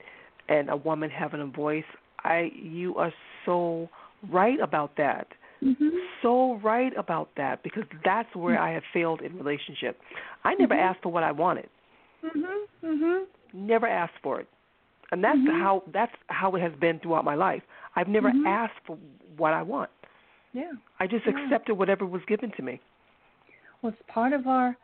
and 0.49 0.68
a 0.70 0.76
woman 0.76 1.09
having 1.11 1.40
a 1.40 1.47
voice. 1.47 1.84
I 2.24 2.51
you 2.55 2.95
are 2.97 3.12
so 3.47 3.88
right 4.30 4.60
about 4.60 4.96
that. 4.96 5.28
Mhm. 5.62 5.90
So 6.22 6.54
right 6.62 6.92
about 6.96 7.30
that 7.36 7.62
because 7.62 7.84
that's 8.04 8.34
where 8.34 8.58
I 8.58 8.72
have 8.72 8.84
failed 8.92 9.20
in 9.22 9.36
relationship. 9.36 10.00
I 10.44 10.54
never 10.54 10.74
Mhm. 10.74 10.80
asked 10.80 11.02
for 11.02 11.10
what 11.10 11.22
I 11.22 11.32
wanted. 11.32 11.68
Mhm. 12.22 12.66
Mhm. 12.82 13.26
Never 13.52 13.86
asked 13.86 14.18
for 14.22 14.40
it. 14.40 14.48
and 15.10 15.22
that's 15.22 15.38
Mhm. 15.38 15.60
how 15.60 15.82
that's 15.88 16.14
how 16.28 16.54
it 16.56 16.62
has 16.62 16.72
been 16.76 16.98
throughout 17.00 17.22
my 17.22 17.34
life. 17.34 17.62
I've 17.96 18.08
never 18.08 18.30
Mhm. 18.30 18.46
asked 18.46 18.80
for 18.86 18.96
what 19.36 19.52
I 19.52 19.60
want. 19.60 19.90
Yeah. 20.54 20.72
I 21.00 21.06
just 21.06 21.26
Yeah. 21.26 21.32
accepted 21.38 21.74
whatever 21.74 22.06
was 22.06 22.24
given 22.24 22.50
to 22.52 22.62
me. 22.62 22.80
Well, 23.82 23.92
it's 23.92 24.00
part 24.08 24.32
of 24.32 24.46
our 24.46 24.74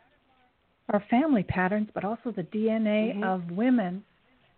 our 0.91 1.01
family 1.01 1.43
patterns, 1.45 1.91
but 1.95 2.05
also 2.05 2.31
the 2.31 2.43
DNA 2.45 3.13
Mhm. 3.15 3.25
of 3.25 3.51
women 3.53 4.05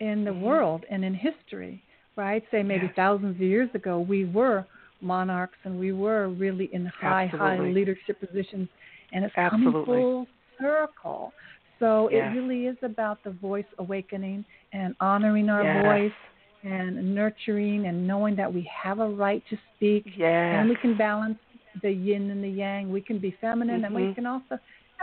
in 0.01 0.25
the 0.25 0.33
Mhm. 0.33 0.41
world 0.41 0.85
and 0.91 1.05
in 1.05 1.15
history, 1.15 1.83
right? 2.21 2.43
Say 2.51 2.63
maybe 2.63 2.91
thousands 2.95 3.37
of 3.37 3.41
years 3.41 3.71
ago, 3.75 3.99
we 3.99 4.27
were 4.27 4.67
monarchs 5.01 5.57
and 5.65 5.81
we 5.81 5.93
were 5.93 6.29
really 6.29 6.69
in 6.73 6.85
high, 6.87 7.27
high 7.27 7.59
leadership 7.59 8.21
positions, 8.21 8.69
and 9.13 9.25
it's 9.25 9.35
Absolutely. 9.37 9.71
coming 9.73 9.85
full 9.87 10.27
circle. 10.61 11.33
So 11.79 12.09
it 12.09 12.21
really 12.35 12.67
is 12.67 12.77
about 12.83 13.25
the 13.25 13.31
voice 13.31 13.71
awakening 13.79 14.45
and 14.75 14.95
honoring 15.01 15.49
our 15.49 15.65
Yes. 15.65 15.83
voice 15.83 16.19
and 16.63 17.15
nurturing 17.15 17.87
and 17.87 18.07
knowing 18.07 18.37
that 18.37 18.53
we 18.53 18.63
have 18.83 18.99
a 19.01 19.09
right 19.09 19.43
to 19.49 19.57
speak 19.75 20.05
Yes. 20.15 20.55
and 20.55 20.69
we 20.69 20.77
can 20.77 20.95
balance 20.95 21.39
the 21.81 21.91
yin 21.91 22.31
and 22.31 22.45
the 22.45 22.51
yang. 22.51 22.93
We 22.93 23.01
can 23.01 23.19
be 23.19 23.31
feminine, 23.41 23.85
and 23.87 23.95
we 23.95 24.03
Mhm. 24.03 24.15
can 24.17 24.27
also 24.27 24.59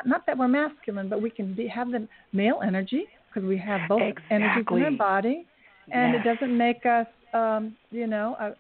not 0.06 0.28
that 0.28 0.38
we're 0.38 0.48
masculine, 0.48 1.10
but 1.10 1.20
we 1.26 1.32
can 1.32 1.48
be, 1.56 1.66
have 1.80 1.90
the 1.90 2.08
male 2.32 2.60
energy 2.62 3.04
because 3.28 3.48
we 3.48 3.58
have 3.58 3.82
both 3.88 4.14
energies 4.30 4.66
in 4.70 4.84
our 4.84 4.92
body, 4.92 5.38
and 5.92 6.16
it 6.16 6.24
doesn't 6.24 6.56
make 6.58 6.86
us, 6.86 7.08
um, 7.34 7.76
you 7.92 8.08
know, 8.08 8.36
uh, 8.40 8.52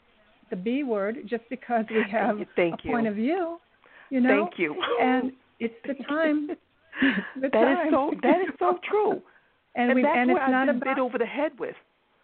the 0.49 0.55
B 0.55 0.83
word 0.83 1.17
just 1.27 1.43
because 1.49 1.85
we 1.89 2.03
have 2.11 2.37
Thank 2.55 2.75
a 2.83 2.87
you. 2.87 2.91
point 2.91 3.07
of 3.07 3.15
view. 3.15 3.57
You 4.09 4.21
know, 4.21 4.45
Thank 4.47 4.59
you. 4.59 4.75
and 5.01 5.31
it's 5.59 5.73
the 5.85 5.95
time. 6.05 6.47
the 7.35 7.49
That 7.49 7.71
is 7.71 7.77
time. 7.77 7.91
so 7.91 8.11
that 8.23 8.41
is 8.41 8.47
so 8.59 8.79
true. 8.89 9.21
and 9.75 9.89
and 9.91 9.95
we 9.95 10.01
that's 10.01 10.17
and 10.17 10.31
what 10.31 10.37
it's 10.37 10.45
I've 10.45 10.51
not 10.51 10.65
been 10.67 10.75
about 10.77 10.95
bit 10.95 11.01
over 11.01 11.17
the 11.17 11.25
head 11.25 11.51
with. 11.59 11.75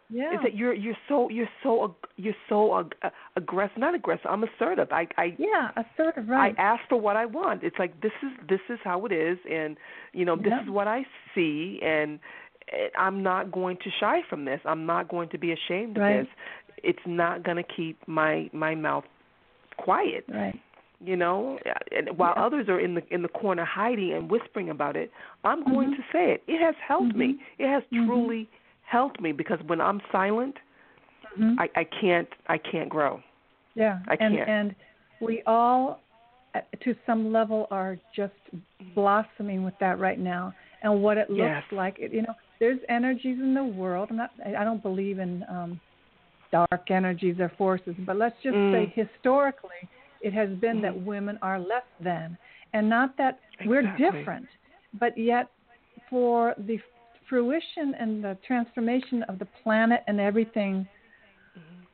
yeah. 0.10 0.34
Is 0.34 0.40
that 0.44 0.56
you're 0.56 0.74
you're 0.74 0.98
so 1.10 1.30
you're 1.30 1.50
so 1.62 1.96
you're 2.16 2.36
so 2.50 2.80
ag- 2.80 2.96
uh, 3.04 3.10
aggressive? 3.36 3.78
Not 3.78 3.94
aggressive. 3.96 4.26
I'm 4.30 4.44
assertive. 4.44 4.88
I 4.92 5.08
I 5.18 5.36
yeah, 5.38 5.72
assertive, 5.76 6.30
right? 6.30 6.56
I 6.58 6.62
ask 6.62 6.82
for 6.90 7.00
what 7.00 7.16
I 7.18 7.26
want. 7.26 7.64
It's 7.64 7.78
like 7.78 8.00
this 8.02 8.12
is 8.24 8.32
this 8.48 8.62
is 8.70 8.80
how 8.84 9.06
it 9.06 9.12
is, 9.12 9.38
and 9.52 9.78
you 10.14 10.24
know 10.26 10.36
this 10.38 10.48
Yeah. 10.56 10.64
is 10.64 10.70
what 10.70 10.88
I 10.88 11.06
see, 11.36 11.80
and 11.84 12.20
I'm 12.98 13.22
not 13.24 13.52
going 13.52 13.78
to 13.78 13.90
shy 14.00 14.22
from 14.30 14.46
this. 14.46 14.60
I'm 14.66 14.86
not 14.86 15.08
going 15.10 15.30
to 15.30 15.38
be 15.38 15.52
ashamed 15.52 15.98
Right. 15.98 16.20
of 16.20 16.26
this. 16.26 16.34
It's 16.84 17.06
not 17.06 17.44
going 17.44 17.58
to 17.58 17.64
keep 17.64 17.98
my 18.08 18.50
my 18.54 18.76
mouth 18.76 19.06
quiet. 19.78 20.26
right. 20.30 20.60
You 21.06 21.18
know, 21.18 21.60
and 21.92 22.18
while 22.18 22.34
Yeah. 22.38 22.46
others 22.46 22.70
are 22.70 22.80
in 22.80 22.96
the 22.96 23.04
in 23.14 23.22
the 23.24 23.28
corner 23.28 23.66
hiding 23.66 24.14
and 24.14 24.32
whispering 24.32 24.70
about 24.70 24.96
it, 24.96 25.12
I'm 25.44 25.64
going 25.66 25.92
Mhm. 25.92 25.98
to 25.98 26.04
say 26.14 26.32
it. 26.32 26.44
It 26.48 26.62
has 26.62 26.76
helped 26.78 27.14
me. 27.14 27.34
Mhm. 27.34 27.40
It 27.60 27.68
has 27.68 27.84
Mhm. 27.92 28.06
truly 28.06 28.48
helped 28.84 29.20
me 29.20 29.34
because 29.34 29.62
when 29.64 29.82
I'm 29.82 30.02
silent, 30.14 30.58
Mhm. 31.38 31.56
I 31.60 31.70
I 31.76 31.84
can't 31.84 32.30
I 32.48 32.58
can't 32.58 32.88
grow. 32.90 33.22
Yeah, 33.76 34.00
I 34.08 34.16
and 34.22 34.38
can't. 34.38 34.50
and 34.50 34.76
we 35.20 35.42
all, 35.46 36.00
uh, 36.56 36.62
to 36.82 36.96
some 37.06 37.32
level, 37.34 37.68
are 37.70 37.98
just 38.14 38.36
blossoming 38.96 39.64
with 39.64 39.78
that 39.80 40.00
right 40.00 40.20
now, 40.20 40.54
and 40.84 41.02
what 41.04 41.18
it 41.18 41.30
looks 41.30 41.40
Yes. 41.50 41.64
like. 41.72 42.00
It, 42.00 42.14
you 42.14 42.22
know, 42.22 42.36
there's 42.64 42.80
energies 42.88 43.40
in 43.42 43.54
the 43.54 43.64
world. 43.82 44.08
I'm 44.10 44.16
not. 44.16 44.32
I 44.62 44.64
don't 44.64 44.82
believe 44.82 45.20
in 45.20 45.44
um, 45.50 45.82
dark 46.50 46.86
energies 46.90 47.38
or 47.38 47.50
forces, 47.58 47.94
but 48.08 48.16
let's 48.16 48.38
just 48.42 48.56
say 48.72 48.84
Mm. 48.86 48.94
historically, 48.94 49.82
it 50.22 50.32
has 50.34 50.50
been 50.66 50.80
that 50.82 50.94
Mhm. 50.96 51.04
women 51.04 51.38
are 51.42 51.60
less 51.60 51.90
than, 52.00 52.38
and 52.72 52.88
not 52.88 53.18
that 53.18 53.42
we're 53.66 53.84
different, 53.98 54.48
but 54.94 55.18
yet 55.18 55.46
for 56.10 56.56
the 56.70 56.80
fruition 57.28 57.88
and 57.96 58.24
the 58.24 58.38
transformation 58.48 59.24
of 59.24 59.40
the 59.40 59.50
planet 59.62 60.02
and 60.08 60.22
everything 60.22 60.88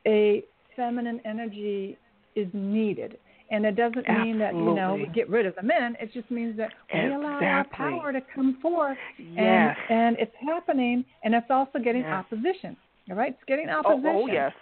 a 0.06 0.44
feminine 0.76 1.20
energy 1.24 1.98
is 2.36 2.48
needed. 2.54 3.18
And 3.52 3.64
it 3.66 3.74
doesn't 3.74 4.08
mean 4.08 4.38
that, 4.38 4.54
you 4.54 4.74
know, 4.74 4.94
we 4.94 5.08
get 5.12 5.28
rid 5.28 5.44
of 5.44 5.56
the 5.56 5.62
men. 5.62 5.96
It 6.00 6.12
just 6.12 6.30
means 6.30 6.56
that 6.56 6.72
we 6.94 7.12
allow 7.12 7.40
our 7.42 7.64
power 7.64 8.12
to 8.12 8.20
come 8.34 8.58
forth. 8.62 8.96
Yes. 9.18 9.76
And 9.88 10.00
and 10.00 10.16
it's 10.18 10.34
happening 10.46 11.04
and 11.24 11.34
it's 11.34 11.50
also 11.50 11.78
getting 11.78 12.02
Yes. 12.02 12.12
opposition. 12.14 12.76
All 13.10 13.16
right? 13.16 13.32
It's 13.32 13.44
getting 13.48 13.68
oh, 13.68 13.78
opposition. 13.80 14.12
oh 14.14 14.26
yes. 14.28 14.52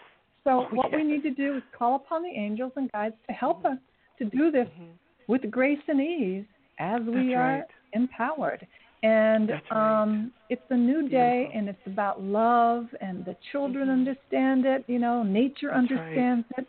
So 0.45 0.51
Oh, 0.51 0.69
what 0.75 0.91
we 0.93 1.05
need 1.05 1.23
to 1.25 1.31
do 1.31 1.57
is 1.57 1.63
call 1.77 1.97
upon 1.97 2.23
the 2.23 2.31
angels 2.31 2.73
and 2.77 2.91
guides 2.93 3.15
to 3.27 3.33
help 3.35 3.65
us 3.67 3.79
to 4.19 4.25
do 4.25 4.51
this 4.51 4.69
Mhm. 4.69 4.93
with 5.27 5.51
grace 5.51 5.83
and 5.89 6.01
ease 6.01 6.47
as 6.79 7.03
we 7.03 7.35
That's 7.35 7.37
are 7.37 7.59
right. 7.59 7.65
empowered. 7.93 8.67
And 9.03 9.51
right. 9.51 9.73
um, 10.01 10.33
it's 10.49 10.69
a 10.71 10.77
new 10.77 11.09
day, 11.09 11.41
Beautiful. 11.41 11.59
and 11.59 11.69
it's 11.69 11.87
about 11.87 12.23
love, 12.23 12.93
and 13.01 13.25
the 13.25 13.37
children 13.53 13.89
Mhm. 13.89 13.93
understand 13.93 14.65
it. 14.65 14.85
You 14.89 14.99
know, 14.99 15.23
nature 15.23 15.69
That's 15.69 15.91
right. 15.91 16.01
understands 16.01 16.47
it, 16.57 16.67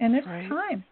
and 0.00 0.14
it's 0.14 0.26
right. 0.26 0.48
time. 0.48 0.84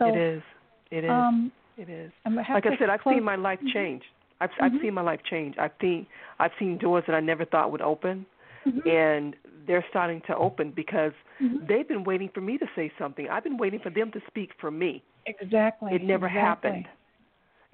So, 0.00 0.08
it 0.08 0.16
is. 0.16 0.42
It 0.90 1.04
is. 1.04 1.10
Um, 1.10 1.52
it 1.76 1.88
is. 1.88 2.10
Like 2.26 2.66
I 2.66 2.76
said, 2.78 2.88
I've 2.90 3.00
close- 3.02 3.14
seen 3.16 3.22
my 3.24 3.36
life 3.36 3.60
Mhm. 3.60 3.72
change. 3.72 4.02
I've 4.40 4.50
I've 4.60 4.72
Mhm. 4.72 4.80
seen 4.80 4.94
my 4.94 5.02
life 5.02 5.22
change. 5.22 5.56
I've 5.58 5.72
seen 5.80 6.06
I've 6.38 6.52
seen 6.58 6.78
doors 6.78 7.04
that 7.06 7.14
I 7.14 7.20
never 7.20 7.44
thought 7.44 7.70
would 7.70 7.82
open, 7.82 8.24
Mhm. 8.66 8.86
and 8.86 9.36
they're 9.66 9.84
starting 9.90 10.22
to 10.22 10.36
open 10.36 10.70
because 10.70 11.12
Mhm. 11.38 11.66
they've 11.66 11.86
been 11.86 12.04
waiting 12.04 12.30
for 12.30 12.40
me 12.40 12.56
to 12.58 12.66
say 12.74 12.90
something. 12.98 13.28
I've 13.28 13.44
been 13.44 13.58
waiting 13.58 13.80
for 13.80 13.90
them 13.90 14.10
to 14.12 14.20
speak 14.26 14.54
for 14.54 14.70
me. 14.70 15.02
exactly. 15.26 15.94
It 15.94 16.02
never 16.02 16.26
exactly. 16.26 16.70
happened. 16.70 16.88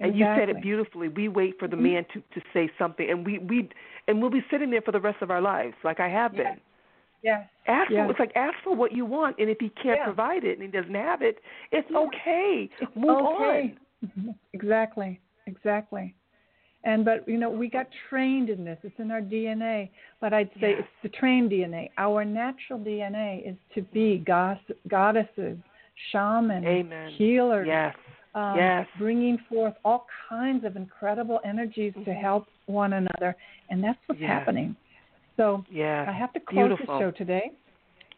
And 0.01 0.15
you 0.15 0.25
said 0.25 0.49
it 0.49 0.61
beautifully. 0.61 1.07
We 1.07 1.27
wait 1.29 1.57
for 1.57 1.67
the 1.67 1.77
Mhm. 1.77 1.81
man 1.93 2.05
to 2.13 2.21
to 2.35 2.41
say 2.53 2.69
something, 2.77 3.09
and 3.09 3.25
we 3.25 3.37
we 3.39 3.69
and 4.09 4.21
we'll 4.21 4.29
be 4.29 4.43
sitting 4.51 4.69
there 4.69 4.81
for 4.81 4.91
the 4.91 4.99
rest 4.99 5.21
of 5.21 5.31
our 5.31 5.41
lives, 5.41 5.75
like 5.83 5.99
I 6.01 6.09
have 6.09 6.33
Yes. 6.35 6.43
been. 6.55 6.61
Yes. 7.23 7.47
Ask 7.67 7.89
Yes. 7.91 8.05
for 8.05 8.11
it's 8.11 8.19
like 8.19 8.31
ask 8.35 8.55
for 8.63 8.75
what 8.75 8.91
you 8.93 9.05
want, 9.05 9.37
and 9.39 9.49
if 9.49 9.59
he 9.59 9.69
can't 9.69 9.97
Yeah. 9.99 10.05
provide 10.05 10.43
it 10.43 10.53
and 10.59 10.61
he 10.61 10.67
doesn't 10.67 10.93
have 10.95 11.21
it, 11.21 11.39
it's 11.71 11.89
Yeah. 11.89 11.97
okay. 11.99 12.69
It's 12.79 12.95
Move 12.95 13.09
okay. 13.09 13.77
on. 14.03 14.09
Mhm. 14.09 14.35
Exactly. 14.53 15.19
Exactly. 15.47 16.13
And 16.83 17.03
but 17.03 17.27
you 17.27 17.37
know 17.37 17.49
we 17.49 17.67
got 17.69 17.87
trained 18.09 18.49
in 18.49 18.63
this. 18.63 18.77
It's 18.83 18.97
in 18.99 19.11
our 19.11 19.21
DNA. 19.21 19.89
But 20.19 20.33
I'd 20.33 20.51
say 20.59 20.73
it's 20.73 20.87
the 21.01 21.09
trained 21.09 21.49
DNA. 21.51 21.89
Our 21.97 22.23
natural 22.23 22.79
DNA 22.79 23.39
is 23.45 23.57
to 23.73 23.81
be 23.81 24.19
goss- 24.19 24.71
goddesses, 24.87 25.57
shamans, 26.11 26.65
Amen. 26.65 27.09
healers, 27.09 27.67
Yes. 27.67 27.95
um, 28.35 28.55
Yes. 28.57 28.87
bringing 28.97 29.37
forth 29.49 29.75
all 29.83 30.07
kinds 30.29 30.63
of 30.63 30.75
incredible 30.77 31.41
energies 31.43 31.93
to 31.95 31.99
Mhm. 32.01 32.15
help 32.21 32.47
one 32.67 32.93
another, 32.93 33.35
and 33.69 33.83
that's 33.83 33.99
what's 34.07 34.21
Yes. 34.21 34.29
happening. 34.29 34.75
So 35.37 35.63
Yes. 35.71 36.07
I 36.09 36.11
have 36.11 36.33
to 36.33 36.39
close 36.39 36.67
Beautiful. 36.67 36.99
the 36.99 37.05
show 37.05 37.11
today. 37.11 37.51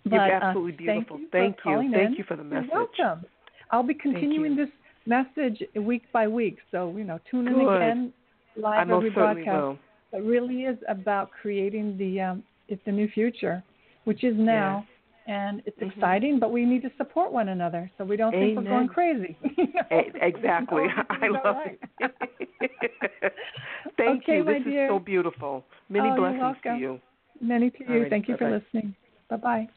You're 0.05 0.19
But, 0.19 0.31
absolutely 0.31 0.73
uh, 0.89 0.93
beautiful. 0.93 1.17
Thank 1.17 1.25
you. 1.25 1.31
Thank 1.31 1.61
for 1.61 1.83
you. 1.83 1.91
Thank 1.91 2.17
you 2.17 2.23
for 2.23 2.35
the 2.37 2.43
You're 2.43 2.61
message. 2.61 2.71
welcome. 2.73 3.25
I'll 3.71 3.83
be 3.83 3.93
continuing 3.93 4.55
this 4.55 4.69
message 5.05 5.61
week 5.75 6.03
by 6.11 6.27
week, 6.27 6.57
so 6.71 6.93
you 6.97 7.03
know, 7.03 7.19
tune 7.29 7.47
in 7.47 7.53
Good. 7.53 7.75
again 7.75 8.13
live 8.55 8.89
I 8.89 8.93
every 8.95 9.09
broadcast. 9.11 9.77
It 10.11 10.23
really 10.23 10.63
is 10.63 10.77
about 10.87 11.29
creating 11.39 11.97
the 11.97 12.19
um, 12.21 12.43
it's 12.67 12.81
the 12.85 12.91
new 12.91 13.07
future, 13.09 13.61
which 14.05 14.23
is 14.23 14.35
now, 14.37 14.85
and 15.27 15.61
it's 15.65 15.77
Mhm. 15.79 15.91
exciting. 15.91 16.39
But 16.39 16.51
we 16.51 16.65
need 16.65 16.81
to 16.83 16.91
support 16.97 17.31
one 17.31 17.49
another, 17.49 17.91
so 17.97 18.05
we 18.05 18.15
don't 18.17 18.31
think 18.31 18.57
we're 18.57 18.63
going 18.63 18.87
crazy. 18.87 19.37
You 19.57 19.67
know? 19.73 19.81
Exactly. 20.21 20.85
I 21.09 21.27
love 21.27 21.43
right. 21.57 21.79
it. 21.99 23.33
Thank 23.97 24.23
Okay, 24.23 24.37
you. 24.37 24.43
This 24.43 24.63
dear. 24.63 24.85
is 24.85 24.89
so 24.89 24.99
beautiful. 24.99 25.63
Many 25.89 26.09
Oh, 26.09 26.15
you're 26.15 26.31
blessings 26.37 26.57
to 26.63 26.75
you. 26.77 26.99
Many 27.41 27.69
to 27.71 27.93
you. 27.93 28.07
Thank 28.09 28.27
you 28.27 28.37
for 28.37 28.49
bye-bye. 28.49 28.63
listening. 28.73 28.95
Bye 29.29 29.37
bye. 29.37 29.67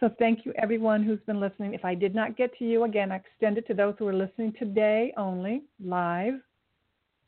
So 0.00 0.10
thank 0.18 0.46
you 0.46 0.52
everyone 0.56 1.02
who's 1.02 1.18
been 1.26 1.40
listening. 1.40 1.74
If 1.74 1.84
I 1.84 1.94
did 1.94 2.14
not 2.14 2.36
get 2.36 2.56
to 2.58 2.64
you 2.64 2.84
again, 2.84 3.10
I 3.10 3.16
extend 3.16 3.58
it 3.58 3.66
to 3.66 3.74
those 3.74 3.94
who 3.98 4.06
are 4.06 4.14
listening 4.14 4.52
today 4.58 5.12
only, 5.16 5.62
live. 5.84 6.34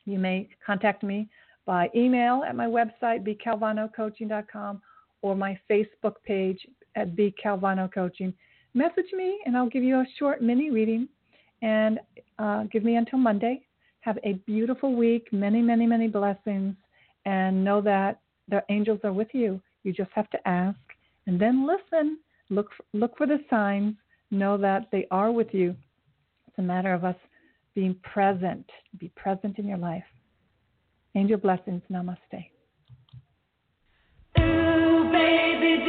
You 0.05 0.19
may 0.19 0.49
contact 0.65 1.03
me 1.03 1.29
by 1.67 1.91
email 1.95 2.43
at 2.47 2.55
my 2.55 2.67
website, 2.67 3.27
bcalvanocoaching.com, 3.27 4.83
or 5.23 5.35
my 5.35 5.59
Facebook 5.69 6.15
page 6.25 6.65
at 6.95 7.17
bcalvanocoaching. 7.17 8.33
Message 8.75 9.13
me 9.13 9.41
and 9.47 9.57
I'll 9.57 9.69
give 9.69 9.83
you 9.83 9.97
a 9.97 10.07
short 10.19 10.41
mini 10.41 10.71
reading. 10.71 11.09
And 11.63 11.99
uh, 12.39 12.65
give 12.65 12.85
me 12.85 12.97
until 12.97 13.19
Monday. 13.19 13.63
Have 14.01 14.19
a 14.25 14.35
beautiful 14.47 14.95
week, 14.95 15.31
many, 15.33 15.61
many, 15.61 15.87
many 15.87 16.09
blessings, 16.09 16.75
and 17.27 17.63
know 17.63 17.83
that 17.83 18.21
the 18.49 18.65
angels 18.71 19.01
are 19.05 19.13
with 19.13 19.29
you. 19.33 19.61
You 19.83 19.93
just 19.93 20.11
have 20.15 20.31
to 20.31 20.49
ask 20.49 20.79
and 21.27 21.41
then 21.41 21.67
listen. 21.67 22.19
Look 22.49 22.71
look 22.93 23.17
for 23.17 23.27
the 23.27 23.39
signs. 23.49 23.95
Know 24.31 24.57
that 24.59 24.89
they 24.93 25.07
are 25.11 25.31
with 25.31 25.49
you. 25.53 25.75
It's 26.49 26.59
a 26.59 26.63
matter 26.63 26.93
of 26.93 27.05
us 27.05 27.17
being 27.75 27.95
present. 28.03 28.69
Be 28.99 29.11
present 29.17 29.59
in 29.59 29.67
your 29.67 29.79
life. 29.79 30.05
Angel 31.15 31.39
blessings. 31.39 31.83
Namaste. 31.91 32.51
Ooh, 34.39 35.11
baby, 35.13 35.85